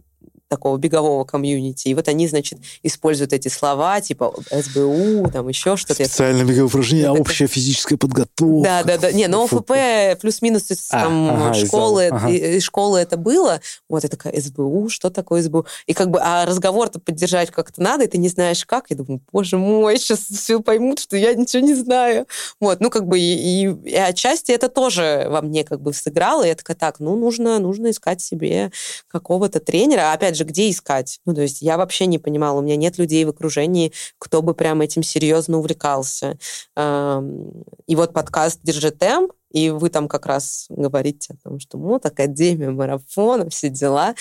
такого 0.49 0.77
бегового 0.79 1.25
комьюнити. 1.25 1.89
И 1.89 1.95
вот 1.95 2.09
они, 2.09 2.29
значит, 2.29 2.59
используют 2.83 3.33
эти 3.33 3.49
слова, 3.49 4.01
типа 4.01 4.35
СБУ, 4.51 5.31
там 5.31 5.49
еще 5.49 5.77
что-то. 5.77 5.95
Специальное 6.05 6.45
беговое 6.45 6.67
упражнение, 6.67 7.11
это, 7.11 7.21
общая 7.21 7.47
физическая 7.47 7.99
подготовка. 7.99 8.65
Да, 8.65 8.83
да, 8.85 8.99
да. 8.99 9.13
Не, 9.13 9.27
но 9.27 9.45
ОФП 9.45 10.21
плюс-минус 10.21 10.71
из 10.71 10.89
а, 10.91 11.03
там, 11.03 11.31
ага, 11.31 11.55
школы, 11.55 12.07
ага. 12.07 12.31
из 12.31 12.63
школы 12.63 13.01
это 13.01 13.17
было. 13.17 13.61
Вот 13.89 14.05
я 14.05 14.09
такая, 14.09 14.41
СБУ, 14.41 14.89
что 14.89 15.11
такое 15.11 15.43
СБУ? 15.43 15.67
И 15.87 15.95
как 15.95 16.11
бы, 16.11 16.21
а 16.23 16.47
разговор-то 16.47 17.01
поддержать 17.01 17.51
как-то 17.51 17.83
надо, 17.83 18.05
и 18.05 18.09
ты 18.09 18.19
не 18.19 18.29
знаешь 18.29 18.65
как. 18.65 18.87
Я 18.91 18.97
думаю, 18.97 19.21
боже 19.33 19.59
мой, 19.59 19.99
сейчас 19.99 20.21
все 20.21 20.61
поймут, 20.61 21.01
что 21.01 21.17
я 21.17 21.35
ничего 21.35 21.63
не 21.63 21.75
знаю. 21.75 22.27
Вот, 22.61 22.81
ну 22.81 22.91
как 22.91 23.07
бы, 23.07 23.19
и, 23.19 23.23
и, 23.23 23.91
и 23.91 23.95
отчасти 23.95 24.53
это 24.53 24.69
тоже 24.69 25.27
во 25.29 25.43
мне 25.43 25.65
как 25.65 25.81
бы 25.81 25.93
сыграло. 25.93 26.45
И 26.45 26.49
я 26.49 26.55
такая, 26.55 26.77
так, 26.77 27.01
ну 27.01 27.17
нужно, 27.17 27.59
нужно 27.59 27.91
искать 27.91 28.21
себе 28.21 28.71
какого-то 29.09 29.61
тренера. 29.61 30.13
Опять 30.37 30.49
же, 30.49 30.53
где 30.53 30.71
искать? 30.71 31.21
Ну, 31.25 31.35
то 31.35 31.41
есть 31.41 31.63
я 31.63 31.79
вообще 31.79 32.05
не 32.07 32.19
понимала, 32.19 32.59
у 32.59 32.63
меня 32.63 32.77
нет 32.77 32.99
людей 32.99 33.25
в 33.25 33.31
окружении, 33.31 33.93
кто 34.19 34.43
бы 34.43 34.55
прям 34.55 34.83
этим 34.83 35.03
серьезно 35.03 35.59
увлекался. 35.59 36.39
И 36.77 37.97
вот 37.97 38.13
подкаст 38.13 38.61
«Держи 38.63 38.91
темп», 38.91 39.33
и 39.53 39.71
вы 39.71 39.89
там 39.89 40.09
как 40.09 40.27
раз 40.27 40.67
говорите 40.69 41.33
о 41.33 41.49
том, 41.49 41.61
что 41.61 41.79
вот 41.79 42.05
Академия 42.05 42.69
марафона, 42.69 43.49
все 43.49 43.71
дела. 43.71 44.15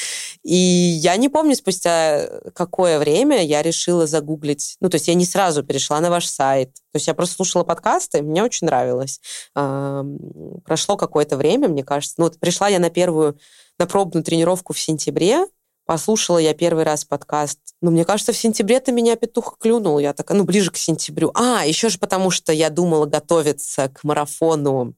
И 0.43 0.55
я 0.55 1.17
не 1.17 1.27
помню, 1.27 1.55
спустя 1.55 2.29
какое 2.53 2.99
время 2.99 3.43
я 3.43 3.61
решила 3.61 4.07
загуглить. 4.07 4.77
Ну, 4.79 4.89
то 4.89 4.95
есть 4.95 5.09
я 5.09 5.13
не 5.15 5.25
сразу 5.25 5.63
перешла 5.63 5.99
на 5.99 6.09
ваш 6.09 6.27
сайт. 6.27 6.75
То 6.75 6.97
есть 6.97 7.07
я 7.07 7.13
просто 7.13 7.35
слушала 7.35 7.65
подкасты, 7.65 8.21
мне 8.21 8.41
очень 8.43 8.67
нравилось. 8.67 9.19
Прошло 9.53 10.95
какое-то 10.95 11.35
время, 11.35 11.67
мне 11.67 11.83
кажется. 11.83 12.15
Ну, 12.17 12.25
вот 12.25 12.39
пришла 12.39 12.69
я 12.69 12.79
на 12.79 12.89
первую, 12.89 13.37
на 13.77 13.87
пробную 13.87 14.23
тренировку 14.23 14.71
в 14.71 14.79
сентябре, 14.79 15.47
Послушала 15.85 16.39
я 16.39 16.53
первый 16.53 16.83
раз 16.83 17.05
подкаст. 17.05 17.59
Ну, 17.81 17.91
мне 17.91 18.05
кажется, 18.05 18.33
в 18.33 18.37
сентябре-то 18.37 18.91
меня 18.91 19.15
петух 19.15 19.57
клюнул. 19.59 19.99
Я 19.99 20.13
такая, 20.13 20.37
ну, 20.37 20.43
ближе 20.43 20.71
к 20.71 20.77
сентябрю. 20.77 21.31
А, 21.35 21.65
еще 21.65 21.89
же 21.89 21.99
потому, 21.99 22.31
что 22.31 22.51
я 22.51 22.69
думала 22.69 23.05
готовиться 23.05 23.89
к 23.89 24.03
марафону 24.03 24.95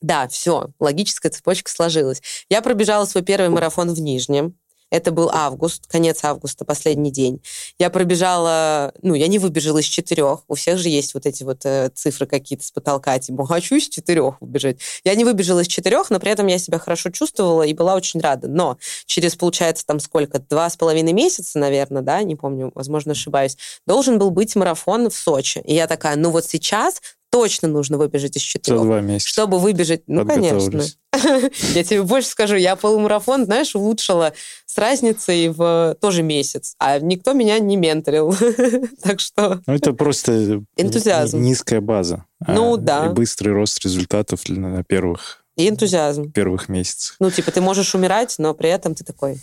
да, 0.00 0.28
все, 0.28 0.68
логическая 0.78 1.32
цепочка 1.32 1.70
сложилась. 1.70 2.22
Я 2.48 2.62
пробежала 2.62 3.04
свой 3.04 3.24
первый 3.24 3.48
марафон 3.48 3.92
в 3.92 4.00
Нижнем. 4.00 4.56
Это 4.90 5.10
был 5.10 5.30
август, 5.32 5.86
конец 5.86 6.24
августа, 6.24 6.64
последний 6.64 7.10
день. 7.10 7.42
Я 7.78 7.90
пробежала, 7.90 8.92
ну, 9.02 9.14
я 9.14 9.28
не 9.28 9.38
выбежала 9.38 9.78
из 9.78 9.84
четырех. 9.84 10.40
У 10.48 10.54
всех 10.54 10.78
же 10.78 10.88
есть 10.88 11.14
вот 11.14 11.26
эти 11.26 11.42
вот 11.42 11.64
э, 11.64 11.90
цифры 11.94 12.26
какие-то 12.26 12.64
с 12.64 12.70
потолка, 12.70 13.18
типа, 13.18 13.46
хочу 13.46 13.76
из 13.76 13.88
четырех 13.88 14.40
выбежать. 14.40 14.80
Я 15.04 15.14
не 15.14 15.24
выбежала 15.24 15.60
из 15.60 15.66
четырех, 15.66 16.10
но 16.10 16.18
при 16.20 16.30
этом 16.30 16.46
я 16.46 16.58
себя 16.58 16.78
хорошо 16.78 17.10
чувствовала 17.10 17.62
и 17.62 17.74
была 17.74 17.94
очень 17.94 18.20
рада. 18.20 18.48
Но 18.48 18.78
через, 19.06 19.36
получается, 19.36 19.84
там 19.84 20.00
сколько, 20.00 20.38
два 20.38 20.70
с 20.70 20.76
половиной 20.76 21.12
месяца, 21.12 21.58
наверное, 21.58 22.02
да, 22.02 22.22
не 22.22 22.36
помню, 22.36 22.72
возможно, 22.74 23.12
ошибаюсь, 23.12 23.56
должен 23.86 24.18
был 24.18 24.30
быть 24.30 24.56
марафон 24.56 25.10
в 25.10 25.14
Сочи. 25.14 25.60
И 25.64 25.74
я 25.74 25.86
такая, 25.86 26.16
ну 26.16 26.30
вот 26.30 26.46
сейчас 26.46 27.00
точно 27.30 27.68
нужно 27.68 27.98
выбежать 27.98 28.36
из 28.36 28.42
четырех. 28.42 28.80
За 28.80 28.86
два 28.86 29.00
месяца. 29.00 29.28
Чтобы 29.28 29.58
выбежать, 29.58 30.02
ну, 30.06 30.26
конечно. 30.26 30.82
Я 31.74 31.84
тебе 31.84 32.02
больше 32.02 32.28
скажу, 32.28 32.54
я 32.56 32.76
полумарафон, 32.76 33.46
знаешь, 33.46 33.74
улучшила 33.74 34.34
с 34.66 34.76
разницей 34.76 35.48
в 35.48 35.96
тоже 36.00 36.22
месяц, 36.22 36.74
а 36.78 36.98
никто 36.98 37.32
меня 37.32 37.58
не 37.58 37.76
менторил. 37.76 38.34
так 39.02 39.18
что... 39.18 39.60
Ну, 39.66 39.74
это 39.74 39.94
просто 39.94 40.62
энтузиазм. 40.76 41.40
низкая 41.40 41.80
база. 41.80 42.26
Ну, 42.46 42.74
а, 42.74 42.76
да. 42.76 43.06
И 43.06 43.08
быстрый 43.08 43.52
рост 43.54 43.82
результатов 43.82 44.48
на 44.48 44.84
первых 44.84 45.44
и 45.58 45.68
энтузиазм. 45.68 46.30
Первых 46.32 46.68
месяцах. 46.68 47.16
Ну, 47.18 47.30
типа, 47.30 47.50
ты 47.50 47.60
можешь 47.60 47.94
умирать, 47.94 48.36
но 48.38 48.54
при 48.54 48.70
этом 48.70 48.94
ты 48.94 49.04
такой... 49.04 49.38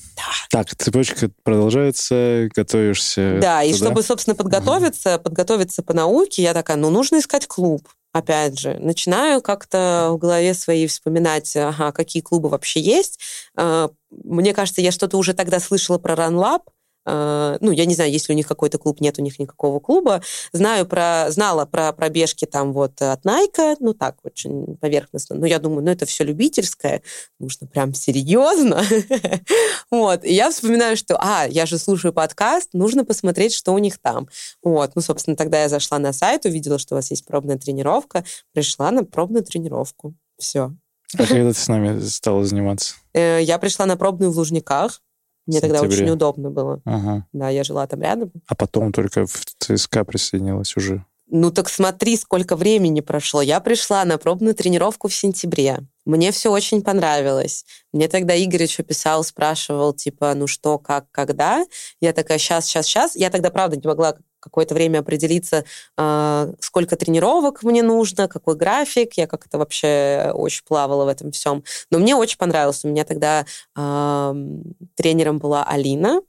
Так, 0.49 0.73
цепочка 0.73 1.29
продолжается, 1.43 2.47
готовишься. 2.55 3.39
Да, 3.41 3.61
и 3.61 3.73
чтобы, 3.73 4.01
собственно, 4.01 4.35
подготовиться, 4.35 5.19
подготовиться 5.19 5.83
по 5.83 5.93
науке, 5.93 6.41
я 6.41 6.53
такая, 6.53 6.77
ну, 6.77 6.89
нужно 6.89 7.19
искать 7.19 7.45
клуб 7.47 7.87
опять 8.13 8.57
же, 8.57 8.77
начинаю 8.79 9.41
как-то 9.41 10.11
в 10.13 10.17
голове 10.17 10.53
своей 10.53 10.87
вспоминать, 10.87 11.53
ага, 11.57 11.91
какие 11.91 12.23
клубы 12.23 12.47
вообще 12.47 12.79
есть. 12.79 13.19
А, 13.57 13.89
мне 14.09 14.53
кажется, 14.53 14.79
я 14.79 14.93
что-то 14.93 15.17
уже 15.17 15.33
тогда 15.33 15.59
слышала 15.59 15.97
про 15.97 16.13
RunLab, 16.13 16.61
Э, 16.61 16.74
ну, 17.05 17.71
я 17.71 17.85
не 17.85 17.95
знаю, 17.95 18.11
есть 18.11 18.29
ли 18.29 18.33
у 18.33 18.35
них 18.35 18.47
какой-то 18.47 18.77
клуб, 18.77 18.99
нет 19.01 19.19
у 19.19 19.21
них 19.21 19.39
никакого 19.39 19.79
клуба. 19.79 20.21
Знаю 20.53 20.85
про, 20.85 21.27
знала 21.29 21.65
про 21.65 21.91
пробежки 21.93 22.45
там 22.45 22.73
вот 22.73 23.01
от 23.01 23.23
Nike, 23.25 23.77
ну, 23.79 23.93
так, 23.93 24.17
очень 24.23 24.77
поверхностно. 24.77 25.35
Но 25.35 25.45
я 25.45 25.59
думаю, 25.59 25.83
ну, 25.83 25.91
это 25.91 26.05
все 26.05 26.23
любительское, 26.23 27.01
нужно 27.39 27.67
прям 27.67 27.93
серьезно. 27.93 28.83
вот. 29.91 30.23
И 30.23 30.33
я 30.33 30.49
вспоминаю, 30.49 30.97
что, 30.97 31.17
а, 31.19 31.45
я 31.47 31.65
же 31.65 31.77
слушаю 31.77 32.13
подкаст, 32.13 32.69
нужно 32.73 33.05
посмотреть, 33.05 33.53
что 33.53 33.73
у 33.73 33.77
них 33.77 33.99
там. 33.99 34.27
Вот. 34.63 34.91
Ну, 34.95 35.01
собственно, 35.01 35.35
тогда 35.35 35.61
я 35.61 35.69
зашла 35.69 35.99
на 35.99 36.13
сайт, 36.13 36.45
увидела, 36.45 36.79
что 36.79 36.95
у 36.95 36.97
вас 36.97 37.11
есть 37.11 37.25
пробная 37.25 37.57
тренировка, 37.57 38.25
пришла 38.53 38.91
на 38.91 39.03
пробную 39.03 39.43
тренировку. 39.43 40.15
Все. 40.37 40.73
А 41.13 41.25
когда 41.25 41.53
ты 41.53 41.59
с 41.59 41.67
нами 41.67 41.99
стала 42.01 42.43
заниматься? 42.43 42.95
Э, 43.13 43.39
я 43.41 43.57
пришла 43.57 43.85
на 43.85 43.95
пробную 43.95 44.31
в 44.31 44.37
Лужниках. 44.37 45.01
Мне 45.45 45.61
тогда 45.61 45.81
очень 45.81 46.09
удобно 46.09 46.49
было. 46.49 46.81
Ага. 46.85 47.25
Да, 47.33 47.49
я 47.49 47.63
жила 47.63 47.85
там 47.87 48.01
рядом. 48.01 48.31
А 48.47 48.55
потом 48.55 48.91
только 48.91 49.25
в 49.27 49.45
ЦСКА 49.59 50.03
присоединилась 50.03 50.75
уже. 50.75 51.05
Ну 51.27 51.51
так 51.51 51.69
смотри, 51.69 52.17
сколько 52.17 52.55
времени 52.55 53.01
прошло. 53.01 53.41
Я 53.41 53.59
пришла 53.59 54.05
на 54.05 54.17
пробную 54.17 54.53
тренировку 54.53 55.07
в 55.07 55.15
сентябре. 55.15 55.79
Мне 56.05 56.31
все 56.31 56.51
очень 56.51 56.83
понравилось. 56.83 57.65
Мне 57.91 58.07
тогда 58.07 58.35
Игорь 58.35 58.63
еще 58.63 58.83
писал, 58.83 59.23
спрашивал, 59.23 59.93
типа, 59.93 60.35
ну 60.35 60.45
что, 60.45 60.77
как, 60.77 61.05
когда. 61.11 61.65
Я 61.99 62.13
такая, 62.13 62.37
сейчас, 62.37 62.65
сейчас, 62.65 62.85
сейчас. 62.85 63.15
Я 63.15 63.31
тогда, 63.31 63.49
правда, 63.49 63.75
не 63.75 63.87
могла 63.87 64.15
какое-то 64.45 64.75
время 64.75 64.99
определиться, 64.99 65.65
а, 65.97 66.49
сколько 66.59 66.95
тренировок 66.95 67.63
мне 67.63 67.83
нужно, 67.83 68.27
какой 68.27 68.55
график. 68.55 69.13
Я 69.15 69.27
как-то 69.27 69.57
вообще 69.57 70.31
очень 70.33 70.63
плавала 70.65 71.05
в 71.05 71.07
этом 71.07 71.31
всем. 71.31 71.63
Но 71.89 71.97
мне 71.99 72.15
очень 72.15 72.37
понравилось. 72.37 72.85
У 72.85 72.87
меня 72.87 73.03
тогда 73.03 73.45
тренером 74.95 75.39
была 75.39 75.63
Алина, 75.63 76.21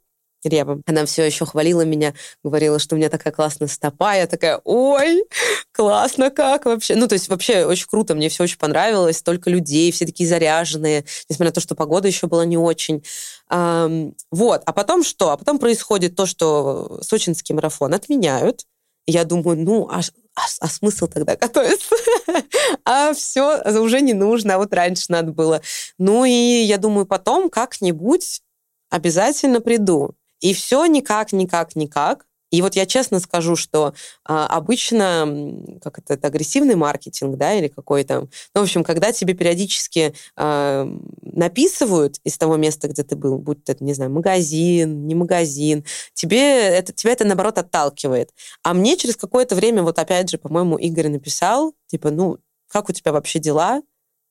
Рева. 0.48 0.80
Она 0.86 1.06
все 1.06 1.24
еще 1.24 1.46
хвалила 1.46 1.82
меня, 1.82 2.14
говорила, 2.42 2.78
что 2.78 2.94
у 2.94 2.98
меня 2.98 3.08
такая 3.08 3.32
классная 3.32 3.68
стопа. 3.68 4.14
Я 4.14 4.26
такая, 4.26 4.60
ой, 4.64 5.24
классно 5.72 6.30
как 6.30 6.66
вообще. 6.66 6.96
Ну, 6.96 7.08
то 7.08 7.14
есть 7.14 7.28
вообще 7.28 7.64
очень 7.64 7.86
круто, 7.88 8.14
мне 8.14 8.28
все 8.28 8.44
очень 8.44 8.58
понравилось. 8.58 9.18
Столько 9.18 9.50
людей, 9.50 9.90
все 9.92 10.06
такие 10.06 10.28
заряженные, 10.28 11.04
несмотря 11.28 11.50
на 11.50 11.54
то, 11.54 11.60
что 11.60 11.74
погода 11.74 12.08
еще 12.08 12.26
была 12.26 12.44
не 12.44 12.58
очень. 12.58 13.02
Вот. 13.48 14.62
А 14.64 14.72
потом 14.72 15.04
что? 15.04 15.30
А 15.30 15.36
потом 15.36 15.58
происходит 15.58 16.16
то, 16.16 16.26
что 16.26 17.00
сочинский 17.02 17.54
марафон 17.54 17.94
отменяют. 17.94 18.64
Я 19.06 19.24
думаю, 19.24 19.56
ну, 19.58 19.88
а, 19.88 20.00
а, 20.34 20.40
а 20.60 20.68
смысл 20.68 21.06
тогда 21.06 21.36
готовиться? 21.36 21.94
а 22.84 23.14
все 23.14 23.62
уже 23.80 24.00
не 24.00 24.14
нужно, 24.14 24.54
а 24.54 24.58
вот 24.58 24.74
раньше 24.74 25.06
надо 25.08 25.32
было. 25.32 25.62
Ну 25.96 26.24
и 26.24 26.30
я 26.30 26.76
думаю, 26.76 27.06
потом 27.06 27.48
как-нибудь 27.48 28.42
обязательно 28.90 29.60
приду. 29.60 30.16
И 30.46 30.54
все 30.54 30.86
никак, 30.86 31.32
никак, 31.32 31.74
никак. 31.74 32.24
И 32.52 32.62
вот 32.62 32.76
я 32.76 32.86
честно 32.86 33.18
скажу, 33.18 33.56
что 33.56 33.94
а, 34.24 34.46
обычно, 34.46 35.52
как 35.82 35.98
это, 35.98 36.14
это 36.14 36.28
агрессивный 36.28 36.76
маркетинг, 36.76 37.36
да, 37.36 37.54
или 37.54 37.66
какой-то, 37.66 38.28
ну, 38.54 38.60
в 38.60 38.62
общем, 38.62 38.84
когда 38.84 39.10
тебе 39.10 39.34
периодически 39.34 40.14
а, 40.36 40.88
написывают 41.20 42.20
из 42.22 42.38
того 42.38 42.54
места, 42.54 42.86
где 42.86 43.02
ты 43.02 43.16
был, 43.16 43.38
будь 43.38 43.58
это, 43.66 43.82
не 43.82 43.92
знаю, 43.92 44.12
магазин, 44.12 45.08
не 45.08 45.16
магазин, 45.16 45.84
тебе 46.14 46.68
это, 46.68 46.92
тебя 46.92 47.10
это, 47.10 47.24
наоборот, 47.24 47.58
отталкивает. 47.58 48.30
А 48.62 48.72
мне 48.72 48.96
через 48.96 49.16
какое-то 49.16 49.56
время, 49.56 49.82
вот 49.82 49.98
опять 49.98 50.30
же, 50.30 50.38
по-моему, 50.38 50.76
Игорь 50.76 51.08
написал, 51.08 51.74
типа, 51.88 52.12
ну, 52.12 52.38
как 52.68 52.88
у 52.88 52.92
тебя 52.92 53.10
вообще 53.10 53.40
дела? 53.40 53.82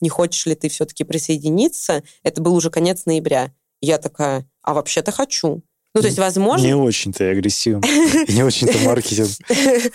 не 0.02 0.10
хочешь 0.10 0.46
ли 0.46 0.56
ты 0.56 0.68
все-таки 0.68 1.06
присоединиться. 1.06 2.04
Это 2.22 2.42
был 2.42 2.54
уже 2.54 2.70
конец 2.70 3.06
ноября. 3.06 3.54
Я 3.80 3.98
такая, 3.98 4.46
а 4.62 4.74
вообще-то 4.74 5.14
хочу. 5.14 5.64
Ну, 5.96 6.02
то 6.02 6.08
есть, 6.08 6.20
возможно... 6.20 6.66
Не 6.66 6.76
очень-то 6.76 7.30
агрессивно. 7.30 7.82
Не 8.28 8.44
очень-то 8.44 8.78
маркетинг. 8.80 9.30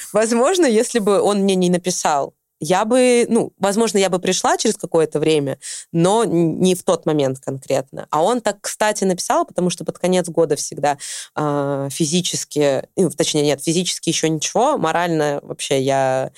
Возможно, 0.13 0.65
если 0.65 0.99
бы 0.99 1.21
он 1.21 1.41
мне 1.41 1.55
не 1.55 1.69
написал, 1.69 2.35
я 2.59 2.85
бы, 2.85 3.27
ну, 3.29 3.53
возможно, 3.59 3.99
я 3.99 4.11
бы 4.11 4.19
пришла 4.19 4.59
через 4.59 4.77
какое-то 4.77 5.19
время, 5.19 5.59
но 5.93 6.25
не 6.25 6.75
в 6.75 6.83
тот 6.83 7.07
момент 7.07 7.39
конкретно. 7.41 8.07
А 8.11 8.23
он 8.23 8.43
так, 8.43 8.59
кстати, 8.61 9.05
написал, 9.05 9.47
потому 9.47 9.71
что 9.71 9.85
под 9.85 9.99
конец 9.99 10.29
года 10.29 10.57
всегда 10.57 10.99
э, 11.37 11.89
физически, 11.91 12.83
ну, 12.97 13.11
точнее, 13.11 13.43
нет, 13.43 13.63
физически 13.65 14.11
еще 14.11 14.29
ничего, 14.29 14.77
морально 14.77 15.41
вообще 15.43 15.81
я 15.81 16.33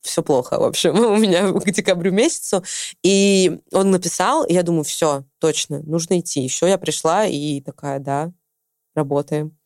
все 0.00 0.22
плохо, 0.22 0.58
в 0.58 0.64
общем, 0.64 0.98
у 0.98 1.16
меня 1.16 1.52
к 1.52 1.70
декабрю 1.70 2.12
месяцу. 2.12 2.64
И 3.02 3.58
он 3.72 3.90
написал, 3.90 4.44
и 4.44 4.54
я 4.54 4.62
думаю, 4.62 4.84
все, 4.84 5.24
точно, 5.38 5.80
нужно 5.82 6.18
идти. 6.20 6.40
Еще 6.40 6.66
я 6.68 6.78
пришла 6.78 7.26
и 7.26 7.60
такая, 7.60 7.98
да, 7.98 8.32
работаем. 8.94 9.56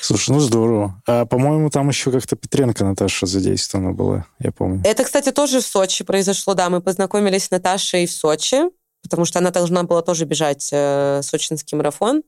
Слушай, 0.00 0.30
ну 0.30 0.40
здорово. 0.40 1.02
А, 1.06 1.26
по-моему, 1.26 1.70
там 1.70 1.88
еще 1.88 2.10
как-то 2.10 2.36
Петренко 2.36 2.84
Наташа 2.84 3.26
задействована 3.26 3.92
была, 3.92 4.26
я 4.38 4.50
помню. 4.50 4.82
Это, 4.84 5.04
кстати, 5.04 5.30
тоже 5.30 5.60
в 5.60 5.66
Сочи 5.66 6.04
произошло, 6.04 6.54
да. 6.54 6.70
Мы 6.70 6.80
познакомились 6.80 7.44
с 7.44 7.50
Наташей 7.50 8.06
в 8.06 8.12
Сочи, 8.12 8.62
потому 9.02 9.24
что 9.26 9.38
она 9.38 9.50
должна 9.50 9.82
была 9.82 10.02
тоже 10.02 10.24
бежать 10.24 10.70
э, 10.72 11.20
сочинский 11.22 11.76
марафон. 11.76 12.22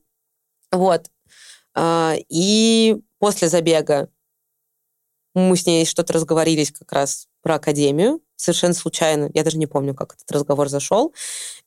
Вот. 0.71 1.09
А, 1.75 2.15
и 2.29 3.01
после 3.19 3.49
забега 3.49 4.09
мы 5.33 5.57
с 5.57 5.65
ней 5.65 5.85
что-то 5.85 6.13
разговорились 6.13 6.71
как 6.71 6.91
раз 6.91 7.27
про 7.41 7.55
академию. 7.55 8.21
Совершенно 8.35 8.75
случайно. 8.75 9.31
Я 9.33 9.43
даже 9.43 9.57
не 9.57 9.65
помню, 9.65 9.95
как 9.95 10.13
этот 10.13 10.31
разговор 10.31 10.69
зашел. 10.69 11.13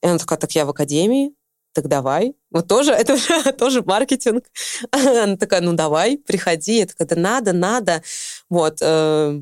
И 0.02 0.06
она 0.06 0.18
такая, 0.18 0.38
так 0.38 0.52
я 0.52 0.66
в 0.66 0.70
академии 0.70 1.32
так 1.76 1.88
давай. 1.88 2.34
Вот 2.50 2.68
тоже, 2.68 2.92
это 2.92 3.16
тоже 3.52 3.82
маркетинг. 3.82 4.44
Она 4.90 5.36
такая, 5.36 5.60
ну 5.60 5.74
давай, 5.74 6.16
приходи. 6.16 6.78
Я 6.78 6.86
такая, 6.86 7.06
да 7.06 7.16
надо, 7.16 7.52
надо. 7.52 8.02
Вот. 8.48 8.78
Э, 8.80 9.38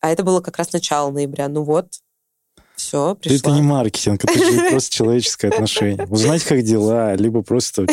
а 0.00 0.10
это 0.10 0.22
было 0.22 0.42
как 0.42 0.58
раз 0.58 0.74
начало 0.74 1.10
ноября. 1.10 1.48
Ну 1.48 1.62
вот, 1.64 1.86
все, 2.76 3.14
пришла. 3.14 3.36
Это 3.36 3.50
не 3.50 3.62
маркетинг, 3.62 4.24
это 4.24 4.38
же 4.38 4.60
просто 4.70 4.94
человеческое 4.94 5.48
отношение. 5.48 6.06
Узнать, 6.06 6.42
как 6.44 6.62
дела, 6.62 7.14
либо 7.14 7.42
просто 7.42 7.86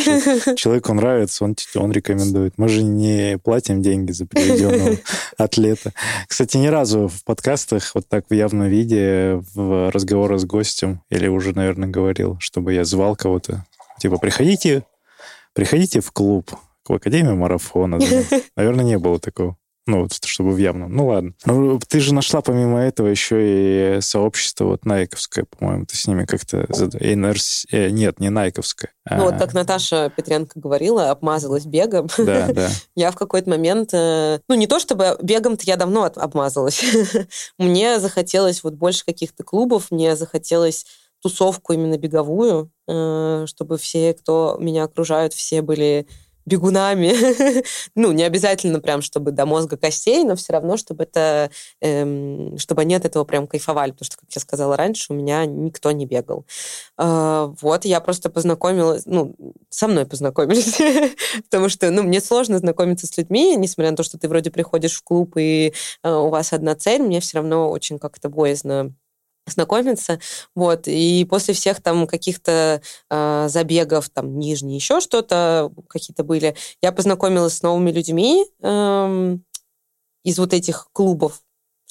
человеку 0.56 0.94
нравится, 0.94 1.44
он, 1.44 1.56
он 1.76 1.92
рекомендует. 1.92 2.54
Мы 2.58 2.68
же 2.68 2.82
не 2.82 3.38
платим 3.38 3.82
деньги 3.82 4.12
за 4.12 4.26
приведенного 4.26 4.98
атлета. 5.38 5.94
Кстати, 6.28 6.58
ни 6.58 6.68
разу 6.68 7.08
в 7.08 7.24
подкастах 7.24 7.94
вот 7.94 8.08
так 8.08 8.26
в 8.30 8.34
явном 8.34 8.68
виде, 8.68 9.42
в 9.54 9.92
разговорах 9.92 10.40
с 10.40 10.46
гостем, 10.46 11.02
или 11.10 11.28
уже, 11.28 11.54
наверное, 11.54 11.90
говорил, 11.90 12.38
чтобы 12.40 12.74
я 12.74 12.84
звал 12.84 13.16
кого-то. 13.16 13.66
Типа, 14.00 14.18
приходите, 14.18 14.84
приходите 15.54 16.02
в 16.02 16.12
клуб, 16.12 16.52
в 16.88 16.94
Академию 16.94 17.36
марафона. 17.36 18.00
Наверное, 18.56 18.86
не 18.86 18.98
было 18.98 19.20
такого. 19.20 19.58
Ну, 19.88 20.04
вот, 20.04 20.14
чтобы 20.26 20.52
в 20.52 20.58
явном. 20.58 20.96
Ну, 20.96 21.08
ладно. 21.08 21.34
Ну, 21.46 21.80
ты 21.88 22.00
же 22.00 22.14
нашла 22.14 22.42
помимо 22.42 22.80
этого 22.80 23.08
еще 23.08 23.98
и 23.98 24.02
сообщество 24.02 24.66
вот 24.66 24.86
Найковское, 24.86 25.46
по-моему. 25.46 25.86
Ты 25.86 25.96
с 25.96 26.08
ними 26.08 26.26
как-то... 26.26 26.68
НРС... 27.00 27.66
Э, 27.72 27.90
нет, 27.90 28.20
не 28.20 28.30
Найковское. 28.30 28.92
Ну, 29.10 29.24
а... 29.24 29.32
вот 29.32 29.40
как 29.40 29.54
Наташа 29.56 30.12
Петренко 30.16 30.60
говорила, 30.60 31.10
обмазалась 31.10 31.66
бегом. 31.66 32.08
Да, 32.18 32.48
да. 32.54 32.70
Я 32.96 33.12
в 33.12 33.16
какой-то 33.16 33.50
момент... 33.50 33.90
Э, 33.94 34.40
ну, 34.48 34.56
не 34.56 34.68
то 34.68 34.80
чтобы 34.80 35.18
бегом-то 35.22 35.64
я 35.66 35.78
давно 35.78 36.04
обмазалась. 36.16 36.84
Мне 37.58 38.00
захотелось 38.00 38.64
вот 38.64 38.76
больше 38.76 39.04
каких-то 39.04 39.44
клубов, 39.44 39.90
мне 39.90 40.16
захотелось 40.16 40.86
тусовку 41.22 41.74
именно 41.74 41.98
беговую, 41.98 42.72
э, 42.88 43.46
чтобы 43.48 43.78
все, 43.78 44.14
кто 44.14 44.58
меня 44.60 44.84
окружают, 44.84 45.34
все 45.34 45.62
были 45.62 46.08
бегунами. 46.46 47.14
ну, 47.96 48.12
не 48.12 48.24
обязательно 48.24 48.80
прям, 48.80 49.02
чтобы 49.02 49.32
до 49.32 49.46
мозга 49.46 49.78
костей, 49.78 50.24
но 50.24 50.36
все 50.36 50.54
равно, 50.54 50.78
чтобы 50.78 51.04
это, 51.04 51.52
эм, 51.82 52.58
чтобы 52.58 52.82
они 52.82 52.96
от 52.96 53.06
этого 53.06 53.24
прям 53.24 53.48
кайфовали, 53.48 53.92
потому 53.92 54.06
что, 54.06 54.18
как 54.18 54.30
я 54.34 54.42
сказала 54.42 54.78
раньше, 54.78 55.14
у 55.14 55.16
меня 55.16 55.46
никто 55.46 55.92
не 55.92 56.06
бегал. 56.06 56.46
Э, 56.98 57.54
вот, 57.62 57.86
я 57.86 58.00
просто 58.00 58.30
познакомилась, 58.30 59.04
ну, 59.06 59.36
со 59.70 59.88
мной 59.88 60.06
познакомились, 60.06 60.78
потому 61.50 61.70
что, 61.70 61.92
ну, 61.92 62.04
мне 62.04 62.22
сложно 62.22 62.58
знакомиться 62.58 63.08
с 63.08 63.18
людьми, 63.18 63.56
несмотря 63.56 63.92
на 63.92 63.98
то, 63.98 64.04
что 64.04 64.18
ты 64.18 64.28
вроде 64.28 64.52
приходишь 64.52 64.96
в 64.96 65.04
клуб, 65.04 65.38
и 65.38 65.74
э, 66.04 66.12
у 66.12 66.30
вас 66.30 66.54
одна 66.54 66.76
цель, 66.76 67.02
мне 67.02 67.20
все 67.20 67.38
равно 67.38 67.70
очень 67.70 68.00
как-то 68.00 68.30
боязно 68.30 68.94
знакомиться, 69.48 70.20
вот, 70.56 70.88
и 70.88 71.26
после 71.30 71.54
всех 71.54 71.82
там 71.82 72.08
каких-то 72.08 72.82
э, 73.10 73.46
забегов, 73.50 74.10
там, 74.10 74.40
нижние, 74.40 74.78
еще 74.78 75.00
что-то 75.00 75.72
какие-то 75.90 76.24
были, 76.24 76.56
я 76.82 76.92
познакомилась 76.92 77.58
с 77.58 77.62
новыми 77.62 77.92
людьми 77.92 78.46
э, 78.62 79.38
из 80.24 80.40
вот 80.40 80.54
этих 80.54 80.90
клубов, 80.94 81.42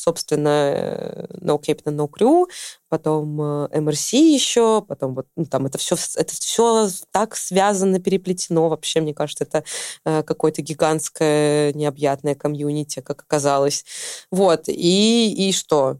собственно, 0.00 0.72
э, 0.74 1.26
No 1.40 1.60
Captain, 1.60 1.94
No 1.94 2.08
Crew, 2.08 2.46
потом 2.88 3.40
MRC 3.40 4.14
э, 4.14 4.34
еще, 4.34 4.82
потом 4.82 5.14
вот 5.14 5.26
ну, 5.36 5.44
там 5.44 5.66
это 5.66 5.78
все, 5.78 5.96
это 6.16 6.34
все 6.34 6.88
так 7.10 7.36
связано, 7.36 8.00
переплетено. 8.00 8.68
Вообще, 8.68 9.00
мне 9.00 9.14
кажется, 9.14 9.44
это 9.44 9.64
э, 10.04 10.22
какое-то 10.22 10.62
гигантское 10.62 11.72
необъятное 11.74 12.34
комьюнити, 12.34 13.00
как 13.00 13.22
оказалось. 13.22 13.84
Вот. 14.30 14.68
И, 14.68 15.48
и 15.48 15.52
что? 15.52 15.98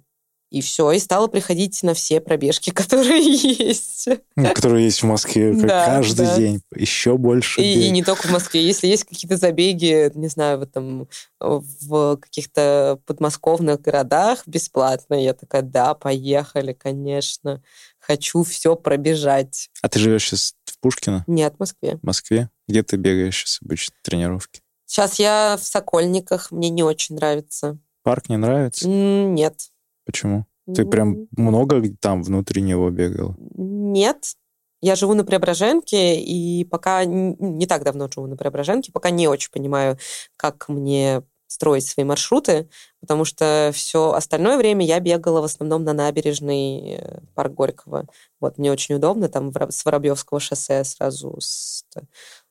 И 0.51 0.63
все, 0.63 0.91
и 0.91 0.99
стала 0.99 1.29
приходить 1.29 1.81
на 1.85 1.95
все 1.95 2.21
пробежки, 2.21 2.71
которые 2.75 3.23
есть. 3.23 4.09
Которые 4.35 4.85
есть 4.85 5.03
в 5.03 5.07
Москве 5.07 5.53
да, 5.55 5.87
каждый 5.87 6.27
да. 6.27 6.37
день. 6.37 6.61
Еще 6.75 7.17
больше. 7.17 7.61
И, 7.63 7.87
и 7.87 7.91
не 7.91 8.03
только 8.03 8.27
в 8.27 8.33
Москве. 8.33 8.65
Если 8.65 8.89
есть 8.89 9.05
какие-то 9.05 9.37
забеги, 9.37 10.11
не 10.15 10.29
знаю, 10.29 10.59
в, 10.59 10.63
этом, 10.63 11.09
в 11.39 12.17
каких-то 12.17 12.99
подмосковных 13.07 13.81
городах 13.81 14.43
бесплатно, 14.47 15.15
я 15.15 15.35
такая, 15.35 15.63
да, 15.63 15.95
поехали, 15.95 16.73
конечно. 16.73 17.63
Хочу 18.01 18.43
все 18.43 18.75
пробежать. 18.75 19.71
А 19.83 19.89
ты 19.89 20.01
живешь 20.01 20.25
сейчас 20.25 20.55
в 20.65 20.81
Пушкино? 20.81 21.25
Нет, 21.29 21.55
в 21.57 21.61
Москве. 21.61 21.99
В 22.03 22.07
Москве? 22.07 22.51
Где 22.67 22.83
ты 22.83 22.97
бегаешь 22.97 23.37
сейчас 23.37 23.59
обычно 23.63 23.95
тренировки? 24.03 24.63
Сейчас 24.87 25.21
я 25.21 25.57
в 25.61 25.65
Сокольниках, 25.65 26.51
мне 26.51 26.71
не 26.71 26.83
очень 26.83 27.15
нравится. 27.15 27.79
Парк 28.03 28.29
не 28.29 28.37
нравится? 28.37 28.89
Нет. 28.89 29.71
Почему? 30.05 30.47
Ты 30.75 30.85
прям 30.85 31.27
много 31.37 31.83
там 32.01 32.23
внутри 32.23 32.63
него 32.63 32.91
бегал? 32.91 33.35
Нет. 33.57 34.35
Я 34.83 34.97
живу 34.97 35.15
на 35.15 35.25
Преображенке, 35.25 36.21
и 36.21 36.65
пока 36.65 37.05
не 37.05 37.67
так 37.67 37.85
давно 37.85 38.09
живу 38.11 38.27
на 38.27 38.37
Преображенке, 38.37 38.93
пока 38.93 39.11
не 39.11 39.29
очень 39.29 39.51
понимаю, 39.51 39.99
как 40.37 40.69
мне 40.69 41.23
строить 41.51 41.87
свои 41.87 42.07
маршруты, 42.07 42.69
потому 43.01 43.25
что 43.25 43.73
все 43.75 44.13
остальное 44.13 44.57
время 44.57 44.87
я 44.87 45.01
бегала 45.01 45.41
в 45.41 45.45
основном 45.45 45.83
на 45.83 45.93
набережной 45.93 46.95
э, 46.95 47.21
парк 47.35 47.53
Горького. 47.53 48.07
Вот, 48.39 48.57
мне 48.57 48.71
очень 48.71 48.95
удобно, 48.95 49.29
там 49.29 49.53
с 49.69 49.85
Воробьевского 49.85 50.39
шоссе 50.39 50.85
сразу 50.85 51.37
с 51.41 51.85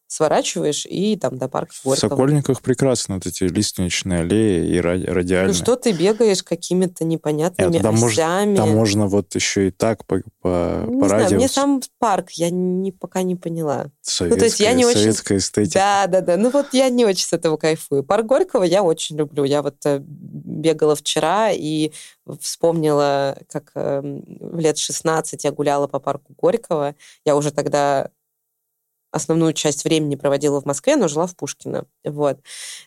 сворачиваешь 0.10 0.88
и 0.88 1.16
там 1.16 1.38
до 1.38 1.48
парка 1.48 1.72
Горького. 1.84 1.96
В 1.96 2.00
Сокольниках 2.12 2.62
прекрасно 2.62 3.16
вот 3.16 3.28
эти 3.28 3.44
лиственничные 3.44 4.22
аллеи 4.22 4.68
и 4.68 4.80
радиальные. 4.82 5.50
Ну 5.50 5.54
что 5.54 5.76
ты 5.76 5.92
бегаешь 5.92 6.42
какими-то 6.42 7.06
непонятными 7.06 7.74
Нет, 7.74 7.84
там 7.84 8.04
осями? 8.04 8.50
Можно, 8.50 8.56
там 8.56 8.70
можно 8.72 9.08
вот 9.08 9.36
еще 9.36 9.68
и 9.68 9.72
так 9.72 10.06
по, 10.06 10.22
по, 10.42 10.84
не 10.88 11.00
по 11.00 11.08
знаю, 11.08 11.24
радио. 11.24 11.38
мне 11.38 11.48
сам 11.48 11.80
парк 12.00 12.32
я 12.32 12.50
не, 12.50 12.92
пока 12.92 13.22
не 13.22 13.36
поняла. 13.36 13.92
Советская, 14.02 14.30
ну, 14.30 14.38
то 14.38 14.46
есть 14.46 14.60
я 14.60 14.74
не 14.74 14.84
советская 14.84 15.38
очень... 15.38 15.46
эстетика. 15.46 15.80
Да, 15.80 16.08
да, 16.08 16.22
да. 16.22 16.38
Ну 16.38 16.50
вот 16.50 16.74
я 16.74 16.90
не 16.90 17.06
очень 17.06 17.28
с 17.28 17.34
этого 17.34 17.58
кайфую. 17.58 18.04
Парк 18.04 18.26
Горького 18.26 18.64
я 18.64 18.82
очень 18.82 19.16
люблю. 19.16 19.44
Я 19.44 19.62
вот 19.62 19.76
э, 19.86 20.00
бегала 20.02 20.96
вчера 20.96 21.52
и 21.52 21.92
вспомнила, 22.42 23.38
как 23.52 23.72
э, 23.76 24.02
в 24.02 24.58
лет 24.58 24.80
16 24.80 25.44
я 25.44 25.52
гуляла 25.52 25.86
по 25.86 26.00
парку 26.00 26.34
Горького. 26.36 26.96
Я 27.26 27.36
уже 27.36 27.52
тогда 27.52 28.10
основную 29.12 29.54
часть 29.54 29.84
времени 29.84 30.16
проводила 30.16 30.62
в 30.62 30.66
Москве, 30.66 30.96
но 30.96 31.08
жила 31.08 31.28
в 31.28 31.36
Пушкино. 31.36 31.86
Вот. 32.04 32.40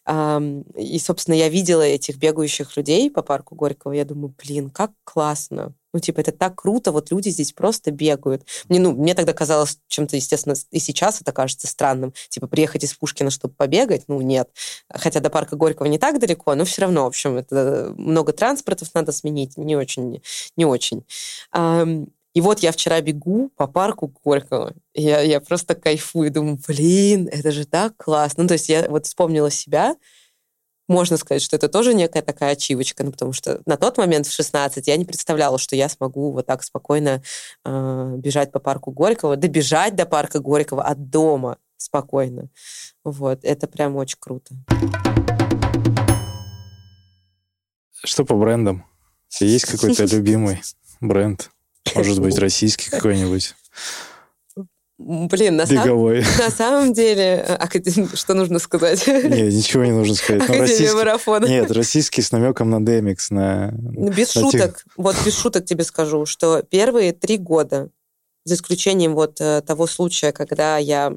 И, 0.09 0.99
собственно, 0.99 1.35
я 1.35 1.49
видела 1.49 1.83
этих 1.83 2.17
бегающих 2.17 2.77
людей 2.77 3.11
по 3.11 3.23
парку 3.23 3.55
Горького. 3.55 3.93
Я 3.93 4.05
думаю, 4.05 4.35
блин, 4.43 4.71
как 4.71 4.93
классно. 5.05 5.75
Ну, 5.95 6.01
типа, 6.01 6.21
это 6.21 6.33
так 6.33 6.55
круто, 6.57 6.91
вот 6.91 7.11
люди 7.11 7.29
здесь 7.29 7.53
просто 7.53 7.91
бегают. 7.91 8.47
Мне, 8.69 8.81
ну, 8.81 8.93
мне 8.93 9.15
тогда 9.15 9.35
казалось 9.35 9.79
чем-то, 9.89 10.17
естественно, 10.17 10.55
и 10.71 10.79
сейчас 10.79 11.21
это 11.21 11.33
кажется 11.33 11.67
странным. 11.67 12.15
Типа, 12.31 12.47
приехать 12.47 12.85
из 12.85 12.95
Пушкина, 12.95 13.31
чтобы 13.31 13.55
побегать, 13.55 14.05
ну, 14.09 14.21
нет. 14.23 14.49
Хотя 14.89 15.21
до 15.21 15.29
парка 15.29 15.57
Горького 15.57 15.87
не 15.87 15.99
так 15.99 16.19
далеко, 16.19 16.55
но 16.55 16.65
все 16.65 16.83
равно, 16.83 17.05
в 17.05 17.09
общем, 17.09 17.37
это 17.37 17.93
много 17.99 18.33
транспортов 18.33 18.89
надо 18.95 19.13
сменить, 19.13 19.59
не 19.59 19.77
очень, 19.77 20.23
не 20.57 20.65
очень. 20.65 21.05
И 22.35 22.41
вот 22.41 22.61
я 22.61 22.73
вчера 22.73 23.01
бегу 23.01 23.51
по 23.57 23.67
парку 23.67 24.13
Горького. 24.25 24.73
Я, 24.95 25.21
я 25.21 25.41
просто 25.41 25.75
кайфую, 25.75 26.31
думаю, 26.31 26.59
блин, 26.67 27.29
это 27.31 27.53
же 27.53 27.67
так 27.67 27.97
классно. 27.97 28.45
Ну, 28.45 28.49
то 28.49 28.55
есть 28.55 28.69
я 28.71 28.89
вот 28.89 29.07
вспомнила 29.07 29.51
себя. 29.51 29.97
можно 30.89 31.19
сказать, 31.19 31.43
что 31.43 31.57
это 31.57 31.69
тоже 31.69 31.93
некая 31.93 32.23
такая 32.23 32.53
ачивочка, 32.53 33.05
ну, 33.05 33.13
потому 33.13 33.33
что 33.33 33.61
на 33.67 33.77
тот 33.77 33.99
момент 33.99 34.27
в 34.27 34.33
16 34.33 34.87
я 34.87 34.97
не 34.97 35.05
представляла, 35.05 35.59
что 35.59 35.77
я 35.77 35.89
смогу 35.91 36.33
вот 36.33 36.47
так 36.47 36.63
спокойно 36.63 37.23
э, 37.65 38.15
бежать 38.17 38.51
по 38.51 38.61
парку 38.61 38.93
Горького, 38.93 39.37
добежать 39.37 39.95
до 39.95 40.07
парка 40.07 40.41
Горького 40.41 40.83
от 40.83 41.11
дома 41.11 41.59
спокойно. 41.77 42.49
Вот, 43.05 43.41
это 43.45 43.67
прям 43.67 43.97
очень 43.97 44.19
круто. 44.19 44.55
Что 48.05 48.25
по 48.25 48.37
брендам? 48.37 48.87
Есть 49.41 49.67
какой-то 49.67 50.05
любимый 50.05 50.63
бренд? 51.01 51.51
Может 51.95 52.21
быть, 52.21 52.39
российский 52.39 52.91
какой-нибудь? 52.91 53.55
Блин, 54.99 55.57
на, 55.57 55.67
Беговой. 55.67 56.23
Сам, 56.23 56.45
на 56.45 56.51
самом 56.51 56.93
деле, 56.93 57.45
а, 57.49 57.69
что 58.17 58.35
нужно 58.35 58.59
сказать? 58.59 59.05
Нет, 59.07 59.53
ничего 59.53 59.85
не 59.85 59.91
нужно 59.91 60.15
сказать. 60.15 60.49
Ну, 60.49 60.59
российский, 60.59 60.95
марафона. 60.95 61.47
Нет, 61.47 61.71
российский 61.73 62.23
с 62.23 62.31
намеком 62.31 62.71
на 62.71 62.77
DMX. 62.77 63.17
На, 63.31 63.73
ну, 63.73 64.11
без 64.11 64.35
на 64.35 64.43
шуток. 64.43 64.79
Тех... 64.79 64.87
Вот 64.97 65.17
без 65.25 65.37
шуток 65.37 65.65
тебе 65.65 65.85
скажу, 65.85 66.25
что 66.25 66.63
первые 66.63 67.13
три 67.13 67.37
года, 67.37 67.91
за 68.45 68.55
исключением 68.55 69.15
вот 69.15 69.41
э, 69.41 69.63
того 69.63 69.87
случая, 69.87 70.33
когда 70.33 70.79
я 70.79 71.17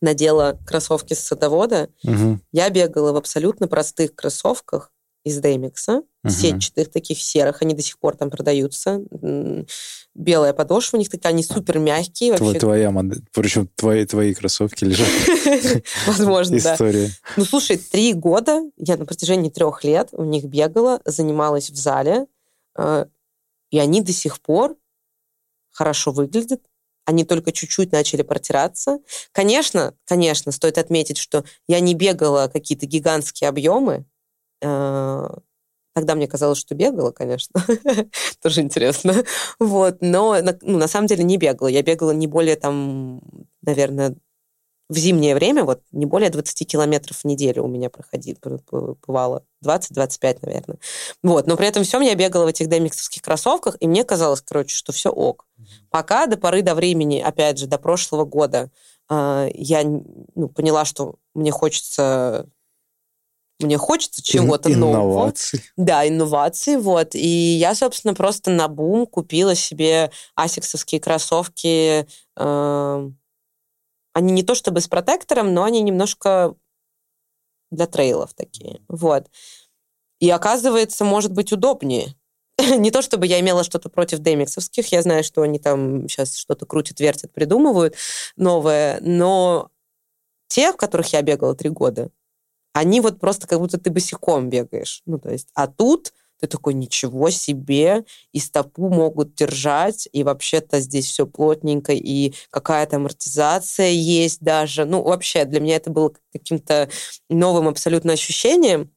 надела 0.00 0.58
кроссовки 0.66 1.14
с 1.14 1.20
садовода, 1.20 1.90
угу. 2.02 2.40
я 2.52 2.70
бегала 2.70 3.12
в 3.12 3.16
абсолютно 3.16 3.68
простых 3.68 4.14
кроссовках, 4.14 4.90
из 5.26 5.40
Демикса, 5.40 6.02
uh-huh. 6.24 6.30
сетчатых, 6.30 6.88
таких 6.92 7.20
серых, 7.20 7.60
они 7.60 7.74
до 7.74 7.82
сих 7.82 7.98
пор 7.98 8.16
там 8.16 8.30
продаются. 8.30 9.02
Белая 10.14 10.52
подошва 10.52 10.96
у 10.96 11.00
них 11.00 11.10
такая, 11.10 11.32
они 11.32 11.42
супер 11.42 11.80
мягкие. 11.80 12.30
Вообще. 12.30 12.60
Твоя 12.60 12.92
модель, 12.92 13.24
причем 13.32 13.68
твои, 13.74 14.06
твои 14.06 14.34
кроссовки 14.34 14.84
лежат. 14.84 15.08
Возможно, 16.06 16.60
да. 16.60 16.74
История. 16.74 17.10
Ну, 17.36 17.44
слушай, 17.44 17.76
три 17.76 18.12
года 18.12 18.62
я 18.76 18.96
на 18.96 19.04
протяжении 19.04 19.50
трех 19.50 19.82
лет 19.82 20.10
у 20.12 20.22
них 20.22 20.44
бегала, 20.44 21.00
занималась 21.04 21.70
в 21.70 21.76
зале, 21.76 22.26
э, 22.78 23.06
и 23.72 23.80
они 23.80 24.00
до 24.02 24.12
сих 24.12 24.40
пор 24.40 24.76
хорошо 25.72 26.12
выглядят, 26.12 26.60
они 27.04 27.24
только 27.24 27.50
чуть-чуть 27.50 27.90
начали 27.90 28.22
протираться. 28.22 29.00
Конечно, 29.32 29.94
конечно, 30.04 30.52
стоит 30.52 30.78
отметить, 30.78 31.18
что 31.18 31.44
я 31.66 31.80
не 31.80 31.94
бегала 31.94 32.46
какие-то 32.46 32.86
гигантские 32.86 33.48
объемы, 33.48 34.04
тогда 34.60 36.14
мне 36.14 36.28
казалось, 36.28 36.58
что 36.58 36.74
бегала, 36.74 37.10
конечно. 37.10 37.64
Тоже 38.42 38.60
интересно. 38.60 39.24
Вот. 39.58 39.98
Но 40.00 40.36
ну, 40.62 40.78
на 40.78 40.88
самом 40.88 41.06
деле 41.06 41.24
не 41.24 41.38
бегала. 41.38 41.68
Я 41.68 41.82
бегала 41.82 42.10
не 42.10 42.26
более 42.26 42.56
там, 42.56 43.22
наверное, 43.62 44.14
в 44.88 44.96
зимнее 44.96 45.34
время, 45.34 45.64
вот 45.64 45.80
не 45.90 46.06
более 46.06 46.30
20 46.30 46.66
километров 46.68 47.18
в 47.18 47.24
неделю 47.24 47.64
у 47.64 47.68
меня 47.68 47.90
проходит, 47.90 48.38
бывало. 49.06 49.44
20-25, 49.64 50.38
наверное. 50.42 50.78
Вот. 51.22 51.46
Но 51.46 51.56
при 51.56 51.66
этом 51.66 51.82
все 51.82 52.00
я 52.00 52.14
бегала 52.14 52.44
в 52.44 52.48
этих 52.48 52.68
демиксовских 52.68 53.22
кроссовках, 53.22 53.76
и 53.80 53.88
мне 53.88 54.04
казалось, 54.04 54.42
короче, 54.42 54.76
что 54.76 54.92
все 54.92 55.10
ок. 55.10 55.46
Пока 55.90 56.26
до 56.26 56.36
поры 56.36 56.62
до 56.62 56.74
времени, 56.74 57.20
опять 57.20 57.58
же, 57.58 57.66
до 57.66 57.78
прошлого 57.78 58.24
года, 58.24 58.70
э, 59.10 59.48
я 59.54 59.82
ну, 59.82 60.48
поняла, 60.48 60.84
что 60.84 61.16
мне 61.34 61.50
хочется 61.50 62.48
мне 63.58 63.78
хочется 63.78 64.22
чего-то 64.22 64.68
нового. 64.68 64.96
Инноваций. 64.96 65.62
Да, 65.76 66.06
инновации, 66.06 66.76
вот. 66.76 67.14
И 67.14 67.26
я, 67.26 67.74
собственно, 67.74 68.14
просто 68.14 68.50
на 68.50 68.68
бум 68.68 69.06
купила 69.06 69.54
себе 69.54 70.10
асиксовские 70.34 71.00
кроссовки. 71.00 72.06
Э, 72.36 73.10
они 74.12 74.32
не 74.32 74.42
то 74.42 74.54
чтобы 74.54 74.80
с 74.80 74.88
протектором, 74.88 75.54
но 75.54 75.64
они 75.64 75.80
немножко 75.80 76.54
для 77.70 77.86
трейлов 77.86 78.34
такие. 78.34 78.80
Вот. 78.88 79.28
И 80.20 80.28
оказывается, 80.30 81.04
может 81.04 81.32
быть 81.32 81.52
удобнее. 81.52 82.14
не 82.78 82.90
то 82.90 83.02
чтобы 83.02 83.26
я 83.26 83.40
имела 83.40 83.64
что-то 83.64 83.88
против 83.88 84.20
демиксовских, 84.20 84.86
я 84.92 85.02
знаю, 85.02 85.24
что 85.24 85.42
они 85.42 85.58
там 85.58 86.08
сейчас 86.08 86.36
что-то 86.36 86.66
крутят, 86.66 87.00
вертят, 87.00 87.32
придумывают 87.32 87.94
новое, 88.36 88.98
но 89.00 89.70
те, 90.48 90.72
в 90.72 90.76
которых 90.76 91.12
я 91.12 91.22
бегала 91.22 91.54
три 91.54 91.70
года, 91.70 92.10
они 92.76 93.00
вот 93.00 93.18
просто 93.18 93.46
как 93.46 93.58
будто 93.58 93.78
ты 93.78 93.90
босиком 93.90 94.50
бегаешь. 94.50 95.02
Ну, 95.06 95.18
то 95.18 95.30
есть, 95.30 95.48
а 95.54 95.66
тут 95.66 96.12
ты 96.38 96.46
такой, 96.46 96.74
ничего 96.74 97.30
себе, 97.30 98.04
и 98.32 98.38
стопу 98.38 98.90
могут 98.90 99.34
держать, 99.34 100.06
и 100.12 100.22
вообще-то 100.22 100.80
здесь 100.80 101.06
все 101.06 101.26
плотненько, 101.26 101.94
и 101.94 102.34
какая-то 102.50 102.96
амортизация 102.96 103.88
есть 103.88 104.42
даже. 104.42 104.84
Ну, 104.84 105.02
вообще, 105.02 105.46
для 105.46 105.60
меня 105.60 105.76
это 105.76 105.90
было 105.90 106.12
каким-то 106.34 106.90
новым 107.30 107.68
абсолютно 107.68 108.12
ощущением. 108.12 108.92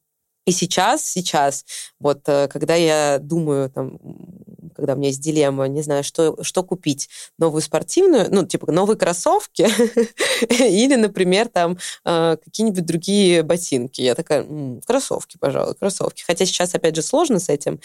И 0.45 0.51
сейчас, 0.51 1.05
сейчас, 1.05 1.63
вот 1.99 2.27
э, 2.27 2.49
когда 2.49 2.75
я 2.75 3.19
думаю, 3.19 3.69
там, 3.69 3.99
когда 4.79 4.93
у 4.93 4.97
меня 4.97 5.09
есть 5.09 5.21
дилемма, 5.21 5.67
не 5.67 5.81
знаю, 5.81 6.03
что, 6.03 6.41
что 6.43 6.63
купить, 6.63 7.09
новую 7.37 7.61
спортивную, 7.61 8.27
ну, 8.31 8.45
типа, 8.45 8.71
новые 8.71 8.97
кроссовки 8.97 9.67
или, 10.49 10.95
например, 10.95 11.47
там, 11.49 11.77
э, 12.05 12.37
какие-нибудь 12.43 12.85
другие 12.85 13.43
ботинки. 13.43 14.01
Я 14.01 14.15
такая, 14.15 14.45
кроссовки, 14.85 15.37
пожалуй, 15.39 15.75
кроссовки. 15.75 16.23
Хотя 16.23 16.45
сейчас, 16.45 16.73
опять 16.75 16.95
же, 16.95 17.01
сложно 17.01 17.39
с 17.39 17.49
этим. 17.49 17.79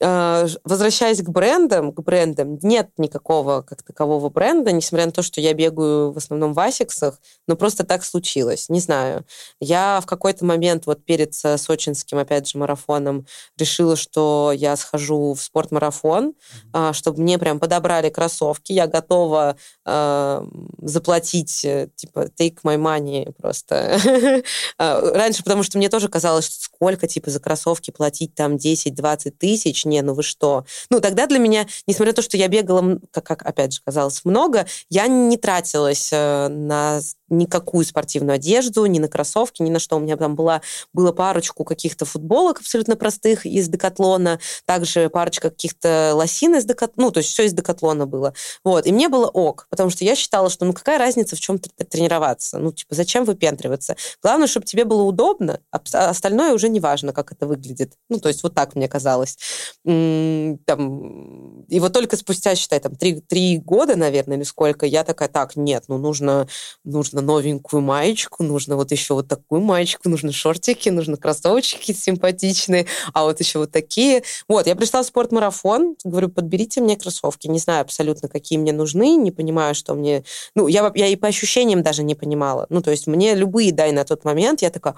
Э, 0.00 0.46
возвращаясь 0.62 1.22
к 1.22 1.28
брендам, 1.28 1.92
к 1.92 2.00
брендам, 2.02 2.58
нет 2.62 2.90
никакого 2.98 3.62
как 3.62 3.82
такового 3.82 4.28
бренда, 4.28 4.70
несмотря 4.70 5.06
на 5.06 5.12
то, 5.12 5.22
что 5.22 5.40
я 5.40 5.54
бегаю 5.54 6.12
в 6.12 6.16
основном 6.16 6.54
в 6.54 6.60
асиксах, 6.60 7.20
но 7.48 7.56
просто 7.56 7.84
так 7.84 8.04
случилось, 8.04 8.68
не 8.68 8.78
знаю. 8.78 9.24
Я 9.60 10.00
в 10.00 10.06
какой-то 10.06 10.44
момент 10.44 10.86
вот 10.86 11.04
перед 11.04 11.34
сочинским, 11.34 12.18
опять 12.18 12.48
же, 12.48 12.58
марафоном 12.58 13.26
решила, 13.56 13.96
что 13.96 14.52
я 14.54 14.76
схожу 14.76 15.34
в 15.34 15.42
спортмарафон, 15.42 16.34
mm-hmm. 16.72 16.92
чтобы 16.92 17.20
мне 17.20 17.38
прям 17.38 17.58
подобрали 17.58 18.08
кроссовки, 18.08 18.72
я 18.72 18.86
готова 18.86 19.56
э, 19.84 20.46
заплатить, 20.82 21.66
типа, 21.96 22.30
take 22.38 22.58
my 22.64 22.76
money 22.76 23.32
просто. 23.32 23.98
А, 24.80 25.00
раньше, 25.00 25.42
потому 25.42 25.62
что 25.62 25.78
мне 25.78 25.88
тоже 25.88 26.08
казалось, 26.08 26.46
что 26.46 26.62
сколько, 26.62 27.08
типа, 27.08 27.30
за 27.30 27.40
кроссовки 27.40 27.90
платить 27.90 28.34
там 28.34 28.54
10-20 28.54 29.30
тысяч, 29.30 29.84
не, 29.88 30.02
ну 30.02 30.14
вы 30.14 30.22
что? 30.22 30.64
Ну, 30.90 31.00
тогда 31.00 31.26
для 31.26 31.38
меня, 31.38 31.66
несмотря 31.86 32.12
на 32.12 32.16
то, 32.16 32.22
что 32.22 32.36
я 32.36 32.48
бегала, 32.48 32.98
как, 33.10 33.24
как 33.24 33.42
опять 33.42 33.74
же 33.74 33.80
казалось, 33.84 34.24
много, 34.24 34.66
я 34.90 35.06
не 35.06 35.36
тратилась 35.36 36.10
э, 36.12 36.48
на 36.48 37.00
никакую 37.28 37.84
спортивную 37.84 38.36
одежду, 38.36 38.84
ни 38.86 38.98
на 38.98 39.08
кроссовки, 39.08 39.62
ни 39.62 39.70
на 39.70 39.78
что. 39.78 39.96
У 39.96 40.00
меня 40.00 40.16
там 40.16 40.34
была, 40.34 40.62
было 40.92 41.12
парочку 41.12 41.64
каких-то 41.64 42.04
футболок 42.04 42.60
абсолютно 42.60 42.96
простых 42.96 43.46
из 43.46 43.68
Декатлона, 43.68 44.40
также 44.64 45.08
парочка 45.08 45.50
каких-то 45.50 46.12
лосин 46.14 46.56
из 46.56 46.64
Декатлона, 46.64 47.08
ну, 47.08 47.10
то 47.12 47.18
есть 47.18 47.30
все 47.30 47.44
из 47.44 47.52
Декатлона 47.52 48.06
было. 48.06 48.34
Вот. 48.64 48.86
И 48.86 48.92
мне 48.92 49.08
было 49.08 49.26
ок, 49.26 49.66
потому 49.70 49.90
что 49.90 50.04
я 50.04 50.14
считала, 50.14 50.50
что 50.50 50.64
ну 50.64 50.72
какая 50.72 50.98
разница 50.98 51.36
в 51.36 51.40
чем 51.40 51.58
тренироваться? 51.58 52.58
Ну, 52.58 52.72
типа, 52.72 52.94
зачем 52.94 53.24
выпендриваться? 53.24 53.96
Главное, 54.22 54.46
чтобы 54.46 54.66
тебе 54.66 54.84
было 54.84 55.02
удобно, 55.02 55.60
а 55.70 55.80
остальное 56.08 56.52
уже 56.52 56.68
не 56.68 56.80
важно, 56.80 57.12
как 57.12 57.32
это 57.32 57.46
выглядит. 57.46 57.94
Ну, 58.08 58.20
то 58.20 58.28
есть 58.28 58.42
вот 58.42 58.54
так 58.54 58.74
мне 58.74 58.88
казалось. 58.88 59.38
Там, 59.84 61.62
и 61.68 61.80
вот 61.80 61.92
только 61.92 62.16
спустя, 62.16 62.54
считай, 62.54 62.80
там, 62.80 62.96
три, 62.96 63.20
три 63.20 63.58
года, 63.58 63.96
наверное, 63.96 64.36
или 64.36 64.44
сколько, 64.44 64.86
я 64.86 65.04
такая, 65.04 65.28
так, 65.28 65.56
нет, 65.56 65.84
ну, 65.88 65.98
нужно, 65.98 66.48
нужно 66.84 67.17
нужно 67.18 67.38
новенькую 67.38 67.82
маечку, 67.82 68.42
нужно 68.42 68.76
вот 68.76 68.92
еще 68.92 69.14
вот 69.14 69.28
такую 69.28 69.60
маечку, 69.60 70.08
нужны 70.08 70.32
шортики, 70.32 70.88
нужно 70.88 71.16
кроссовочки 71.16 71.92
симпатичные, 71.92 72.86
а 73.12 73.24
вот 73.24 73.40
еще 73.40 73.58
вот 73.58 73.72
такие. 73.72 74.22
Вот, 74.48 74.66
я 74.66 74.76
пришла 74.76 75.02
в 75.02 75.06
спортмарафон, 75.06 75.96
говорю, 76.04 76.28
подберите 76.28 76.80
мне 76.80 76.96
кроссовки. 76.96 77.48
Не 77.48 77.58
знаю 77.58 77.82
абсолютно, 77.82 78.28
какие 78.28 78.58
мне 78.58 78.72
нужны, 78.72 79.16
не 79.16 79.30
понимаю, 79.30 79.74
что 79.74 79.94
мне... 79.94 80.24
Ну, 80.54 80.68
я, 80.68 80.90
я 80.94 81.06
и 81.06 81.16
по 81.16 81.28
ощущениям 81.28 81.82
даже 81.82 82.02
не 82.02 82.14
понимала. 82.14 82.66
Ну, 82.70 82.80
то 82.80 82.90
есть 82.90 83.06
мне 83.06 83.34
любые 83.34 83.72
дай 83.72 83.92
на 83.92 84.04
тот 84.04 84.24
момент, 84.24 84.62
я 84.62 84.70
такая... 84.70 84.94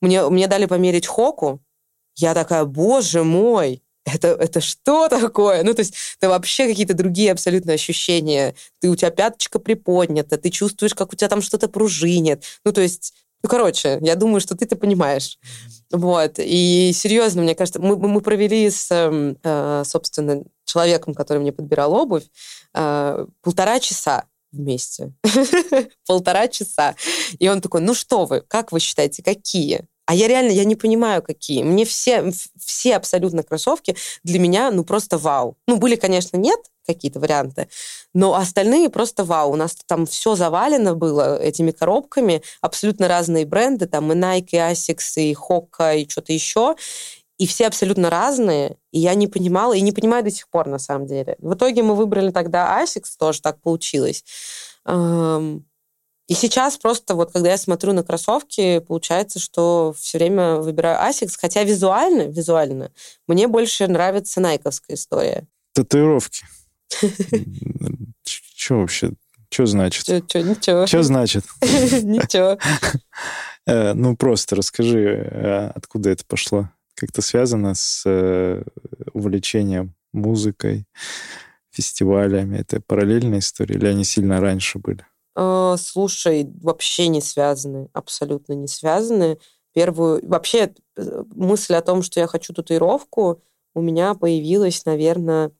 Мне, 0.00 0.28
мне 0.28 0.46
дали 0.46 0.66
померить 0.66 1.06
хоку, 1.06 1.60
я 2.16 2.34
такая, 2.34 2.64
боже 2.64 3.24
мой, 3.24 3.82
это, 4.14 4.28
это 4.28 4.60
что 4.60 5.08
такое? 5.08 5.62
Ну, 5.62 5.74
то 5.74 5.80
есть 5.80 5.94
это 6.20 6.28
вообще 6.30 6.66
какие-то 6.66 6.94
другие 6.94 7.32
абсолютно 7.32 7.72
ощущения. 7.72 8.54
Ты, 8.80 8.88
у 8.90 8.96
тебя 8.96 9.10
пяточка 9.10 9.58
приподнята, 9.58 10.38
ты 10.38 10.50
чувствуешь, 10.50 10.94
как 10.94 11.12
у 11.12 11.16
тебя 11.16 11.28
там 11.28 11.42
что-то 11.42 11.68
пружинит. 11.68 12.44
Ну, 12.64 12.72
то 12.72 12.80
есть, 12.80 13.14
ну, 13.42 13.48
короче, 13.48 13.98
я 14.02 14.16
думаю, 14.16 14.40
что 14.40 14.56
ты-то 14.56 14.76
понимаешь. 14.76 15.38
Вот. 15.90 16.34
И 16.38 16.92
серьезно, 16.94 17.42
мне 17.42 17.54
кажется, 17.54 17.80
мы, 17.80 17.96
мы 17.96 18.20
провели 18.20 18.68
с, 18.68 18.90
эм, 18.90 19.38
э, 19.42 19.82
собственно, 19.86 20.42
человеком, 20.64 21.14
который 21.14 21.38
мне 21.38 21.52
подбирал 21.52 21.94
обувь, 21.94 22.24
э, 22.74 23.26
полтора 23.42 23.80
часа 23.80 24.24
вместе. 24.52 25.12
полтора 26.06 26.48
часа. 26.48 26.94
И 27.38 27.48
он 27.48 27.60
такой, 27.60 27.80
ну 27.80 27.94
что 27.94 28.24
вы, 28.24 28.40
как 28.40 28.72
вы 28.72 28.80
считаете, 28.80 29.22
какие? 29.22 29.86
А 30.08 30.14
я 30.14 30.26
реально, 30.26 30.52
я 30.52 30.64
не 30.64 30.74
понимаю, 30.74 31.22
какие. 31.22 31.62
Мне 31.62 31.84
все, 31.84 32.32
все 32.58 32.96
абсолютно 32.96 33.42
кроссовки 33.42 33.94
для 34.24 34.38
меня, 34.38 34.70
ну, 34.70 34.82
просто 34.82 35.18
вау. 35.18 35.58
Ну, 35.66 35.76
были, 35.76 35.96
конечно, 35.96 36.38
нет, 36.38 36.58
какие-то 36.86 37.20
варианты. 37.20 37.68
Но 38.14 38.34
остальные 38.34 38.88
просто 38.88 39.22
вау. 39.22 39.52
У 39.52 39.56
нас 39.56 39.76
там 39.86 40.06
все 40.06 40.34
завалено 40.34 40.94
было 40.94 41.38
этими 41.38 41.72
коробками, 41.72 42.42
абсолютно 42.62 43.06
разные 43.06 43.44
бренды, 43.44 43.86
там 43.86 44.10
и 44.10 44.14
Nike, 44.16 44.48
и 44.52 44.56
Asics, 44.56 45.16
и 45.16 45.34
Hoka, 45.34 45.98
и 45.98 46.08
что-то 46.08 46.32
еще. 46.32 46.74
И 47.36 47.46
все 47.46 47.66
абсолютно 47.66 48.08
разные, 48.08 48.78
и 48.92 49.00
я 49.00 49.14
не 49.14 49.26
понимала, 49.26 49.74
и 49.74 49.82
не 49.82 49.92
понимаю 49.92 50.24
до 50.24 50.30
сих 50.30 50.48
пор, 50.48 50.68
на 50.68 50.78
самом 50.78 51.06
деле. 51.06 51.36
В 51.38 51.52
итоге 51.52 51.82
мы 51.82 51.94
выбрали 51.94 52.30
тогда 52.30 52.82
Asics, 52.82 53.10
тоже 53.18 53.42
так 53.42 53.60
получилось. 53.60 54.24
И 56.28 56.34
сейчас 56.34 56.76
просто 56.76 57.14
вот, 57.14 57.32
когда 57.32 57.50
я 57.50 57.56
смотрю 57.56 57.94
на 57.94 58.04
кроссовки, 58.04 58.80
получается, 58.80 59.38
что 59.38 59.94
все 59.98 60.18
время 60.18 60.56
выбираю 60.56 60.98
Asics, 61.00 61.36
хотя 61.40 61.64
визуально, 61.64 62.28
визуально 62.28 62.92
мне 63.26 63.48
больше 63.48 63.88
нравится 63.88 64.40
найковская 64.40 64.96
история. 64.96 65.46
Татуировки. 65.72 66.44
Что 68.24 68.74
вообще? 68.80 69.12
Что 69.50 69.64
значит? 69.64 70.02
Что, 70.02 70.42
ничего. 70.42 70.86
Что 70.86 71.02
значит? 71.02 71.44
Ничего. 71.60 72.58
Э, 73.66 73.94
ну, 73.94 74.14
просто 74.14 74.56
расскажи, 74.56 75.26
э, 75.30 75.70
откуда 75.74 76.10
это 76.10 76.24
пошло? 76.26 76.68
Как-то 76.94 77.22
связано 77.22 77.74
с 77.74 78.02
э, 78.04 78.62
увлечением 79.14 79.94
музыкой, 80.12 80.84
фестивалями? 81.70 82.58
Это 82.58 82.82
параллельная 82.82 83.38
история 83.38 83.76
или 83.76 83.86
они 83.86 84.04
сильно 84.04 84.38
раньше 84.40 84.78
были? 84.78 85.06
Слушай, 85.78 86.50
вообще 86.60 87.06
не 87.08 87.20
связаны, 87.20 87.88
абсолютно 87.92 88.54
не 88.54 88.66
связаны. 88.66 89.38
Первую... 89.72 90.26
Вообще 90.28 90.74
мысль 90.96 91.74
о 91.74 91.82
том, 91.82 92.02
что 92.02 92.18
я 92.18 92.26
хочу 92.26 92.52
татуировку, 92.52 93.42
у 93.74 93.80
меня 93.80 94.14
появилась, 94.14 94.84
наверное, 94.84 95.52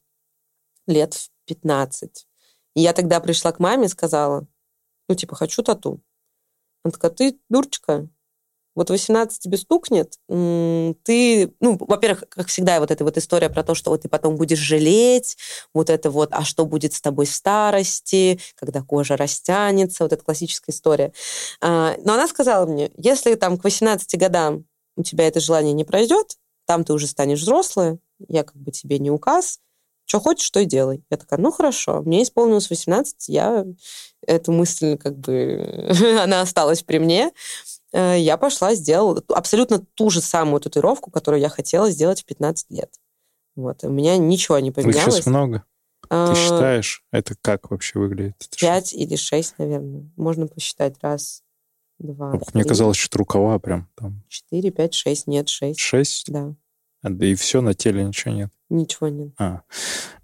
лет 0.89 1.15
в 1.15 1.31
15. 1.45 2.27
И 2.75 2.81
я 2.81 2.93
тогда 2.93 3.21
пришла 3.21 3.53
к 3.53 3.61
маме 3.61 3.87
и 3.87 3.89
сказала, 3.89 4.49
ну, 5.09 5.15
типа, 5.15 5.37
хочу 5.37 5.63
тату. 5.63 6.01
Она 6.83 6.93
такая, 6.93 7.13
ты 7.13 7.39
дурочка, 7.49 8.09
вот 8.79 8.91
18 8.91 9.41
тебе 9.41 9.59
стукнет, 9.59 10.19
ты, 10.29 11.53
ну, 11.61 11.77
во-первых, 11.79 12.25
как 12.29 12.47
всегда, 12.47 12.81
вот 12.81 12.91
эта 12.91 13.05
вот 13.05 13.19
история 13.19 13.51
про 13.51 13.65
то, 13.65 13.75
что 13.75 13.91
вот 13.91 14.03
ты 14.03 14.09
потом 14.09 14.37
будешь 14.37 14.59
жалеть, 14.59 15.37
вот 15.75 15.91
это 15.91 16.11
вот, 16.11 16.31
а 16.33 16.45
что 16.45 16.65
будет 16.65 16.95
с 16.95 17.01
тобой 17.01 17.27
в 17.27 17.33
старости, 17.33 18.41
когда 18.55 18.83
кожа 18.83 19.17
растянется, 19.17 20.05
вот 20.05 20.13
эта 20.13 20.25
классическая 20.25 20.73
история. 20.73 21.13
А, 21.61 21.97
но 22.05 22.15
она 22.15 22.29
сказала 22.29 22.67
мне, 22.67 22.91
если 22.97 23.35
там 23.35 23.59
к 23.59 23.65
18 23.65 24.19
годам 24.19 24.65
у 24.97 25.03
тебя 25.03 25.27
это 25.27 25.41
желание 25.41 25.73
не 25.73 25.85
пройдет, 25.85 26.37
там 26.67 26.85
ты 26.85 26.93
уже 26.93 27.07
станешь 27.07 27.41
взрослая, 27.41 27.99
я 28.29 28.45
как 28.45 28.57
бы 28.57 28.71
тебе 28.71 28.99
не 28.99 29.11
указ, 29.11 29.59
что 30.09 30.21
хочешь, 30.21 30.47
что 30.47 30.61
и 30.61 30.65
делай. 30.65 31.05
Я 31.11 31.19
такая, 31.19 31.39
ну 31.39 31.51
хорошо, 31.51 32.03
мне 32.03 32.23
исполнилось 32.23 32.71
18, 32.71 33.29
я 33.29 33.67
эту 34.27 34.53
мысль 34.53 34.97
как 34.97 35.19
бы, 35.19 35.91
она 36.23 36.41
осталась 36.41 36.83
при 36.83 36.99
мне. 36.99 37.31
Э, 37.93 38.19
я 38.19 38.37
пошла, 38.37 38.75
сделала 38.75 39.23
абсолютно 39.29 39.81
ту 39.95 40.11
же 40.11 40.21
самую 40.21 40.61
татуировку, 40.61 41.11
которую 41.11 41.41
я 41.41 41.49
хотела 41.49 41.91
сделать 41.91 42.23
в 42.23 42.25
15 42.27 42.71
лет. 42.71 42.93
Вот, 43.57 43.83
у 43.83 43.91
меня 43.91 44.17
ничего 44.17 44.59
не 44.59 44.71
поменялось. 44.71 45.07
Их 45.07 45.13
сейчас 45.15 45.27
много? 45.27 45.65
Ты 46.09 46.35
считаешь, 46.35 47.05
это 47.11 47.35
как 47.41 47.71
вообще 47.71 47.99
выглядит? 47.99 48.37
Пять 48.59 48.93
или 48.95 49.17
шесть, 49.17 49.55
наверное. 49.59 50.09
Можно 50.17 50.47
посчитать. 50.47 50.95
Раз, 51.03 51.43
два, 51.99 52.33
Ох, 52.35 52.55
Мне 52.55 52.65
казалось, 52.65 52.97
что 52.97 53.19
рукава 53.19 53.59
прям 53.59 53.89
там. 53.95 54.23
Четыре, 54.29 54.71
пять, 54.71 54.95
шесть. 54.95 55.27
Нет, 55.27 55.49
шесть. 55.49 55.81
Шесть? 55.81 56.31
Да. 56.31 56.55
Да 57.03 57.27
и 57.27 57.35
все, 57.35 57.61
на 57.61 57.75
теле 57.75 58.05
ничего 58.05 58.35
нет? 58.35 58.51
Ничего 58.71 59.09
нет. 59.09 59.33
А, 59.39 59.63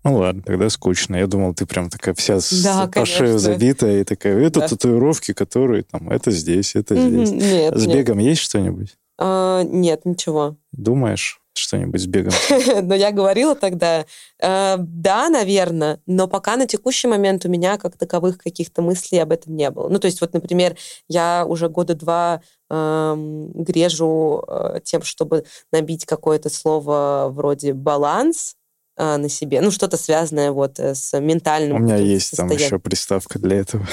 ну 0.03 0.19
ладно, 0.19 0.43
тогда 0.43 0.69
скучно. 0.69 1.17
Я 1.17 1.27
думал, 1.27 1.55
ты 1.55 1.65
прям 1.67 1.89
такая 1.89 2.15
вся 2.15 2.39
да, 2.63 2.89
по 2.89 3.07
шею 3.07 3.39
забитая 3.39 4.01
и 4.01 4.05
такая, 4.05 4.39
это 4.39 4.61
да. 4.61 4.69
татуировки, 4.69 5.33
которые 5.33 5.85
там, 5.85 6.11
это 6.11 6.31
здесь, 6.31 6.75
это 6.75 6.95
здесь. 6.95 7.31
Нет, 7.31 7.79
С 7.79 7.87
нет. 7.87 7.97
бегом 7.97 8.19
есть 8.19 8.43
что-нибудь? 8.43 8.97
А, 9.19 9.63
нет, 9.63 10.05
ничего. 10.05 10.57
Думаешь? 10.73 11.41
Что-нибудь 11.59 12.01
с 12.01 12.07
бегом? 12.07 12.33
но 12.83 12.95
я 12.95 13.11
говорила 13.11 13.55
тогда, 13.55 14.07
э, 14.41 14.77
да, 14.79 15.29
наверное, 15.29 16.01
но 16.07 16.29
пока 16.29 16.57
на 16.57 16.67
текущий 16.67 17.09
момент 17.09 17.45
у 17.45 17.49
меня 17.49 17.79
как 17.79 17.97
таковых 17.97 18.39
каких-то 18.39 18.83
мыслей 18.83 19.19
об 19.19 19.33
этом 19.33 19.57
не 19.57 19.71
было. 19.71 19.89
Ну, 19.89 19.99
то 19.99 20.07
есть 20.07 20.21
вот, 20.21 20.33
например, 20.33 20.77
я 21.09 21.45
уже 21.47 21.69
года 21.69 21.95
два 21.95 22.43
э, 22.71 23.15
грежу 23.17 24.43
э, 24.47 24.81
тем, 24.85 25.03
чтобы 25.03 25.45
набить 25.73 26.05
какое-то 26.05 26.51
слово 26.51 27.29
вроде 27.31 27.73
«баланс», 27.73 28.57
э, 28.97 29.17
на 29.17 29.29
себе, 29.29 29.61
ну, 29.61 29.71
что-то 29.71 29.97
связанное 29.97 30.53
вот 30.53 30.79
э, 30.79 30.95
с 30.95 31.19
ментальным 31.19 31.77
У 31.77 31.81
меня 31.81 31.97
есть 31.97 32.37
там 32.37 32.51
еще 32.51 32.79
приставка 32.79 33.39
для 33.39 33.59
этого. 33.59 33.87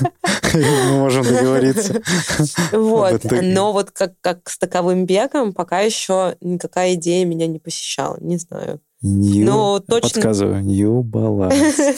Мы 0.54 0.98
можем 0.98 1.24
договориться. 1.24 2.00
Вот, 2.72 3.24
но 3.24 3.72
вот 3.72 3.90
как, 3.90 4.48
с 4.48 4.58
таковым 4.58 5.06
бегом 5.06 5.52
пока 5.52 5.80
еще 5.80 6.36
никакая 6.40 6.94
идея 6.94 7.24
меня 7.26 7.46
не 7.46 7.58
посещала, 7.58 8.16
не 8.20 8.38
знаю. 8.38 8.80
New, 9.02 9.44
но 9.44 9.78
точно... 9.80 10.08
Подсказываю, 10.08 10.62
New 10.62 11.02
Balance. 11.02 11.94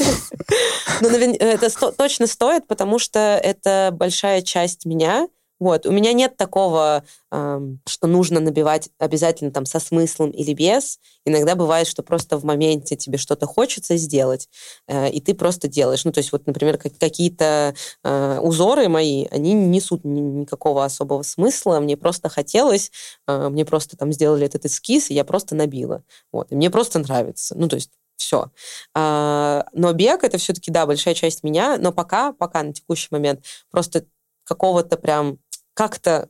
ну, 1.01 1.09
это 1.09 1.93
точно 1.93 2.27
стоит, 2.27 2.67
потому 2.67 2.99
что 2.99 3.41
это 3.43 3.91
большая 3.93 4.43
часть 4.43 4.85
меня, 4.85 5.29
вот. 5.61 5.87
У 5.87 5.93
меня 5.93 6.13
нет 6.13 6.37
такого, 6.37 7.05
что 7.31 8.07
нужно 8.07 8.41
набивать 8.41 8.89
обязательно 8.99 9.51
там 9.51 9.67
со 9.67 9.81
смыслом 9.81 10.31
или 10.31 10.55
без. 10.55 10.99
Иногда 11.25 11.55
бывает, 11.55 11.87
что 11.87 12.03
просто 12.03 12.39
в 12.39 12.45
моменте 12.45 12.97
тебе 12.97 13.19
что-то 13.19 13.47
хочется 13.47 13.97
сделать, 13.97 14.49
э, 14.87 15.11
и 15.11 15.21
ты 15.21 15.35
просто 15.35 15.69
делаешь. 15.69 16.05
Ну, 16.05 16.13
то 16.13 16.19
есть 16.19 16.33
вот, 16.33 16.47
например, 16.47 16.79
какие-то 16.79 17.75
э, 18.03 18.39
узоры 18.41 18.89
мои, 18.89 19.27
они 19.31 19.53
не 19.53 19.79
несут 19.79 20.05
никакого 20.05 20.85
особого 20.85 21.23
смысла. 21.23 21.81
Мне 21.81 21.97
просто 21.97 22.29
хотелось, 22.29 22.91
э, 23.27 23.49
мне 23.49 23.65
просто 23.65 23.97
там 23.97 24.13
сделали 24.13 24.47
этот 24.47 24.65
эскиз, 24.65 25.11
и 25.11 25.15
я 25.15 25.25
просто 25.25 25.55
набила. 25.55 26.03
Вот. 26.33 26.51
И 26.51 26.55
мне 26.55 26.71
просто 26.71 26.99
нравится. 26.99 27.55
Ну, 27.57 27.69
то 27.69 27.77
есть 27.77 27.91
все. 28.17 28.51
А, 28.95 29.67
но 29.73 29.93
бег 29.93 30.25
это 30.25 30.39
все-таки, 30.39 30.71
да, 30.71 30.87
большая 30.87 31.15
часть 31.15 31.45
меня, 31.45 31.79
но 31.79 31.93
пока, 31.93 32.33
пока 32.33 32.63
на 32.63 32.73
текущий 32.73 33.09
момент 33.11 33.45
просто 33.71 34.07
какого-то 34.45 34.97
прям 34.97 35.39
как-то 35.79 36.29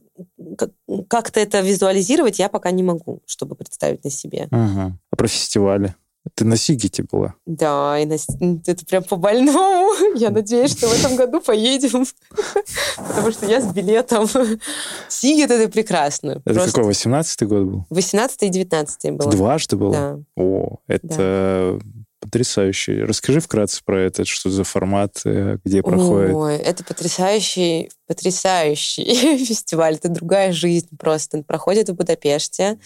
как-то 1.09 1.41
это 1.41 1.61
визуализировать 1.61 2.39
я 2.39 2.51
пока 2.51 2.71
не 2.71 2.83
могу, 2.83 3.23
чтобы 3.25 3.55
представить 3.55 4.05
на 4.05 4.11
себе. 4.11 4.47
Ага. 4.51 4.99
А 5.11 5.17
про 5.17 5.27
фестивали? 5.27 5.95
Ты 6.35 6.45
на 6.45 6.59
Сигите 6.59 7.03
была? 7.11 7.35
Да, 7.47 7.99
и 7.99 8.05
на... 8.05 8.17
это 8.67 8.85
прям 8.85 9.05
по-больному. 9.05 9.89
Я 10.17 10.29
надеюсь, 10.29 10.73
что 10.73 10.89
в 10.89 10.93
этом 10.93 11.17
году 11.17 11.41
поедем, 11.41 12.05
потому 12.97 13.33
что 13.33 13.47
я 13.47 13.63
с 13.63 13.73
билетом. 13.73 14.29
Сигит— 15.09 15.51
это 15.53 15.73
прекрасно. 15.73 16.43
Это 16.45 16.55
Просто... 16.55 16.73
какой, 16.73 16.93
18-й 16.93 17.47
год 17.47 17.63
был? 17.65 17.87
18 17.89 18.43
и 18.43 18.49
19 18.51 19.13
был. 19.13 19.31
Дважды 19.31 19.77
был? 19.77 19.93
Да. 19.93 20.19
О, 20.37 20.77
это 20.89 21.79
да. 21.81 21.91
Потрясающий. 22.29 23.03
Расскажи 23.03 23.41
вкратце 23.41 23.81
про 23.83 24.03
это, 24.03 24.27
что 24.27 24.51
за 24.51 24.63
формат, 24.65 25.23
э, 25.25 25.57
где 25.65 25.83
проходит. 25.83 26.35
Ой, 26.35 26.57
это 26.57 26.85
потрясающий, 26.85 27.91
потрясающий 28.07 29.05
фестиваль. 29.45 29.95
Это 29.95 30.11
другая 30.11 30.53
жизнь 30.53 30.89
просто. 30.99 31.39
Он 31.39 31.45
проходит 31.45 31.89
в 31.89 31.95
Будапеште. 31.95 32.79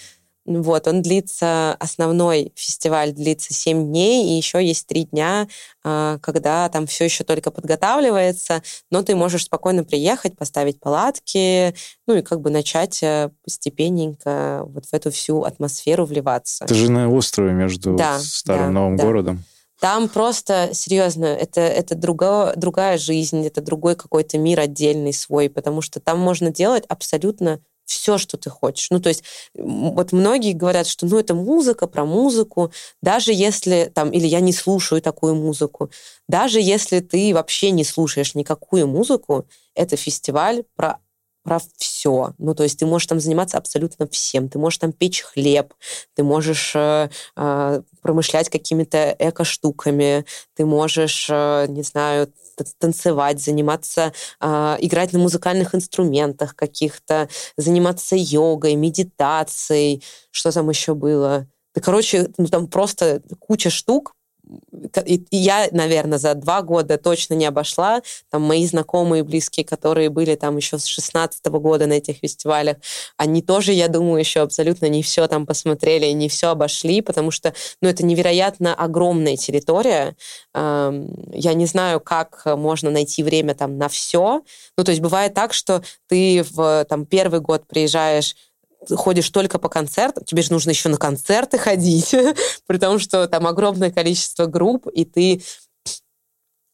Вот, 0.44 0.88
он 0.88 1.02
длится, 1.02 1.74
основной 1.74 2.52
фестиваль 2.56 3.12
длится 3.12 3.54
7 3.54 3.86
дней, 3.86 4.26
и 4.26 4.36
еще 4.36 4.64
есть 4.64 4.86
3 4.88 5.04
дня, 5.04 5.46
а, 5.84 6.18
когда 6.18 6.68
там 6.68 6.86
все 6.86 7.04
еще 7.04 7.22
только 7.22 7.50
подготавливается, 7.50 8.62
но 8.90 9.02
ты 9.02 9.14
можешь 9.14 9.44
спокойно 9.44 9.84
приехать, 9.84 10.36
поставить 10.36 10.80
палатки, 10.80 11.74
ну 12.06 12.16
и 12.16 12.22
как 12.22 12.40
бы 12.40 12.50
начать 12.50 13.02
э, 13.02 13.30
постепенненько 13.44 14.62
вот 14.66 14.86
в 14.86 14.92
эту 14.92 15.12
всю 15.12 15.42
атмосферу 15.42 16.06
вливаться. 16.06 16.64
Это 16.64 16.74
же 16.74 16.90
на 16.90 17.08
острове 17.08 17.52
между 17.52 17.94
да, 17.94 18.18
Старым 18.18 18.66
да, 18.66 18.80
Новым 18.80 18.96
да. 18.96 19.04
городом. 19.04 19.44
Там 19.82 20.08
просто, 20.08 20.70
серьезно, 20.74 21.24
это, 21.24 21.60
это 21.60 21.96
друга, 21.96 22.52
другая 22.54 22.98
жизнь, 22.98 23.44
это 23.44 23.60
другой 23.60 23.96
какой-то 23.96 24.38
мир 24.38 24.60
отдельный 24.60 25.12
свой, 25.12 25.50
потому 25.50 25.82
что 25.82 25.98
там 25.98 26.20
можно 26.20 26.52
делать 26.52 26.84
абсолютно 26.88 27.60
все, 27.84 28.18
что 28.18 28.36
ты 28.36 28.50
хочешь. 28.50 28.90
Ну, 28.90 29.00
то 29.00 29.08
есть 29.08 29.24
вот 29.54 30.12
многие 30.12 30.52
говорят, 30.52 30.86
что 30.86 31.06
ну, 31.06 31.18
это 31.18 31.34
музыка 31.34 31.86
про 31.86 32.04
музыку, 32.04 32.72
даже 33.00 33.32
если 33.32 33.90
там, 33.94 34.10
или 34.10 34.26
я 34.26 34.40
не 34.40 34.52
слушаю 34.52 35.02
такую 35.02 35.34
музыку, 35.34 35.90
даже 36.28 36.60
если 36.60 37.00
ты 37.00 37.32
вообще 37.34 37.70
не 37.70 37.84
слушаешь 37.84 38.34
никакую 38.34 38.86
музыку, 38.86 39.46
это 39.74 39.96
фестиваль 39.96 40.64
про 40.74 40.98
про 41.42 41.60
все. 41.76 42.34
Ну, 42.38 42.54
то 42.54 42.62
есть 42.62 42.78
ты 42.78 42.86
можешь 42.86 43.06
там 43.06 43.20
заниматься 43.20 43.58
абсолютно 43.58 44.06
всем. 44.08 44.48
Ты 44.48 44.58
можешь 44.58 44.78
там 44.78 44.92
печь 44.92 45.22
хлеб, 45.22 45.74
ты 46.14 46.22
можешь 46.22 46.72
э, 46.74 47.08
э, 47.36 47.82
промышлять 48.00 48.48
какими-то 48.48 49.14
эко-штуками, 49.18 50.24
ты 50.54 50.64
можешь, 50.64 51.28
э, 51.30 51.66
не 51.68 51.82
знаю, 51.82 52.32
танцевать, 52.78 53.40
заниматься, 53.40 54.12
э, 54.40 54.76
играть 54.80 55.12
на 55.12 55.18
музыкальных 55.18 55.74
инструментах 55.74 56.54
каких-то, 56.54 57.28
заниматься 57.56 58.14
йогой, 58.16 58.74
медитацией. 58.74 60.02
Что 60.30 60.52
там 60.52 60.70
еще 60.70 60.94
было? 60.94 61.46
Да, 61.74 61.80
короче, 61.80 62.30
ну, 62.36 62.46
там 62.46 62.68
просто 62.68 63.22
куча 63.38 63.70
штук, 63.70 64.14
и 65.06 65.24
я, 65.30 65.68
наверное, 65.70 66.18
за 66.18 66.34
два 66.34 66.62
года 66.62 66.98
точно 66.98 67.34
не 67.34 67.46
обошла. 67.46 68.02
Там 68.30 68.42
мои 68.42 68.66
знакомые, 68.66 69.22
близкие, 69.22 69.64
которые 69.64 70.10
были 70.10 70.34
там 70.34 70.56
еще 70.56 70.78
с 70.78 70.84
16 70.84 71.44
года 71.46 71.86
на 71.86 71.94
этих 71.94 72.16
фестивалях, 72.16 72.76
они 73.16 73.42
тоже, 73.42 73.72
я 73.72 73.88
думаю, 73.88 74.18
еще 74.18 74.40
абсолютно 74.40 74.86
не 74.86 75.02
все 75.02 75.26
там 75.28 75.46
посмотрели, 75.46 76.06
не 76.06 76.28
все 76.28 76.48
обошли, 76.48 77.00
потому 77.00 77.30
что, 77.30 77.54
ну, 77.80 77.88
это 77.88 78.04
невероятно 78.04 78.74
огромная 78.74 79.36
территория. 79.36 80.16
Я 80.54 81.54
не 81.54 81.66
знаю, 81.66 82.00
как 82.00 82.42
можно 82.44 82.90
найти 82.90 83.22
время 83.22 83.54
там 83.54 83.78
на 83.78 83.88
все. 83.88 84.42
Ну, 84.76 84.84
то 84.84 84.90
есть 84.90 85.00
бывает 85.00 85.34
так, 85.34 85.52
что 85.52 85.82
ты 86.08 86.44
в 86.50 86.84
там 86.88 87.06
первый 87.06 87.40
год 87.40 87.66
приезжаешь 87.66 88.34
ходишь 88.90 89.30
только 89.30 89.58
по 89.58 89.68
концертам, 89.68 90.24
тебе 90.24 90.42
же 90.42 90.52
нужно 90.52 90.70
еще 90.70 90.88
на 90.88 90.96
концерты 90.96 91.58
ходить, 91.58 92.14
при 92.66 92.78
том, 92.78 92.98
что 92.98 93.28
там 93.28 93.46
огромное 93.46 93.90
количество 93.90 94.46
групп, 94.46 94.86
и 94.88 95.04
ты 95.04 95.42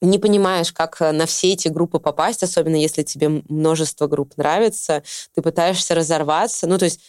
не 0.00 0.18
понимаешь, 0.18 0.72
как 0.72 1.00
на 1.00 1.26
все 1.26 1.52
эти 1.52 1.68
группы 1.68 1.98
попасть, 1.98 2.42
особенно 2.42 2.76
если 2.76 3.02
тебе 3.02 3.28
множество 3.28 4.06
групп 4.06 4.36
нравится, 4.36 5.02
ты 5.34 5.42
пытаешься 5.42 5.94
разорваться. 5.94 6.66
Ну, 6.68 6.78
то 6.78 6.84
есть 6.84 7.00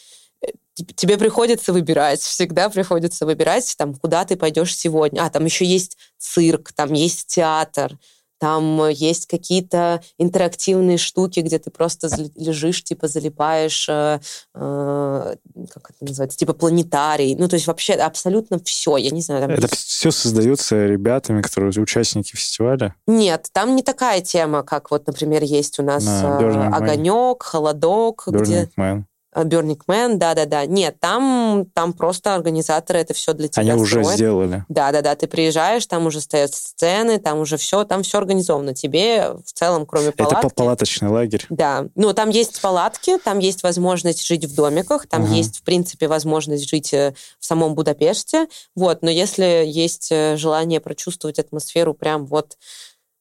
э, 0.42 0.48
тебе 0.96 1.18
приходится 1.18 1.72
выбирать, 1.72 2.22
всегда 2.22 2.70
приходится 2.70 3.28
выбирать, 3.28 3.76
там, 3.78 3.94
куда 3.94 4.26
ты 4.26 4.36
пойдешь 4.38 4.76
сегодня. 4.76 5.22
А, 5.22 5.30
там 5.30 5.46
еще 5.46 5.66
есть 5.66 5.98
цирк, 6.18 6.72
там 6.74 6.94
есть 6.94 7.28
театр, 7.28 7.96
там 8.40 8.82
э, 8.84 8.94
есть 8.94 9.28
какие-то 9.28 10.02
интерактивные 10.18 10.98
штуки, 10.98 11.42
где 11.42 11.60
ты 11.60 11.70
просто 11.70 12.10
лежишь, 12.36 12.84
типа 12.84 13.08
залипаешь, 13.08 13.88
э, 13.90 14.20
э, 14.56 15.36
как 15.70 15.92
это 15.92 16.06
называется, 16.06 16.38
типа 16.38 16.54
планетарий. 16.54 17.36
Ну, 17.36 17.48
то 17.48 17.56
есть 17.56 17.68
вообще 17.68 17.94
абсолютно 17.94 18.60
все. 18.64 18.98
Я 18.98 19.12
не 19.12 19.22
знаю. 19.22 19.42
Там 19.42 19.52
это 19.52 19.68
все 19.76 20.12
создается 20.12 20.86
ребятами, 20.86 21.42
которые 21.42 21.70
участники 21.82 22.36
фестиваля? 22.36 22.96
Нет, 23.08 23.50
там 23.52 23.76
не 23.76 23.84
такая 23.84 24.22
тема, 24.22 24.64
как 24.64 24.92
вот, 24.92 25.06
например, 25.08 25.44
есть 25.44 25.80
у 25.80 25.84
нас 25.84 26.06
э, 26.06 26.70
огонек, 26.72 27.44
холодок. 27.44 28.24
Burning 28.28 28.42
где... 28.42 28.70
Man. 28.78 29.04
Burning 29.36 29.80
Man, 29.88 30.16
да-да-да. 30.16 30.66
Нет, 30.66 31.00
там, 31.00 31.68
там 31.74 31.94
просто 31.94 32.34
организаторы 32.34 33.00
это 33.00 33.14
все 33.14 33.34
для 33.34 33.48
тебя 33.48 33.62
Они 33.62 33.86
строят. 33.86 34.06
уже 34.06 34.16
сделали. 34.16 34.66
Да-да-да, 34.70 35.16
ты 35.16 35.28
приезжаешь, 35.28 35.86
там 35.86 36.08
уже 36.08 36.20
стоят 36.20 36.54
сцены, 36.54 37.20
там 37.20 37.40
уже 37.40 37.58
все, 37.58 37.84
там 37.84 38.04
все 38.04 38.18
организовано. 38.18 38.74
Тебе 38.74 39.34
в 39.46 39.54
целом, 39.54 39.86
кроме 39.86 40.12
палатки... 40.12 40.48
Это 40.48 40.56
палаточный 40.56 41.10
лагерь? 41.10 41.46
Да. 41.50 41.88
Ну, 41.96 42.14
там 42.14 42.30
есть 42.30 42.60
палатки, 42.62 43.18
там 43.20 43.40
есть 43.40 43.64
возможность 43.64 44.26
жить 44.26 44.46
в 44.46 44.56
домиках, 44.56 45.08
там 45.08 45.24
угу. 45.24 45.34
есть, 45.34 45.60
в 45.60 45.64
принципе, 45.64 46.08
возможность 46.08 46.68
жить 46.68 46.94
э, 46.94 47.14
в 47.40 47.46
самом 47.46 47.76
Будапеште. 47.76 48.48
Вот, 48.76 49.04
но 49.04 49.12
если 49.12 49.64
есть 49.66 50.12
э, 50.12 50.38
желание 50.38 50.80
прочувствовать 50.80 51.40
атмосферу 51.40 51.94
прям 51.94 52.26
вот 52.26 52.58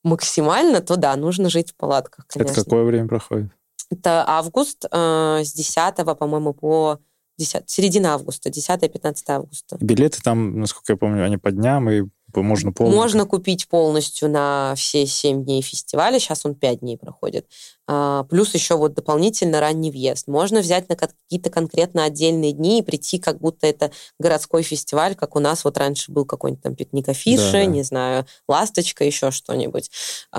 максимально, 0.05 0.81
то 0.81 0.97
да, 0.97 1.17
нужно 1.17 1.51
жить 1.51 1.73
в 1.73 1.75
палатках, 1.75 2.27
конечно. 2.29 2.53
Это 2.53 2.65
какое 2.65 2.85
время 2.85 3.09
проходит? 3.09 3.51
Это 3.91 4.25
август 4.27 4.85
э, 4.91 5.41
с 5.45 5.53
10, 5.53 5.97
по-моему, 6.19 6.53
по 6.53 7.01
10, 7.39 7.71
середина 7.71 8.15
августа, 8.15 8.51
10-15 8.51 9.15
августа. 9.29 9.79
Билеты 9.81 10.21
там, 10.23 10.61
насколько 10.61 10.93
я 10.93 10.97
помню, 10.97 11.25
они 11.25 11.37
по 11.37 11.51
дням 11.51 11.89
и 11.89 12.03
можно 12.43 12.73
полностью? 12.73 13.01
Можно 13.01 13.27
купить 13.27 13.69
полностью 13.69 14.29
на 14.29 14.75
все 14.77 15.07
7 15.07 15.45
дней 15.45 15.63
фестиваля. 15.63 16.19
Сейчас 16.19 16.45
он 16.45 16.55
5 16.55 16.81
дней 16.81 16.97
проходит. 16.97 17.47
А, 17.91 18.25
плюс 18.25 18.53
еще 18.55 18.77
вот 18.77 18.95
дополнительно 18.95 19.61
ранний 19.61 19.91
въезд. 19.91 20.29
Можно 20.29 20.61
взять 20.61 20.89
на 20.91 20.97
какие-то 20.97 21.49
конкретно 21.49 22.05
отдельные 22.05 22.53
дни 22.53 22.81
и 22.81 22.83
прийти, 22.83 23.19
как 23.19 23.41
будто 23.41 23.67
это 23.67 23.91
городской 24.19 24.63
фестиваль, 24.63 25.15
как 25.15 25.37
у 25.37 25.41
нас 25.41 25.65
вот 25.65 25.79
раньше 25.79 26.13
был 26.13 26.27
какой-нибудь 26.27 26.63
там 26.63 26.75
пикник 26.75 27.09
афиши, 27.09 27.53
да, 27.53 27.53
да. 27.53 27.65
не 27.65 27.83
знаю, 27.83 28.27
ласточка, 28.47 29.05
еще 29.05 29.31
что-нибудь. 29.31 29.91
Но 30.33 30.39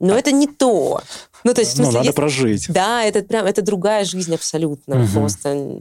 а. 0.00 0.16
это 0.16 0.30
не 0.30 0.46
то. 0.46 1.00
Ну, 1.42 1.52
то 1.52 1.60
есть, 1.60 1.78
ну, 1.78 1.86
надо 1.86 2.04
есть... 2.04 2.14
прожить. 2.14 2.66
Да, 2.68 3.02
это 3.02 3.22
прям, 3.22 3.46
это 3.46 3.62
другая 3.62 4.04
жизнь 4.04 4.32
абсолютно. 4.32 5.02
Угу. 5.02 5.12
Просто... 5.12 5.80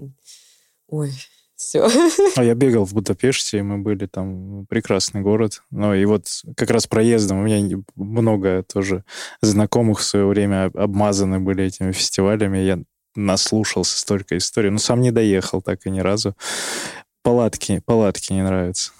Ой, 0.90 1.14
все. 1.62 1.88
А 2.36 2.43
я 2.43 2.55
бегал 2.55 2.86
в 2.86 2.93
Будапеште, 2.93 3.59
и 3.59 3.62
мы 3.62 3.78
были 3.78 4.07
там 4.07 4.66
прекрасный 4.68 5.22
город. 5.22 5.62
Ну 5.70 5.93
и 5.93 6.03
вот 6.05 6.28
как 6.55 6.72
раз 6.72 6.88
проездом 6.88 7.39
у 7.39 7.43
меня 7.43 7.78
много 7.95 8.64
тоже 8.64 9.03
знакомых 9.41 9.99
в 9.99 10.03
свое 10.03 10.26
время 10.26 10.66
обмазаны 10.74 11.39
были 11.39 11.66
этими 11.66 11.91
фестивалями. 11.91 12.57
Я 12.57 12.80
наслушался 13.16 13.97
столько 13.97 14.38
историй, 14.38 14.70
но 14.70 14.80
сам 14.80 15.01
не 15.01 15.12
доехал 15.12 15.62
так 15.62 15.86
и 15.86 15.89
ни 15.89 15.99
разу. 15.99 16.36
Палатки, 17.24 17.82
палатки 17.86 18.34
не 18.34 18.43
нравятся. 18.43 18.91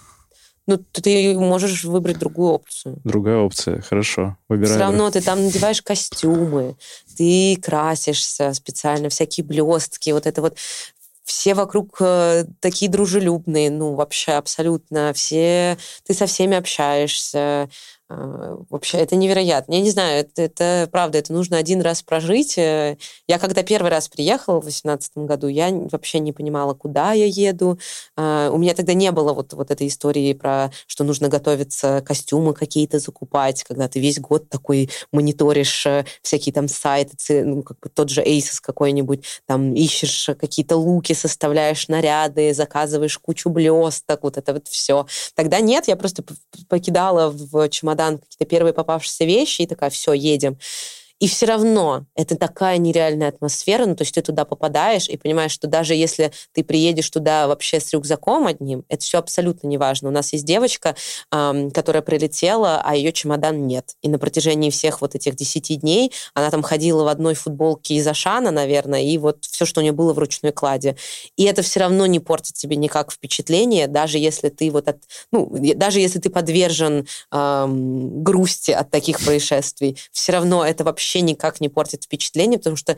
Ну, 0.68 0.78
ты 0.78 1.36
можешь 1.36 1.82
выбрать 1.82 2.18
другую 2.18 2.52
опцию. 2.52 3.00
Другая 3.02 3.38
опция, 3.38 3.80
хорошо. 3.80 4.36
Выбирай. 4.48 4.70
Все 4.70 4.80
равно 4.80 5.10
ты 5.10 5.20
там 5.20 5.42
надеваешь 5.42 5.82
костюмы, 5.82 6.76
ты 7.16 7.56
красишься 7.60 8.52
специально, 8.54 9.08
всякие 9.08 9.44
блестки, 9.44 10.10
вот 10.10 10.26
это 10.26 10.40
вот 10.40 10.56
все 11.32 11.54
вокруг 11.54 11.96
э, 12.00 12.44
такие 12.60 12.90
дружелюбные, 12.90 13.70
ну, 13.70 13.94
вообще 13.94 14.32
абсолютно. 14.32 15.12
Все, 15.14 15.78
ты 16.04 16.12
со 16.12 16.26
всеми 16.26 16.56
общаешься, 16.56 17.70
вообще, 18.70 18.98
это 18.98 19.16
невероятно. 19.16 19.74
Я 19.74 19.80
не 19.80 19.90
знаю, 19.90 20.20
это, 20.20 20.42
это 20.42 20.88
правда, 20.90 21.18
это 21.18 21.32
нужно 21.32 21.56
один 21.56 21.80
раз 21.80 22.02
прожить. 22.02 22.58
Э, 22.58 22.96
я 23.26 23.38
когда 23.38 23.62
первый 23.62 23.90
раз 23.90 24.08
приехала 24.08 24.58
в 24.58 24.64
2018 24.64 25.12
году, 25.18 25.48
я 25.48 25.70
вообще 25.70 26.18
не 26.18 26.32
понимала, 26.32 26.74
куда 26.74 27.12
я 27.12 27.26
еду. 27.26 27.78
А, 28.16 28.50
у 28.50 28.58
меня 28.58 28.74
тогда 28.74 28.92
не 28.92 29.10
было 29.12 29.32
вот, 29.32 29.52
вот 29.54 29.70
этой 29.70 29.86
истории 29.86 30.32
про, 30.32 30.70
что 30.86 31.04
нужно 31.04 31.28
готовиться, 31.28 32.02
костюмы 32.06 32.54
какие-то 32.54 32.98
закупать, 32.98 33.64
когда 33.64 33.88
ты 33.88 34.00
весь 34.00 34.20
год 34.20 34.48
такой 34.48 34.90
мониторишь 35.12 35.86
э, 35.86 36.04
всякие 36.22 36.52
там 36.52 36.68
сайты, 36.68 37.44
ну, 37.44 37.62
как 37.62 37.78
бы 37.80 37.88
тот 37.88 38.10
же 38.10 38.22
Asos 38.22 38.58
какой-нибудь, 38.60 39.24
там 39.46 39.74
ищешь 39.74 40.30
какие-то 40.38 40.76
луки, 40.76 41.14
составляешь 41.14 41.88
наряды, 41.88 42.52
заказываешь 42.52 43.18
кучу 43.18 43.48
блесток, 43.48 44.22
вот 44.22 44.36
это 44.36 44.52
вот 44.52 44.68
все. 44.68 45.06
Тогда 45.34 45.60
нет, 45.60 45.88
я 45.88 45.96
просто 45.96 46.24
покидала 46.68 47.30
в 47.30 47.68
чемодан 47.68 48.01
чемодан 48.02 48.18
какие-то 48.18 48.44
первые 48.44 48.72
попавшиеся 48.72 49.24
вещи 49.24 49.62
и 49.62 49.66
такая, 49.66 49.90
все, 49.90 50.12
едем. 50.12 50.58
И 51.22 51.28
все 51.28 51.46
равно 51.46 52.04
это 52.16 52.34
такая 52.34 52.78
нереальная 52.78 53.28
атмосфера, 53.28 53.86
ну, 53.86 53.94
то 53.94 54.02
есть 54.02 54.12
ты 54.12 54.22
туда 54.22 54.44
попадаешь 54.44 55.08
и 55.08 55.16
понимаешь, 55.16 55.52
что 55.52 55.68
даже 55.68 55.94
если 55.94 56.32
ты 56.52 56.64
приедешь 56.64 57.08
туда 57.10 57.46
вообще 57.46 57.78
с 57.78 57.92
рюкзаком 57.92 58.48
одним, 58.48 58.84
это 58.88 59.04
все 59.04 59.18
абсолютно 59.18 59.68
не 59.68 59.78
важно. 59.78 60.08
У 60.08 60.10
нас 60.10 60.32
есть 60.32 60.44
девочка, 60.44 60.96
эм, 61.30 61.70
которая 61.70 62.02
прилетела, 62.02 62.82
а 62.84 62.96
ее 62.96 63.12
чемодан 63.12 63.68
нет. 63.68 63.94
И 64.02 64.08
на 64.08 64.18
протяжении 64.18 64.70
всех 64.70 65.00
вот 65.00 65.14
этих 65.14 65.36
10 65.36 65.82
дней 65.82 66.10
она 66.34 66.50
там 66.50 66.64
ходила 66.64 67.04
в 67.04 67.06
одной 67.06 67.34
футболке 67.34 67.94
из 67.94 68.06
Ашана, 68.08 68.50
наверное, 68.50 69.02
и 69.02 69.16
вот 69.16 69.44
все, 69.44 69.64
что 69.64 69.78
у 69.78 69.84
нее 69.84 69.92
было 69.92 70.12
в 70.14 70.18
ручной 70.18 70.50
кладе. 70.50 70.96
И 71.36 71.44
это 71.44 71.62
все 71.62 71.78
равно 71.78 72.06
не 72.06 72.18
портит 72.18 72.56
тебе 72.56 72.74
никак 72.74 73.12
впечатление, 73.12 73.86
даже 73.86 74.18
если 74.18 74.48
ты 74.48 74.72
вот 74.72 74.88
от, 74.88 74.96
ну, 75.30 75.48
даже 75.76 76.00
если 76.00 76.18
ты 76.18 76.30
подвержен 76.30 77.06
эм, 77.30 78.24
грусти 78.24 78.72
от 78.72 78.90
таких 78.90 79.20
происшествий, 79.20 79.96
все 80.10 80.32
равно 80.32 80.66
это 80.66 80.82
вообще 80.82 81.11
вообще 81.12 81.20
никак 81.20 81.60
не 81.60 81.68
портит 81.68 82.04
впечатление, 82.04 82.58
потому 82.58 82.76
что, 82.76 82.96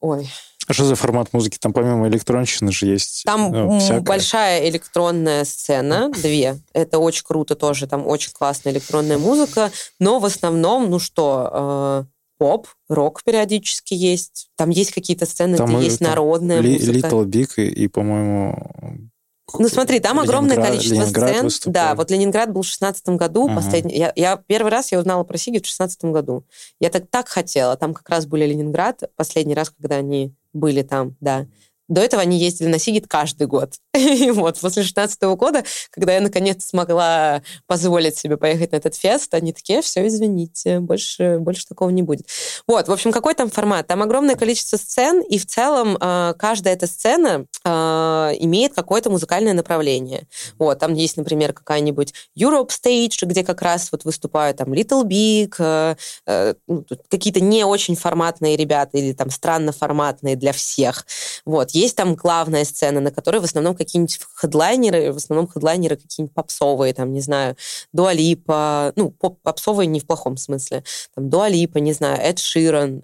ой, 0.00 0.28
а 0.68 0.74
что 0.74 0.84
за 0.84 0.94
формат 0.94 1.32
музыки? 1.32 1.58
Там 1.58 1.72
помимо 1.72 2.06
электронщины 2.06 2.70
же 2.70 2.86
есть 2.86 3.24
Там 3.24 3.50
ну, 3.50 4.00
большая 4.00 4.68
электронная 4.68 5.44
сцена, 5.44 6.08
две. 6.08 6.56
Это 6.72 7.00
очень 7.00 7.24
круто 7.24 7.56
тоже, 7.56 7.88
там 7.88 8.06
очень 8.06 8.30
классная 8.30 8.72
электронная 8.72 9.18
музыка, 9.18 9.72
но 9.98 10.20
в 10.20 10.24
основном, 10.24 10.88
ну 10.88 11.00
что, 11.00 11.50
э, 11.52 12.04
поп, 12.38 12.68
рок 12.88 13.24
периодически 13.24 13.94
есть. 13.94 14.50
Там 14.56 14.70
есть 14.70 14.92
какие-то 14.92 15.26
сцены, 15.26 15.56
там 15.56 15.74
где 15.74 15.86
есть 15.86 16.00
народная 16.00 16.60
ли, 16.60 16.74
музыка. 16.74 17.08
Little 17.08 17.24
Big 17.24 17.50
и, 17.56 17.66
и 17.66 17.88
по-моему, 17.88 19.10
ну 19.58 19.68
смотри, 19.68 20.00
там 20.00 20.18
огромное 20.18 20.56
количество 20.56 20.94
Ленинград 20.94 21.30
сцен. 21.30 21.44
Выступал. 21.44 21.72
Да, 21.72 21.94
вот 21.94 22.10
Ленинград 22.10 22.52
был 22.52 22.62
в 22.62 22.66
шестнадцатом 22.66 23.16
году. 23.16 23.46
Ага. 23.46 23.56
Последний, 23.56 23.96
я, 23.96 24.12
я 24.16 24.36
первый 24.36 24.70
раз 24.70 24.92
я 24.92 24.98
узнала 24.98 25.24
про 25.24 25.36
Сиги 25.38 25.60
в 25.60 25.66
шестнадцатом 25.66 26.12
году. 26.12 26.44
Я 26.80 26.90
так 26.90 27.08
так 27.08 27.28
хотела. 27.28 27.76
Там 27.76 27.94
как 27.94 28.08
раз 28.08 28.26
были 28.26 28.44
Ленинград. 28.46 29.02
Последний 29.16 29.54
раз, 29.54 29.70
когда 29.70 29.96
они 29.96 30.34
были 30.52 30.82
там, 30.82 31.16
да. 31.20 31.46
До 31.92 32.00
этого 32.00 32.22
они 32.22 32.38
ездили 32.38 32.68
на 32.68 32.78
Сигит 32.78 33.06
каждый 33.06 33.46
год. 33.46 33.74
И 33.94 34.30
вот 34.30 34.58
после 34.58 34.82
16 34.82 35.20
года, 35.36 35.62
когда 35.90 36.14
я 36.14 36.22
наконец 36.22 36.64
смогла 36.64 37.42
позволить 37.66 38.16
себе 38.16 38.38
поехать 38.38 38.72
на 38.72 38.76
этот 38.76 38.94
фест, 38.94 39.34
они 39.34 39.52
такие, 39.52 39.82
все, 39.82 40.06
извините, 40.06 40.80
больше, 40.80 41.36
больше 41.38 41.66
такого 41.66 41.90
не 41.90 42.02
будет. 42.02 42.26
Вот, 42.66 42.88
в 42.88 42.92
общем, 42.92 43.12
какой 43.12 43.34
там 43.34 43.50
формат? 43.50 43.88
Там 43.88 44.00
огромное 44.00 44.36
количество 44.36 44.78
сцен, 44.78 45.20
и 45.20 45.36
в 45.36 45.44
целом 45.44 45.98
э, 46.00 46.32
каждая 46.38 46.72
эта 46.72 46.86
сцена 46.86 47.44
э, 47.62 47.68
имеет 48.38 48.72
какое-то 48.72 49.10
музыкальное 49.10 49.52
направление. 49.52 50.26
Вот, 50.58 50.78
там 50.78 50.94
есть, 50.94 51.18
например, 51.18 51.52
какая-нибудь 51.52 52.14
Europe 52.38 52.70
Stage, 52.70 53.26
где 53.26 53.44
как 53.44 53.60
раз 53.60 53.92
вот 53.92 54.06
выступают 54.06 54.56
там 54.56 54.72
Little 54.72 55.04
Big, 55.04 55.56
э, 55.58 55.96
э, 56.26 56.54
какие-то 57.10 57.40
не 57.40 57.64
очень 57.64 57.96
форматные 57.96 58.56
ребята 58.56 58.96
или 58.96 59.12
там 59.12 59.28
странно 59.28 59.72
форматные 59.72 60.36
для 60.36 60.54
всех. 60.54 61.04
Вот, 61.44 61.72
есть 61.82 61.96
там 61.96 62.14
главная 62.14 62.64
сцена, 62.64 63.00
на 63.00 63.10
которой 63.10 63.40
в 63.40 63.44
основном 63.44 63.74
какие-нибудь 63.74 64.18
хедлайнеры, 64.40 65.12
в 65.12 65.16
основном 65.16 65.48
хедлайнеры 65.48 65.96
какие-нибудь 65.96 66.34
попсовые, 66.34 66.94
там, 66.94 67.12
не 67.12 67.20
знаю, 67.20 67.56
Дуалипа, 67.92 68.92
ну, 68.96 69.10
поп 69.10 69.40
попсовые 69.42 69.86
не 69.86 70.00
в 70.00 70.06
плохом 70.06 70.36
смысле, 70.36 70.84
там, 71.14 71.28
Дуалипа, 71.28 71.78
не 71.78 71.92
знаю, 71.92 72.20
Эд 72.20 72.38
Ширан, 72.38 73.02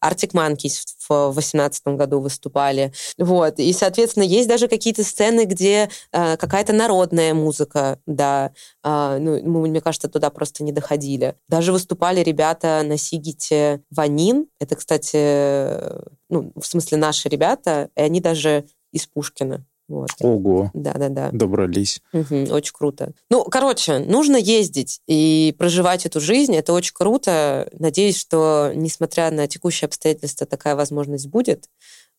Артик 0.00 0.34
Манкис 0.34 0.84
в 1.08 1.32
2018 1.32 1.88
году 1.88 2.20
выступали. 2.20 2.92
Вот. 3.18 3.58
И, 3.58 3.72
соответственно, 3.72 4.24
есть 4.24 4.48
даже 4.48 4.68
какие-то 4.68 5.04
сцены, 5.04 5.44
где 5.44 5.90
э, 6.12 6.36
какая-то 6.36 6.72
народная 6.72 7.34
музыка, 7.34 7.98
да. 8.06 8.52
Э, 8.84 9.18
ну, 9.20 9.40
мы, 9.42 9.68
мне 9.68 9.80
кажется, 9.80 10.08
туда 10.08 10.30
просто 10.30 10.62
не 10.62 10.72
доходили. 10.72 11.34
Даже 11.48 11.72
выступали 11.72 12.20
ребята 12.20 12.82
на 12.84 12.96
Сигите 12.96 13.82
Ванин. 13.90 14.46
Это, 14.60 14.76
кстати, 14.76 16.19
ну, 16.30 16.52
в 16.56 16.64
смысле, 16.64 16.98
наши 16.98 17.28
ребята, 17.28 17.90
и 17.96 18.00
они 18.00 18.20
даже 18.20 18.64
из 18.92 19.06
Пушкина. 19.06 19.66
Вот. 19.90 20.10
Ого. 20.20 20.70
Да-да-да. 20.72 21.30
Добрались. 21.32 22.00
Угу, 22.12 22.52
очень 22.52 22.72
круто. 22.72 23.12
Ну, 23.28 23.42
короче, 23.44 23.98
нужно 23.98 24.36
ездить 24.36 25.00
и 25.08 25.52
проживать 25.58 26.06
эту 26.06 26.20
жизнь. 26.20 26.54
Это 26.54 26.72
очень 26.72 26.94
круто. 26.94 27.68
Надеюсь, 27.76 28.16
что, 28.16 28.70
несмотря 28.72 29.32
на 29.32 29.48
текущие 29.48 29.86
обстоятельства, 29.86 30.46
такая 30.46 30.76
возможность 30.76 31.26
будет 31.26 31.68